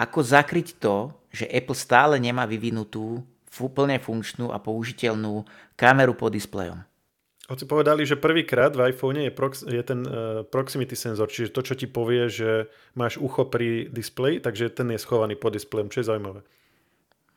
ako 0.00 0.18
zakryť 0.24 0.80
to, 0.80 1.12
že 1.28 1.44
Apple 1.52 1.76
stále 1.76 2.16
nemá 2.16 2.48
vyvinutú 2.48 3.20
plne 3.50 3.98
funkčnú 3.98 4.54
a 4.54 4.62
použiteľnú 4.62 5.44
kameru 5.74 6.14
pod 6.14 6.32
displejom. 6.32 6.86
Hoci 7.50 7.66
povedali, 7.66 8.06
že 8.06 8.14
prvýkrát 8.14 8.70
v 8.78 8.94
iPhone 8.94 9.26
je, 9.26 9.32
prox, 9.34 9.66
je 9.66 9.82
ten 9.82 10.06
uh, 10.06 10.46
proximity 10.46 10.94
senzor, 10.94 11.26
čiže 11.26 11.50
to, 11.50 11.66
čo 11.66 11.74
ti 11.74 11.90
povie, 11.90 12.30
že 12.30 12.70
máš 12.94 13.18
ucho 13.18 13.50
pri 13.50 13.90
displeji, 13.90 14.38
takže 14.38 14.70
ten 14.70 14.94
je 14.94 15.02
schovaný 15.02 15.34
pod 15.34 15.58
displejom, 15.58 15.90
čo 15.90 15.98
je 15.98 16.08
zaujímavé. 16.14 16.46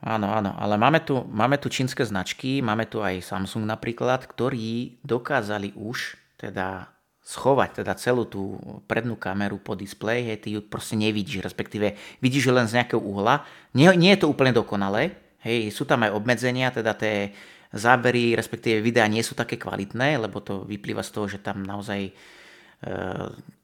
Áno, 0.06 0.30
áno, 0.30 0.54
ale 0.54 0.78
máme 0.78 1.02
tu, 1.02 1.26
máme 1.26 1.58
tu 1.58 1.72
čínske 1.72 2.06
značky, 2.06 2.62
máme 2.62 2.86
tu 2.86 3.02
aj 3.02 3.26
Samsung 3.26 3.66
napríklad, 3.66 4.30
ktorí 4.30 5.02
dokázali 5.02 5.74
už 5.74 6.20
teda 6.38 6.94
schovať 7.24 7.82
teda 7.82 7.96
celú 7.96 8.28
tú 8.28 8.60
prednú 8.84 9.16
kameru 9.16 9.56
pod 9.56 9.80
displej, 9.80 10.28
hej, 10.28 10.38
ty 10.44 10.48
ju 10.54 10.62
proste 10.62 11.00
nevidíš, 11.00 11.40
respektíve 11.40 11.96
vidíš 12.20 12.52
ju 12.52 12.54
len 12.54 12.68
z 12.68 12.84
nejakého 12.84 13.00
uhla. 13.00 13.48
Nie, 13.72 13.96
nie 13.96 14.12
je 14.14 14.28
to 14.28 14.30
úplne 14.30 14.52
dokonalé, 14.52 15.23
Hej, 15.44 15.76
sú 15.76 15.84
tam 15.84 16.08
aj 16.08 16.16
obmedzenia, 16.16 16.72
teda 16.72 16.96
tie 16.96 17.36
zábery, 17.74 18.38
respektíve 18.38 18.80
videá 18.80 19.10
nie 19.12 19.26
sú 19.26 19.36
také 19.36 19.60
kvalitné, 19.60 20.16
lebo 20.16 20.40
to 20.40 20.64
vyplýva 20.64 21.04
z 21.04 21.12
toho, 21.12 21.26
že 21.28 21.44
tam 21.44 21.66
naozaj, 21.66 22.00
e, 22.08 22.12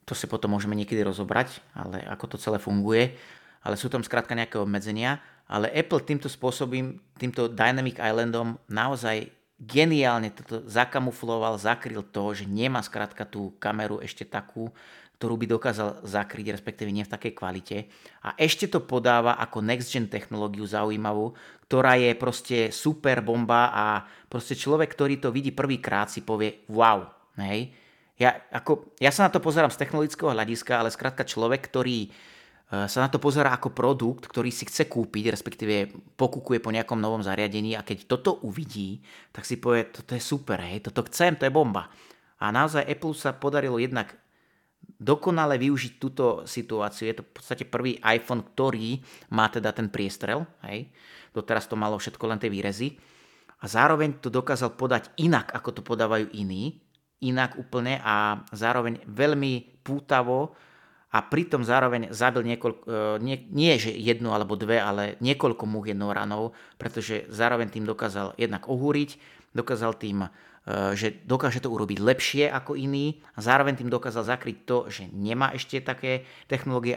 to 0.03 0.13
si 0.17 0.25
potom 0.27 0.51
môžeme 0.51 0.75
niekedy 0.75 0.99
rozobrať, 1.05 1.63
ale 1.77 2.03
ako 2.09 2.35
to 2.35 2.37
celé 2.41 2.57
funguje, 2.59 3.15
ale 3.63 3.79
sú 3.79 3.87
tam 3.87 4.03
skrátka 4.03 4.35
nejaké 4.35 4.59
obmedzenia, 4.59 5.23
ale 5.47 5.71
Apple 5.71 6.03
týmto 6.03 6.27
spôsobom, 6.27 6.99
týmto 7.15 7.47
Dynamic 7.47 7.95
Islandom 7.95 8.59
naozaj 8.67 9.29
geniálne 9.59 10.31
toto 10.31 10.63
zakamufloval, 10.67 11.59
zakryl 11.59 12.03
to, 12.03 12.31
že 12.31 12.47
nemá 12.47 12.79
skrátka 12.79 13.27
tú 13.27 13.55
kameru 13.59 13.99
ešte 13.99 14.23
takú, 14.23 14.71
ktorú 15.19 15.35
by 15.35 15.51
dokázal 15.51 16.07
zakryť, 16.07 16.55
respektíve 16.55 16.95
nie 16.95 17.03
v 17.03 17.11
takej 17.11 17.35
kvalite. 17.35 17.77
A 18.23 18.39
ešte 18.39 18.71
to 18.71 18.79
podáva 18.79 19.35
ako 19.35 19.59
next 19.59 19.91
gen 19.91 20.07
technológiu 20.07 20.63
zaujímavú, 20.63 21.35
ktorá 21.67 21.99
je 21.99 22.15
proste 22.15 22.57
super 22.71 23.19
bomba 23.19 23.67
a 23.75 23.85
proste 24.31 24.55
človek, 24.55 24.95
ktorý 24.95 25.19
to 25.19 25.35
vidí 25.35 25.51
prvýkrát 25.51 26.07
si 26.07 26.23
povie 26.23 26.63
wow, 26.71 27.03
hej. 27.35 27.75
Ja, 28.15 28.31
ako, 28.51 28.95
ja 28.99 29.11
sa 29.11 29.27
na 29.27 29.31
to 29.31 29.43
pozerám 29.43 29.71
z 29.71 29.79
technologického 29.79 30.31
hľadiska, 30.31 30.79
ale 30.79 30.91
skrátka 30.91 31.27
človek, 31.27 31.67
ktorý 31.67 32.07
e, 32.07 32.09
sa 32.87 32.99
na 33.03 33.11
to 33.11 33.19
pozera 33.19 33.51
ako 33.51 33.75
produkt, 33.75 34.27
ktorý 34.27 34.51
si 34.55 34.67
chce 34.67 34.87
kúpiť, 34.87 35.35
respektíve 35.35 35.91
pokúkuje 36.15 36.63
po 36.63 36.71
nejakom 36.71 36.99
novom 36.99 37.23
zariadení 37.23 37.75
a 37.75 37.83
keď 37.83 38.07
toto 38.07 38.39
uvidí, 38.43 39.03
tak 39.35 39.43
si 39.43 39.59
povie, 39.59 39.87
toto 39.87 40.15
je 40.15 40.23
super, 40.23 40.59
hej, 40.63 40.83
toto 40.83 41.03
chcem, 41.07 41.35
to 41.35 41.47
je 41.47 41.51
bomba. 41.51 41.91
A 42.39 42.51
naozaj 42.51 42.87
Apple 42.87 43.15
sa 43.15 43.35
podarilo 43.35 43.79
jednak 43.79 44.15
dokonale 44.97 45.61
využiť 45.61 45.93
túto 46.01 46.47
situáciu. 46.49 47.11
Je 47.11 47.21
to 47.21 47.23
v 47.27 47.33
podstate 47.35 47.65
prvý 47.69 48.01
iPhone, 48.01 48.41
ktorý 48.41 48.97
má 49.35 49.51
teda 49.51 49.69
ten 49.75 49.91
priestrel. 49.91 50.47
Hej. 50.65 50.89
Doteraz 51.35 51.69
to 51.69 51.77
malo 51.77 52.01
všetko 52.01 52.25
len 52.25 52.41
tie 52.41 52.49
výrezy. 52.49 52.97
A 53.59 53.67
zároveň 53.67 54.17
to 54.23 54.31
dokázal 54.31 54.73
podať 54.73 55.11
inak, 55.19 55.51
ako 55.51 55.69
to 55.79 55.81
podávajú 55.83 56.31
iní. 56.33 56.79
Inak 57.19 57.59
úplne 57.59 57.99
a 57.99 58.47
zároveň 58.55 59.03
veľmi 59.03 59.83
pútavo 59.83 60.55
a 61.09 61.19
pritom 61.25 61.65
zároveň 61.65 62.13
zabil 62.13 62.45
niekoľko, 62.55 62.83
e, 62.85 62.93
nie, 63.19 63.35
nie 63.49 63.75
že 63.75 63.91
jednu 63.91 64.31
alebo 64.31 64.55
dve, 64.55 64.79
ale 64.79 65.17
niekoľko 65.19 65.63
múch 65.67 65.91
jednoranov, 65.91 66.55
pretože 66.79 67.27
zároveň 67.27 67.73
tým 67.73 67.83
dokázal 67.83 68.37
jednak 68.39 68.69
ohúriť, 68.69 69.19
dokázal 69.51 69.97
tým 69.97 70.29
že 70.93 71.25
dokáže 71.25 71.65
to 71.65 71.73
urobiť 71.73 71.97
lepšie 71.97 72.45
ako 72.45 72.77
iný 72.77 73.17
a 73.33 73.41
zároveň 73.41 73.73
tým 73.73 73.89
dokázal 73.89 74.21
zakryť 74.29 74.57
to, 74.69 74.77
že 74.85 75.09
nemá 75.09 75.49
ešte 75.57 75.81
také 75.81 76.29
technológie 76.45 76.93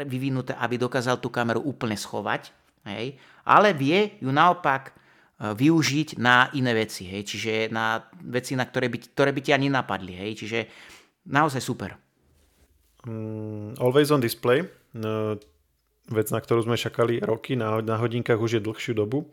vyvinuté, 0.00 0.56
aby 0.56 0.80
dokázal 0.80 1.20
tú 1.20 1.28
kameru 1.28 1.60
úplne 1.60 2.00
schovať, 2.00 2.48
hej, 2.88 3.20
ale 3.44 3.76
vie 3.76 4.16
ju 4.24 4.32
naopak 4.32 4.90
eh, 4.90 5.52
využiť 5.52 6.16
na 6.16 6.48
iné 6.56 6.72
veci, 6.72 7.04
hej, 7.04 7.28
čiže 7.28 7.52
na 7.68 8.00
veci, 8.24 8.56
na 8.56 8.64
ktoré 8.64 8.88
by, 8.88 8.98
ktoré 9.12 9.30
by 9.36 9.40
ti 9.44 9.52
ani 9.52 9.68
napadli, 9.68 10.16
hej, 10.16 10.32
čiže 10.40 10.58
naozaj 11.28 11.60
super. 11.60 11.92
Mm, 13.04 13.76
always 13.76 14.08
on 14.08 14.24
display, 14.24 14.64
no, 14.96 15.36
vec, 16.08 16.28
na 16.32 16.40
ktorú 16.40 16.64
sme 16.64 16.80
čakali 16.80 17.20
roky, 17.20 17.52
na, 17.52 17.84
na 17.84 18.00
hodinkách 18.00 18.40
už 18.40 18.58
je 18.58 18.64
dlhšiu 18.64 18.96
dobu 18.96 19.28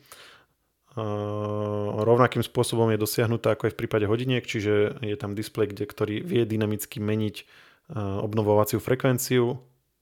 rovnakým 0.95 2.43
spôsobom 2.43 2.91
je 2.91 2.99
dosiahnutá 2.99 3.55
ako 3.55 3.71
aj 3.71 3.73
v 3.73 3.79
prípade 3.79 4.05
hodiniek, 4.11 4.43
čiže 4.43 4.99
je 4.99 5.15
tam 5.15 5.35
displej, 5.35 5.71
kde, 5.71 5.87
ktorý 5.87 6.15
vie 6.19 6.43
dynamicky 6.43 6.99
meniť 6.99 7.47
obnovovaciu 7.95 8.83
frekvenciu. 8.83 9.55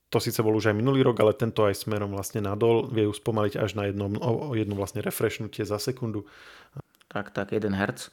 To 0.10 0.18
síce 0.18 0.42
bol 0.42 0.58
už 0.58 0.74
aj 0.74 0.82
minulý 0.82 1.06
rok, 1.06 1.22
ale 1.22 1.38
tento 1.38 1.62
aj 1.70 1.86
smerom 1.86 2.10
vlastne 2.18 2.42
nadol 2.42 2.90
vie 2.90 3.06
ju 3.06 3.14
spomaliť 3.14 3.62
až 3.62 3.78
na 3.78 3.86
jednom, 3.94 4.18
o 4.18 4.58
jedno 4.58 4.74
vlastne 4.74 5.06
refreshnutie 5.06 5.62
za 5.62 5.78
sekundu. 5.78 6.26
Tak, 7.14 7.30
tak, 7.30 7.54
1 7.54 7.70
Hz. 7.70 8.10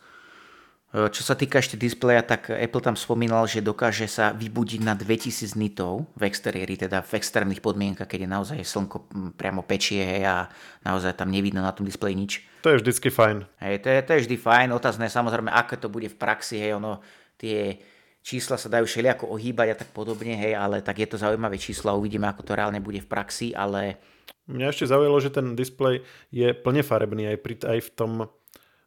E, 0.94 1.10
čo 1.10 1.22
sa 1.26 1.34
týka 1.34 1.58
ešte 1.58 1.74
displeja, 1.74 2.22
tak 2.22 2.46
Apple 2.46 2.82
tam 2.84 2.94
spomínal, 2.94 3.50
že 3.50 3.58
dokáže 3.58 4.06
sa 4.06 4.30
vybudiť 4.30 4.80
na 4.86 4.94
2000 4.94 5.58
nitov 5.58 6.06
v 6.14 6.30
exteriéri, 6.30 6.78
teda 6.78 7.02
v 7.02 7.12
externých 7.18 7.58
podmienkach, 7.58 8.06
keď 8.06 8.26
je 8.26 8.30
naozaj 8.30 8.58
slnko 8.62 8.96
priamo 9.34 9.66
pečie 9.66 10.00
hej, 10.06 10.22
a 10.22 10.36
naozaj 10.86 11.18
tam 11.18 11.34
nevidno 11.34 11.58
na 11.58 11.74
tom 11.74 11.82
displeji 11.82 12.14
nič. 12.14 12.32
To 12.62 12.70
je 12.70 12.78
vždycky 12.82 13.10
fajn. 13.10 13.42
Hej, 13.58 13.82
to 13.82 13.88
je, 13.90 13.98
to 14.02 14.10
je 14.14 14.22
vždy 14.26 14.36
fajn, 14.38 14.68
otázne 14.70 15.10
samozrejme, 15.10 15.50
ako 15.50 15.74
to 15.74 15.88
bude 15.90 16.06
v 16.06 16.16
praxi, 16.16 16.62
hej, 16.62 16.78
ono, 16.78 17.02
tie 17.34 17.82
čísla 18.26 18.58
sa 18.58 18.66
dajú 18.66 18.86
všelijako 18.86 19.30
ohýbať 19.30 19.68
a 19.70 19.78
tak 19.78 19.90
podobne, 19.90 20.34
hej, 20.34 20.54
ale 20.54 20.82
tak 20.82 21.02
je 21.02 21.06
to 21.06 21.18
zaujímavé 21.18 21.58
číslo 21.58 21.94
a 21.94 21.98
uvidíme, 21.98 22.26
ako 22.26 22.42
to 22.42 22.58
reálne 22.58 22.78
bude 22.78 23.02
v 23.02 23.10
praxi, 23.10 23.54
ale... 23.54 23.98
Mňa 24.46 24.70
ešte 24.70 24.90
zaujalo, 24.90 25.18
že 25.18 25.34
ten 25.34 25.58
displej 25.58 26.06
je 26.30 26.54
plne 26.54 26.82
farebný 26.82 27.34
aj, 27.34 27.38
pri, 27.42 27.54
aj 27.66 27.78
v 27.82 27.90
tom 27.94 28.12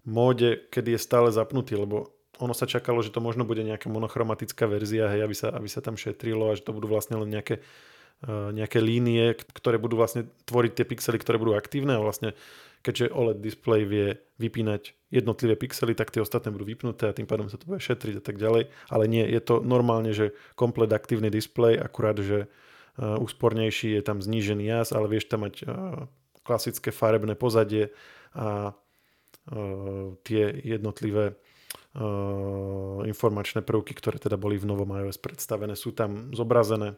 móde, 0.06 0.70
kedy 0.70 0.96
je 0.96 1.00
stále 1.02 1.30
zapnutý, 1.32 1.76
lebo 1.76 2.14
ono 2.40 2.56
sa 2.56 2.64
čakalo, 2.64 3.04
že 3.04 3.12
to 3.12 3.20
možno 3.20 3.44
bude 3.44 3.62
nejaká 3.68 3.92
monochromatická 3.92 4.64
verzia, 4.66 5.12
hej, 5.12 5.28
aby, 5.28 5.36
sa, 5.36 5.52
aby 5.52 5.68
sa 5.68 5.84
tam 5.84 6.00
šetrilo 6.00 6.50
a 6.50 6.56
že 6.56 6.64
to 6.64 6.72
budú 6.72 6.88
vlastne 6.88 7.20
len 7.20 7.28
nejaké, 7.28 7.60
uh, 8.24 8.56
nejaké 8.56 8.80
línie, 8.80 9.36
ktoré 9.36 9.76
budú 9.76 10.00
vlastne 10.00 10.32
tvoriť 10.48 10.72
tie 10.72 10.86
pixely, 10.88 11.20
ktoré 11.20 11.36
budú 11.36 11.54
aktívne 11.60 12.00
a 12.00 12.04
vlastne 12.04 12.32
keďže 12.80 13.12
OLED 13.12 13.44
display 13.44 13.84
vie 13.84 14.16
vypínať 14.40 14.96
jednotlivé 15.12 15.60
pixely, 15.60 15.92
tak 15.92 16.16
tie 16.16 16.24
ostatné 16.24 16.48
budú 16.56 16.64
vypnuté 16.64 17.12
a 17.12 17.16
tým 17.16 17.28
pádom 17.28 17.52
sa 17.52 17.60
to 17.60 17.68
bude 17.68 17.84
šetriť 17.84 18.16
a 18.20 18.24
tak 18.24 18.40
ďalej. 18.40 18.72
Ale 18.88 19.04
nie, 19.12 19.28
je 19.28 19.42
to 19.44 19.60
normálne, 19.60 20.16
že 20.16 20.32
komplet 20.56 20.88
aktívny 20.96 21.28
display, 21.28 21.76
akurát, 21.76 22.16
že 22.24 22.48
uh, 22.48 23.20
úspornejší 23.20 24.00
je 24.00 24.04
tam 24.04 24.24
znížený 24.24 24.64
jas, 24.64 24.96
ale 24.96 25.12
vieš 25.12 25.28
tam 25.28 25.44
mať 25.44 25.68
uh, 25.68 26.08
klasické 26.48 26.96
farebné 26.96 27.36
pozadie 27.36 27.92
a 28.32 28.72
tie 30.24 30.44
jednotlivé 30.62 31.34
informačné 33.06 33.66
prvky, 33.66 33.98
ktoré 33.98 34.22
teda 34.22 34.38
boli 34.38 34.62
v 34.62 34.70
novom 34.70 34.90
iOS 34.94 35.18
predstavené, 35.18 35.74
sú 35.74 35.90
tam 35.92 36.30
zobrazené. 36.38 36.96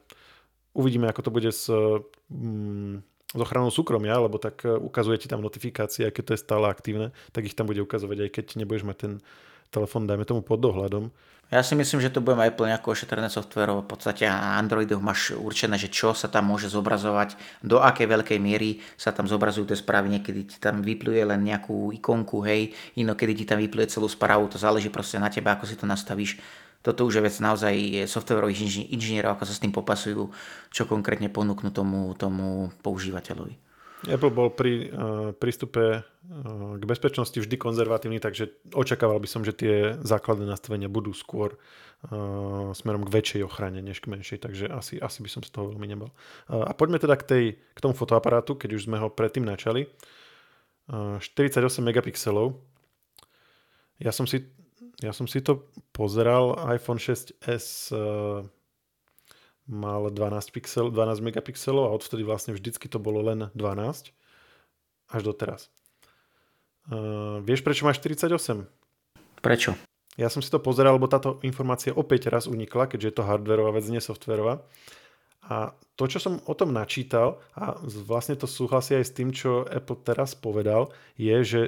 Uvidíme, 0.75 1.07
ako 1.07 1.21
to 1.27 1.31
bude 1.31 1.51
s, 1.51 1.67
mm, 2.31 3.03
s 3.31 3.39
ochranou 3.39 3.71
súkromia, 3.71 4.19
lebo 4.19 4.35
tak 4.39 4.63
ukazuje 4.67 5.23
ti 5.23 5.27
tam 5.31 5.43
notifikácie, 5.43 6.11
keď 6.11 6.23
to 6.23 6.33
je 6.35 6.43
stále 6.43 6.67
aktívne, 6.67 7.15
tak 7.31 7.47
ich 7.47 7.55
tam 7.55 7.71
bude 7.71 7.79
ukazovať, 7.83 8.17
aj 8.27 8.29
keď 8.35 8.45
nebudeš 8.59 8.83
mať 8.87 8.97
ten 8.99 9.13
telefón, 9.71 10.05
dajme 10.05 10.27
tomu 10.27 10.43
pod 10.43 10.59
dohľadom. 10.59 11.09
Ja 11.51 11.59
si 11.67 11.75
myslím, 11.75 11.99
že 11.99 12.15
to 12.15 12.23
bude 12.23 12.39
Apple 12.39 12.71
nejako 12.71 12.95
ošetrené 12.95 13.27
softverov. 13.27 13.83
V 13.83 13.91
podstate 13.91 14.23
na 14.23 14.55
Androidoch 14.55 15.03
máš 15.03 15.35
určené, 15.35 15.75
že 15.75 15.91
čo 15.91 16.15
sa 16.15 16.31
tam 16.31 16.47
môže 16.47 16.71
zobrazovať, 16.71 17.35
do 17.59 17.83
akej 17.83 18.07
veľkej 18.07 18.39
miery 18.39 18.79
sa 18.95 19.11
tam 19.11 19.27
zobrazujú 19.27 19.67
tie 19.67 19.75
správy. 19.75 20.15
Niekedy 20.15 20.47
ti 20.47 20.57
tam 20.63 20.79
vypluje 20.79 21.27
len 21.27 21.43
nejakú 21.43 21.91
ikonku, 21.91 22.39
hej, 22.47 22.71
inokedy 22.95 23.43
ti 23.43 23.45
tam 23.47 23.59
vypluje 23.59 23.91
celú 23.91 24.07
správu. 24.07 24.47
To 24.47 24.55
záleží 24.55 24.87
proste 24.87 25.19
na 25.19 25.27
tebe, 25.27 25.51
ako 25.51 25.67
si 25.67 25.75
to 25.75 25.83
nastavíš. 25.83 26.39
Toto 26.79 27.03
už 27.03 27.19
je 27.19 27.25
vec 27.27 27.35
naozaj 27.43 28.07
softverových 28.07 28.87
inžinierov, 28.87 29.35
ako 29.35 29.43
sa 29.43 29.53
s 29.53 29.59
tým 29.59 29.75
popasujú, 29.75 30.31
čo 30.71 30.87
konkrétne 30.87 31.27
ponúknú 31.27 31.75
tomu, 31.75 32.15
tomu 32.15 32.71
používateľovi. 32.79 33.70
Apple 34.09 34.33
bol 34.33 34.49
pri 34.49 34.89
uh, 34.89 35.29
prístupe 35.37 36.01
uh, 36.01 36.73
k 36.77 36.83
bezpečnosti 36.89 37.37
vždy 37.37 37.55
konzervatívny, 37.61 38.17
takže 38.17 38.49
očakával 38.73 39.21
by 39.21 39.29
som, 39.29 39.45
že 39.45 39.53
tie 39.53 39.93
základné 40.01 40.49
nastavenia 40.49 40.89
budú 40.89 41.13
skôr 41.13 41.53
uh, 41.53 42.73
smerom 42.73 43.05
k 43.05 43.13
väčšej 43.13 43.41
ochrane, 43.45 43.77
než 43.85 44.01
k 44.01 44.09
menšej, 44.09 44.41
takže 44.41 44.65
asi, 44.73 44.97
asi 44.97 45.19
by 45.21 45.29
som 45.29 45.41
z 45.45 45.53
toho 45.53 45.69
veľmi 45.69 45.85
nebol. 45.85 46.09
Uh, 46.49 46.65
a 46.65 46.73
poďme 46.73 46.97
teda 46.97 47.13
k, 47.13 47.23
tej, 47.23 47.43
k 47.61 47.79
tomu 47.83 47.93
fotoaparátu, 47.93 48.57
keď 48.57 48.81
už 48.81 48.89
sme 48.89 48.97
ho 48.97 49.13
predtým 49.13 49.45
načali. 49.45 49.85
Uh, 50.89 51.21
48 51.21 51.61
megapixelov. 51.85 52.57
Ja 54.01 54.09
som 54.09 54.25
si, 54.25 54.49
ja 54.97 55.13
som 55.13 55.29
si 55.29 55.45
to 55.45 55.69
pozeral, 55.93 56.57
iPhone 56.73 56.97
6s 56.97 57.93
uh, 57.93 58.41
mal 59.69 60.09
12, 60.09 60.55
pixel, 60.55 60.89
12 60.89 61.21
megapixelov 61.21 61.89
a 61.89 61.95
odvtedy 61.95 62.25
vlastne 62.25 62.57
vždycky 62.57 62.89
to 62.89 62.97
bolo 62.97 63.21
len 63.21 63.49
12 63.53 64.13
až 65.11 65.21
doteraz. 65.21 65.69
Uh, 66.89 67.43
vieš, 67.45 67.61
prečo 67.61 67.85
máš 67.85 68.01
48? 68.01 68.65
Prečo? 69.41 69.77
Ja 70.19 70.27
som 70.27 70.43
si 70.43 70.51
to 70.51 70.59
pozeral, 70.59 70.99
lebo 70.99 71.07
táto 71.07 71.39
informácia 71.45 71.95
opäť 71.95 72.27
raz 72.27 72.49
unikla, 72.49 72.89
keďže 72.89 73.07
je 73.07 73.15
to 73.15 73.27
hardwareová 73.27 73.71
vec, 73.79 73.85
nie 73.87 74.03
softwareová. 74.03 74.65
A 75.47 75.73
to, 75.97 76.05
čo 76.05 76.19
som 76.21 76.43
o 76.45 76.53
tom 76.53 76.75
načítal, 76.75 77.41
a 77.57 77.79
vlastne 77.83 78.37
to 78.37 78.45
súhlasí 78.45 78.93
aj 78.97 79.05
s 79.07 79.15
tým, 79.15 79.29
čo 79.33 79.65
Apple 79.65 79.97
teraz 80.03 80.37
povedal, 80.37 80.93
je, 81.17 81.37
že 81.41 81.61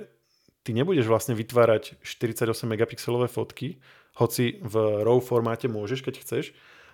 ty 0.61 0.75
nebudeš 0.75 1.07
vlastne 1.07 1.33
vytvárať 1.33 1.99
48 2.03 2.51
megapixelové 2.67 3.27
fotky, 3.31 3.79
hoci 4.19 4.61
v 4.61 5.01
RAW 5.01 5.19
formáte 5.23 5.65
môžeš, 5.65 6.05
keď 6.05 6.15
chceš, 6.21 6.45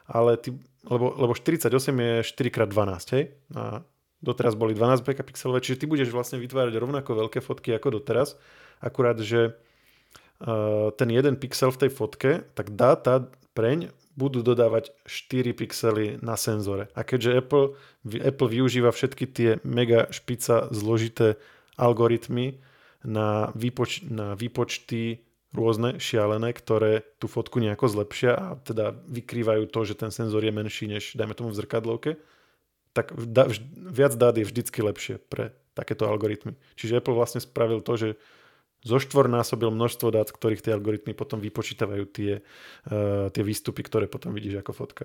ale 0.09 0.41
ty, 0.41 0.57
lebo, 0.89 1.13
lebo 1.13 1.33
48 1.37 1.69
je 1.93 2.13
4x12, 2.25 2.93
hej? 3.13 3.23
A 3.53 3.85
doteraz 4.19 4.57
boli 4.57 4.75
12 4.75 5.05
megapixelové, 5.05 5.61
čiže 5.63 5.79
ty 5.81 5.85
budeš 5.85 6.11
vlastne 6.11 6.41
vytvárať 6.41 6.75
rovnako 6.75 7.15
veľké 7.25 7.39
fotky 7.39 7.71
ako 7.77 8.01
doteraz, 8.01 8.35
akurát, 8.83 9.15
že 9.21 9.53
uh, 9.53 10.91
ten 10.97 11.09
jeden 11.13 11.39
pixel 11.39 11.71
v 11.71 11.87
tej 11.87 11.91
fotke, 11.93 12.31
tak 12.57 12.75
dáta 12.75 13.31
preň 13.55 13.95
budú 14.19 14.43
dodávať 14.43 14.91
4 15.07 15.55
pixely 15.55 16.07
na 16.19 16.35
senzore. 16.35 16.91
A 16.91 17.07
keďže 17.07 17.39
Apple, 17.39 17.79
Apple 18.19 18.49
využíva 18.51 18.91
všetky 18.91 19.25
tie 19.31 19.49
mega 19.63 20.11
špica 20.11 20.67
zložité 20.75 21.39
algoritmy 21.79 22.59
na, 23.07 23.55
výpoč, 23.55 24.03
na 24.11 24.35
výpočty 24.35 25.23
rôzne 25.49 25.97
šialené, 25.97 26.53
ktoré 26.53 27.01
tú 27.17 27.25
fotku 27.25 27.57
nejako 27.57 27.89
zlepšia 27.89 28.33
a 28.37 28.47
teda 28.61 28.93
vykrývajú 29.09 29.65
to, 29.65 29.79
že 29.81 29.97
ten 29.97 30.13
senzor 30.13 30.45
je 30.45 30.53
menší 30.53 30.85
než, 30.85 31.17
dajme 31.17 31.33
tomu 31.33 31.49
v 31.49 31.57
zrkadlovke, 31.57 32.11
tak 32.93 33.13
da, 33.17 33.49
vž, 33.49 33.61
viac 33.73 34.13
dát 34.13 34.37
je 34.37 34.45
vždycky 34.45 34.79
lepšie 34.85 35.15
pre 35.25 35.57
takéto 35.73 36.05
algoritmy. 36.05 36.53
Čiže 36.77 37.01
Apple 37.01 37.17
vlastne 37.17 37.41
spravil 37.41 37.81
to, 37.81 37.93
že 37.97 38.09
zoštvornásobil 38.85 39.73
množstvo 39.73 40.07
dát, 40.13 40.29
z 40.29 40.35
ktorých 40.37 40.63
tie 40.63 40.71
algoritmy 40.75 41.11
potom 41.17 41.41
vypočítavajú 41.41 42.03
tie, 42.09 42.31
uh, 42.87 43.27
tie 43.33 43.43
výstupy, 43.43 43.83
ktoré 43.83 44.05
potom 44.07 44.31
vidíš 44.31 44.63
ako 44.63 44.71
fotka. 44.71 45.03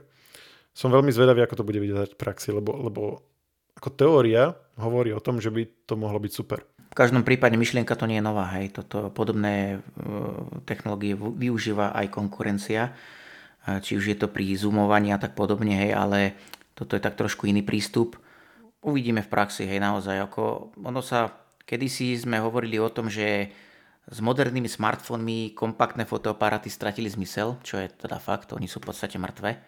Som 0.74 0.90
veľmi 0.90 1.10
zvedavý, 1.10 1.42
ako 1.46 1.62
to 1.62 1.66
bude 1.66 1.80
vyzerať 1.82 2.14
v 2.14 2.20
praxi, 2.20 2.50
lebo, 2.54 2.74
lebo 2.74 3.02
ako 3.78 3.88
teória 3.94 4.54
hovorí 4.78 5.10
o 5.14 5.22
tom, 5.22 5.42
že 5.42 5.50
by 5.50 5.66
to 5.86 5.94
mohlo 5.98 6.18
byť 6.18 6.32
super. 6.34 6.62
V 6.94 7.02
každom 7.02 7.26
prípade 7.26 7.58
myšlienka 7.58 7.98
to 7.98 8.06
nie 8.06 8.22
je 8.22 8.28
nová, 8.30 8.46
hej. 8.54 8.70
Toto 8.70 9.10
podobné 9.10 9.82
e, 9.82 10.06
technológie 10.62 11.18
využíva 11.18 11.90
aj 11.90 12.06
konkurencia, 12.14 12.94
e, 13.66 13.82
či 13.82 13.98
už 13.98 14.14
je 14.14 14.16
to 14.22 14.30
pri 14.30 14.54
zoomovaní 14.54 15.10
a 15.10 15.18
tak 15.18 15.34
podobne, 15.34 15.74
hej, 15.74 15.90
ale 15.90 16.38
toto 16.78 16.94
je 16.94 17.02
tak 17.02 17.18
trošku 17.18 17.50
iný 17.50 17.66
prístup. 17.66 18.14
Uvidíme 18.78 19.26
v 19.26 19.32
praxi, 19.32 19.66
hej, 19.66 19.82
naozaj, 19.82 20.22
ako 20.22 20.70
ono 20.86 21.02
sa, 21.02 21.34
kedysi 21.66 22.14
sme 22.14 22.38
hovorili 22.38 22.78
o 22.78 22.86
tom, 22.86 23.10
že 23.10 23.50
s 24.06 24.18
modernými 24.22 24.70
smartfónmi 24.70 25.50
kompaktné 25.50 26.06
fotoaparáty 26.06 26.70
stratili 26.70 27.10
zmysel, 27.10 27.58
čo 27.66 27.74
je 27.74 27.90
teda 27.90 28.22
fakt, 28.22 28.54
oni 28.54 28.70
sú 28.70 28.78
v 28.78 28.94
podstate 28.94 29.18
mŕtve. 29.18 29.58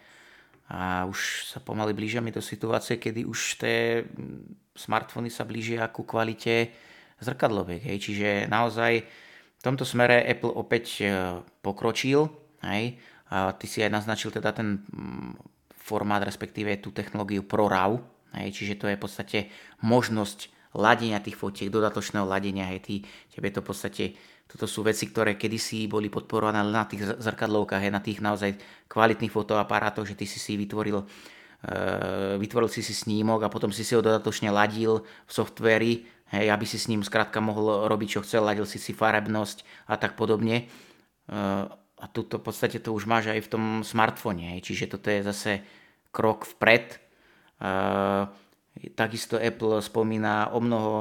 A 0.70 1.10
už 1.10 1.50
sa 1.50 1.58
pomaly 1.58 1.90
blížime 1.90 2.30
do 2.30 2.38
situácie, 2.38 3.02
kedy 3.02 3.26
už 3.26 3.58
tie 3.58 4.06
smartfóny 4.78 5.26
sa 5.26 5.42
blížia 5.42 5.90
ku 5.90 6.06
kvalite 6.06 6.70
zrkadloviek. 7.20 7.82
Hej. 7.84 7.98
Čiže 8.10 8.28
naozaj 8.48 8.92
v 9.56 9.62
tomto 9.62 9.88
smere 9.88 10.24
Apple 10.24 10.52
opäť 10.52 10.84
e, 11.00 11.04
pokročil. 11.64 12.28
Hej. 12.64 13.00
A 13.32 13.52
ty 13.56 13.66
si 13.66 13.82
aj 13.82 13.90
naznačil 13.90 14.30
teda 14.30 14.52
ten 14.54 14.84
mm, 14.84 15.32
formát, 15.72 16.22
respektíve 16.22 16.76
tú 16.78 16.92
technológiu 16.92 17.42
ProRAW. 17.44 17.98
Hej. 18.36 18.52
Čiže 18.62 18.74
to 18.78 18.86
je 18.90 18.98
v 18.98 19.02
podstate 19.02 19.38
možnosť 19.84 20.52
ladenia 20.76 21.24
tých 21.24 21.40
fotiek, 21.40 21.72
dodatočného 21.72 22.28
ladenia. 22.28 22.68
Hej. 22.68 22.80
Ty, 22.84 22.94
tebe 23.32 23.48
to 23.52 23.60
v 23.64 23.68
podstate 23.68 24.04
toto 24.46 24.70
sú 24.70 24.86
veci, 24.86 25.10
ktoré 25.10 25.34
kedysi 25.34 25.90
boli 25.90 26.06
podporované 26.06 26.62
na 26.62 26.86
tých 26.86 27.18
zrkadlovkách, 27.18 27.82
hej, 27.82 27.90
na 27.90 27.98
tých 27.98 28.22
naozaj 28.22 28.54
kvalitných 28.86 29.34
fotoaparátoch, 29.34 30.06
že 30.06 30.14
ty 30.14 30.22
si 30.22 30.38
si 30.38 30.54
vytvoril, 30.54 31.02
uh, 31.02 32.38
vytvoril 32.38 32.70
si 32.70 32.78
si 32.78 32.94
snímok 32.94 33.42
a 33.42 33.50
potom 33.50 33.74
si 33.74 33.82
si 33.82 33.98
ho 33.98 34.00
dodatočne 34.00 34.54
ladil 34.54 35.02
v 35.02 35.30
softvéri 35.30 36.06
hej, 36.34 36.50
aby 36.50 36.66
si 36.66 36.78
s 36.78 36.90
ním 36.90 37.06
skrátka 37.06 37.38
mohol 37.38 37.86
robiť, 37.86 38.18
čo 38.18 38.24
chcel, 38.26 38.42
ladil 38.42 38.66
si 38.66 38.82
si 38.82 38.90
farebnosť 38.90 39.86
a 39.86 39.94
tak 39.94 40.18
podobne. 40.18 40.66
Eh, 41.26 41.64
a 41.96 42.04
tuto 42.12 42.38
v 42.38 42.44
podstate 42.46 42.78
to 42.78 42.92
už 42.92 43.08
máš 43.08 43.32
aj 43.32 43.40
v 43.46 43.50
tom 43.50 43.64
smartfóne, 43.82 44.58
čiže 44.60 44.90
toto 44.90 45.08
je 45.10 45.26
zase 45.26 45.52
krok 46.10 46.46
vpred. 46.56 46.98
Eh, 47.62 48.22
takisto 48.94 49.40
Apple 49.40 49.80
spomína 49.80 50.52
o 50.52 50.60
mnoho 50.60 50.94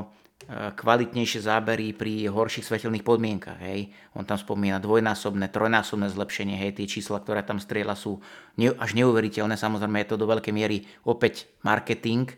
eh, 0.48 0.72
kvalitnejšie 0.74 1.46
zábery 1.46 1.94
pri 1.94 2.32
horších 2.32 2.66
svetelných 2.66 3.06
podmienkach. 3.06 3.60
Hej. 3.66 3.92
On 4.16 4.24
tam 4.24 4.40
spomína 4.40 4.82
dvojnásobné, 4.82 5.52
trojnásobné 5.52 6.10
zlepšenie. 6.10 6.58
Hej. 6.58 6.80
Tie 6.80 7.02
čísla, 7.02 7.22
ktoré 7.22 7.44
tam 7.44 7.60
strieľa, 7.62 7.98
sú 7.98 8.22
až 8.58 8.92
neuveriteľné. 8.96 9.60
Samozrejme 9.60 10.00
je 10.06 10.10
to 10.10 10.22
do 10.22 10.26
veľkej 10.26 10.54
miery 10.56 10.88
opäť 11.04 11.52
marketing, 11.62 12.32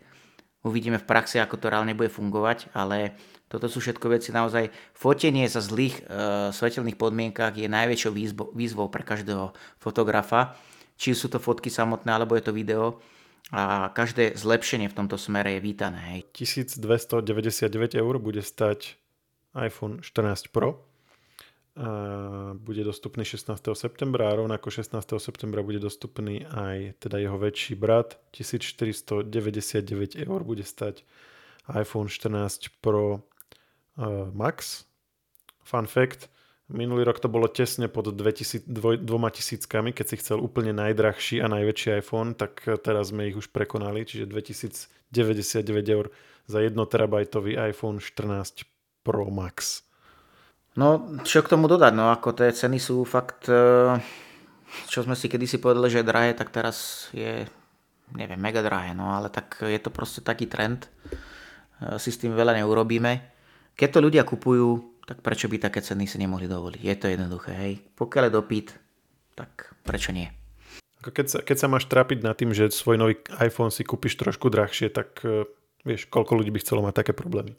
Uvidíme 0.68 1.00
v 1.00 1.08
praxi, 1.08 1.40
ako 1.40 1.56
to 1.56 1.72
reálne 1.72 1.96
bude 1.96 2.12
fungovať, 2.12 2.68
ale 2.76 3.16
toto 3.48 3.64
sú 3.72 3.80
všetko 3.80 4.12
veci 4.12 4.28
naozaj. 4.28 4.68
Fotenie 4.92 5.48
za 5.48 5.64
zlých 5.64 6.04
e, 6.04 6.52
svetelných 6.52 7.00
podmienkach 7.00 7.56
je 7.56 7.64
najväčšou 7.64 8.12
výzvou, 8.12 8.52
výzvou 8.52 8.92
pre 8.92 9.00
každého 9.00 9.56
fotografa. 9.80 10.52
Či 11.00 11.16
sú 11.16 11.32
to 11.32 11.40
fotky 11.40 11.72
samotné, 11.72 12.12
alebo 12.12 12.36
je 12.36 12.44
to 12.44 12.52
video. 12.52 13.00
A 13.48 13.88
každé 13.96 14.36
zlepšenie 14.36 14.92
v 14.92 14.96
tomto 15.00 15.16
smere 15.16 15.56
je 15.56 15.64
vítané. 15.64 16.20
Hej. 16.20 16.20
1299 16.36 17.96
eur 17.96 18.14
bude 18.20 18.44
stať 18.44 19.00
iPhone 19.56 20.04
14 20.04 20.52
Pro 20.52 20.87
bude 22.58 22.82
dostupný 22.82 23.22
16. 23.22 23.54
septembra 23.78 24.34
a 24.34 24.34
rovnako 24.34 24.70
16. 24.70 24.98
septembra 25.22 25.62
bude 25.62 25.78
dostupný 25.78 26.42
aj 26.50 26.98
teda 26.98 27.22
jeho 27.22 27.38
väčší 27.38 27.78
brat. 27.78 28.18
1499 28.34 30.18
eur 30.18 30.40
bude 30.42 30.66
stať 30.66 31.06
iPhone 31.70 32.10
14 32.10 32.82
Pro 32.82 33.22
Max. 34.34 34.90
Fun 35.62 35.86
fact, 35.86 36.26
minulý 36.68 37.04
rok 37.04 37.20
to 37.20 37.28
bolo 37.28 37.48
tesne 37.48 37.88
pod 37.88 38.10
2000, 38.10 38.66
dvoj, 38.66 38.98
dvoma 38.98 39.30
tisíckami, 39.30 39.92
keď 39.92 40.06
si 40.08 40.16
chcel 40.20 40.40
úplne 40.40 40.72
najdrahší 40.72 41.44
a 41.44 41.48
najväčší 41.48 42.00
iPhone, 42.02 42.34
tak 42.34 42.64
teraz 42.82 43.12
sme 43.12 43.28
ich 43.28 43.36
už 43.36 43.52
prekonali, 43.52 44.04
čiže 44.04 44.26
2099 44.28 45.94
eur 45.94 46.08
za 46.48 46.58
1 46.64 46.72
terabajtový 46.74 47.60
iPhone 47.60 48.00
14 48.00 48.64
Pro 49.04 49.28
Max. 49.28 49.87
No, 50.78 51.18
čo 51.26 51.42
k 51.42 51.50
tomu 51.50 51.66
dodať, 51.66 51.90
no 51.90 52.14
ako 52.14 52.38
tie 52.38 52.54
ceny 52.54 52.78
sú 52.78 53.02
fakt, 53.02 53.50
e, 53.50 53.98
čo 54.86 55.02
sme 55.02 55.18
si 55.18 55.26
kedysi 55.26 55.58
povedali, 55.58 55.90
že 55.90 56.06
je 56.06 56.10
drahé, 56.14 56.30
tak 56.38 56.54
teraz 56.54 57.10
je, 57.10 57.50
neviem, 58.14 58.38
mega 58.38 58.62
drahé, 58.62 58.94
no 58.94 59.10
ale 59.10 59.26
tak 59.26 59.58
je 59.58 59.80
to 59.82 59.90
proste 59.90 60.22
taký 60.22 60.46
trend. 60.46 60.86
si 61.98 62.10
s 62.10 62.18
tým 62.18 62.34
veľa 62.34 62.58
neurobíme. 62.62 63.22
Keď 63.78 63.88
to 63.90 64.02
ľudia 64.02 64.22
kupujú, 64.26 64.98
tak 65.06 65.22
prečo 65.22 65.48
by 65.48 65.56
také 65.56 65.80
ceny 65.80 66.04
si 66.04 66.18
nemohli 66.18 66.44
dovoliť? 66.44 66.82
Je 66.82 66.96
to 66.98 67.06
jednoduché, 67.08 67.52
hej. 67.54 67.74
Pokiaľ 67.96 68.28
je 68.28 68.36
dopyt, 68.36 68.68
tak 69.38 69.72
prečo 69.86 70.12
nie? 70.12 70.28
Keď 71.00 71.26
sa, 71.30 71.38
keď 71.40 71.56
sa 71.56 71.70
máš 71.70 71.86
trápiť 71.86 72.26
nad 72.26 72.34
tým, 72.34 72.50
že 72.50 72.68
svoj 72.74 72.98
nový 72.98 73.16
iPhone 73.38 73.70
si 73.70 73.86
kúpiš 73.86 74.18
trošku 74.18 74.50
drahšie, 74.50 74.90
tak 74.90 75.22
uh, 75.22 75.46
vieš, 75.86 76.10
koľko 76.10 76.42
ľudí 76.42 76.50
by 76.50 76.60
chcelo 76.60 76.82
mať 76.82 77.00
také 77.00 77.12
problémy. 77.14 77.54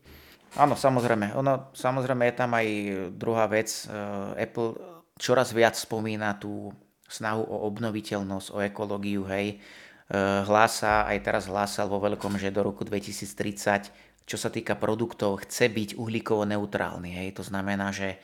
Áno, 0.58 0.74
samozrejme. 0.74 1.38
Ono, 1.38 1.70
samozrejme 1.76 2.26
je 2.30 2.36
tam 2.36 2.52
aj 2.58 2.68
druhá 3.14 3.45
vec. 3.45 3.70
Uh, 3.86 4.34
Apple 4.34 4.74
čoraz 5.20 5.54
viac 5.54 5.76
spomína 5.78 6.39
tú 6.39 6.74
snahu 7.06 7.43
o 7.43 7.68
obnoviteľnosť, 7.70 8.47
o 8.56 8.58
ekológiu, 8.64 9.28
hej. 9.30 9.62
Uh, 10.10 10.41
hlása, 10.47 11.06
aj 11.06 11.18
teraz 11.22 11.43
hlásal 11.45 11.86
vo 11.86 12.02
veľkom, 12.02 12.39
že 12.41 12.50
do 12.50 12.66
roku 12.66 12.82
2030, 12.82 14.26
čo 14.26 14.38
sa 14.38 14.50
týka 14.50 14.74
produktov, 14.74 15.45
chce 15.45 15.70
byť 15.70 15.89
uhlíkovo 16.02 16.47
neutrálny, 16.50 17.14
hej. 17.14 17.30
To 17.38 17.43
znamená, 17.45 17.93
že 17.93 18.18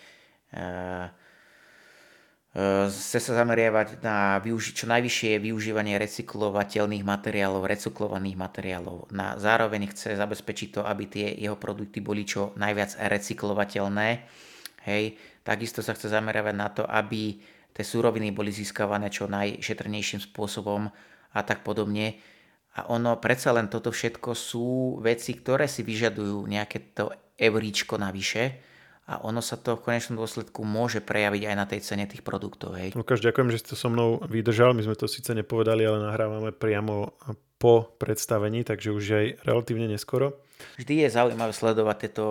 uh, 0.55 1.09
chce 2.55 3.19
sa 3.19 3.43
zameriavať 3.43 3.99
na 3.99 4.39
využi- 4.39 4.71
čo 4.71 4.87
najvyššie 4.87 5.43
využívanie 5.43 5.99
recyklovateľných 5.99 7.03
materiálov, 7.03 7.67
recyklovaných 7.67 8.39
materiálov. 8.39 9.11
Na, 9.11 9.35
zároveň 9.35 9.91
chce 9.91 10.15
zabezpečiť 10.15 10.79
to, 10.79 10.81
aby 10.87 11.03
tie 11.03 11.27
jeho 11.35 11.59
produkty 11.59 11.99
boli 11.99 12.23
čo 12.23 12.55
najviac 12.55 12.95
recyklovateľné. 12.95 14.07
Hej. 14.87 15.19
Takisto 15.43 15.83
sa 15.83 15.91
chce 15.91 16.07
zameriavať 16.07 16.55
na 16.55 16.69
to, 16.71 16.87
aby 16.87 17.43
tie 17.75 17.83
súroviny 17.83 18.31
boli 18.31 18.55
získavané 18.55 19.11
čo 19.11 19.27
najšetrnejším 19.27 20.23
spôsobom 20.31 20.87
a 21.35 21.39
tak 21.43 21.67
podobne. 21.67 22.23
A 22.79 22.87
ono, 22.87 23.19
predsa 23.19 23.51
len 23.51 23.67
toto 23.67 23.91
všetko 23.91 24.31
sú 24.31 24.67
veci, 25.03 25.35
ktoré 25.35 25.67
si 25.67 25.83
vyžadujú 25.83 26.47
nejaké 26.47 26.95
to 26.95 27.11
euríčko 27.35 27.99
navyše, 27.99 28.63
a 29.05 29.21
ono 29.21 29.37
sa 29.37 29.53
to 29.53 29.77
v 29.77 29.85
konečnom 29.85 30.17
dôsledku 30.17 30.65
môže 30.65 30.97
prejaviť 30.97 31.43
aj 31.45 31.55
na 31.55 31.65
tej 31.69 31.79
cene 31.85 32.09
tých 32.09 32.25
produktov. 32.25 32.73
Hej. 32.73 32.97
Lukáš, 32.97 33.21
ďakujem, 33.21 33.53
že 33.53 33.61
ste 33.61 33.73
so 33.77 33.93
mnou 33.93 34.17
vydržal. 34.25 34.73
My 34.73 34.81
sme 34.81 34.97
to 34.97 35.05
síce 35.05 35.29
nepovedali, 35.29 35.85
ale 35.85 36.09
nahrávame 36.09 36.49
priamo 36.49 37.13
po 37.61 37.93
predstavení, 38.01 38.65
takže 38.65 38.89
už 38.89 39.05
aj 39.13 39.25
relatívne 39.45 39.85
neskoro. 39.85 40.41
Vždy 40.81 41.05
je 41.05 41.09
zaujímavé 41.13 41.53
sledovať 41.53 41.97
tieto 42.01 42.25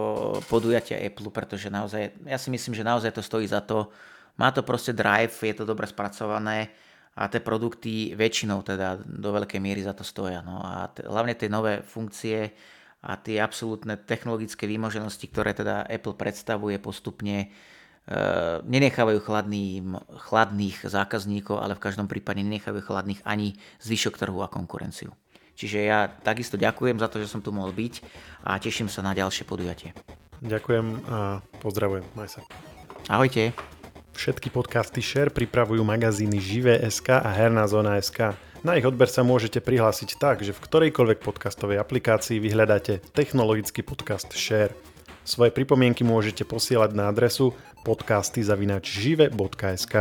podujatia 0.50 0.98
Apple, 0.98 1.30
pretože 1.30 1.70
naozaj, 1.70 2.26
ja 2.26 2.38
si 2.42 2.48
myslím, 2.50 2.74
že 2.74 2.82
naozaj 2.82 3.14
to 3.14 3.22
stojí 3.22 3.46
za 3.46 3.62
to. 3.62 3.94
Má 4.34 4.50
to 4.50 4.66
proste 4.66 4.90
drive, 4.90 5.30
je 5.30 5.54
to 5.54 5.62
dobre 5.62 5.86
spracované 5.86 6.74
a 7.14 7.30
tie 7.30 7.38
produkty 7.38 8.18
väčšinou 8.18 8.66
teda 8.66 8.98
do 8.98 9.30
veľkej 9.30 9.62
miery 9.62 9.86
za 9.86 9.94
to 9.94 10.02
stoja. 10.02 10.42
No 10.42 10.58
a 10.58 10.90
t- 10.90 11.06
hlavne 11.06 11.38
tie 11.38 11.46
nové 11.46 11.86
funkcie, 11.86 12.50
a 13.04 13.20
tie 13.20 13.36
absolútne 13.36 14.00
technologické 14.00 14.64
výmoženosti, 14.64 15.28
ktoré 15.28 15.52
teda 15.52 15.84
Apple 15.84 16.16
predstavuje 16.16 16.80
postupne, 16.80 17.52
e, 18.08 18.18
nenechávajú 18.64 19.20
chladný, 19.20 19.84
chladných 20.24 20.88
zákazníkov, 20.88 21.60
ale 21.60 21.76
v 21.76 21.84
každom 21.84 22.08
prípade 22.08 22.40
nenechávajú 22.40 22.80
chladných 22.80 23.20
ani 23.28 23.60
zvyšok 23.84 24.16
trhu 24.16 24.40
a 24.40 24.48
konkurenciu. 24.48 25.12
Čiže 25.54 25.78
ja 25.86 26.08
takisto 26.08 26.56
ďakujem 26.56 26.98
za 26.98 27.06
to, 27.12 27.22
že 27.22 27.30
som 27.30 27.44
tu 27.44 27.54
mohol 27.54 27.70
byť 27.70 28.02
a 28.48 28.58
teším 28.58 28.90
sa 28.90 29.06
na 29.06 29.14
ďalšie 29.14 29.46
podujatie. 29.46 29.94
Ďakujem 30.42 31.06
a 31.06 31.44
pozdravujem. 31.62 32.04
Maj 32.18 32.36
sa. 32.36 32.40
Ahojte. 33.06 33.54
Všetky 34.14 34.50
podcasty 34.54 35.02
Share 35.02 35.30
pripravujú 35.30 35.82
magazíny 35.82 36.38
Živé.sk 36.38 37.18
a 37.18 37.30
Herná 37.34 37.66
zóna.sk. 37.66 38.34
Na 38.64 38.80
ich 38.80 38.88
odber 38.88 39.12
sa 39.12 39.20
môžete 39.20 39.60
prihlásiť 39.60 40.16
tak, 40.16 40.40
že 40.40 40.56
v 40.56 40.64
ktorejkoľvek 40.64 41.20
podcastovej 41.20 41.76
aplikácii 41.84 42.40
vyhľadáte 42.40 43.04
technologický 43.12 43.84
podcast 43.84 44.32
Share. 44.32 44.72
Svoje 45.20 45.52
pripomienky 45.52 46.00
môžete 46.00 46.48
posielať 46.48 46.96
na 46.96 47.12
adresu 47.12 47.52
podcasty.žive.sk. 47.84 49.94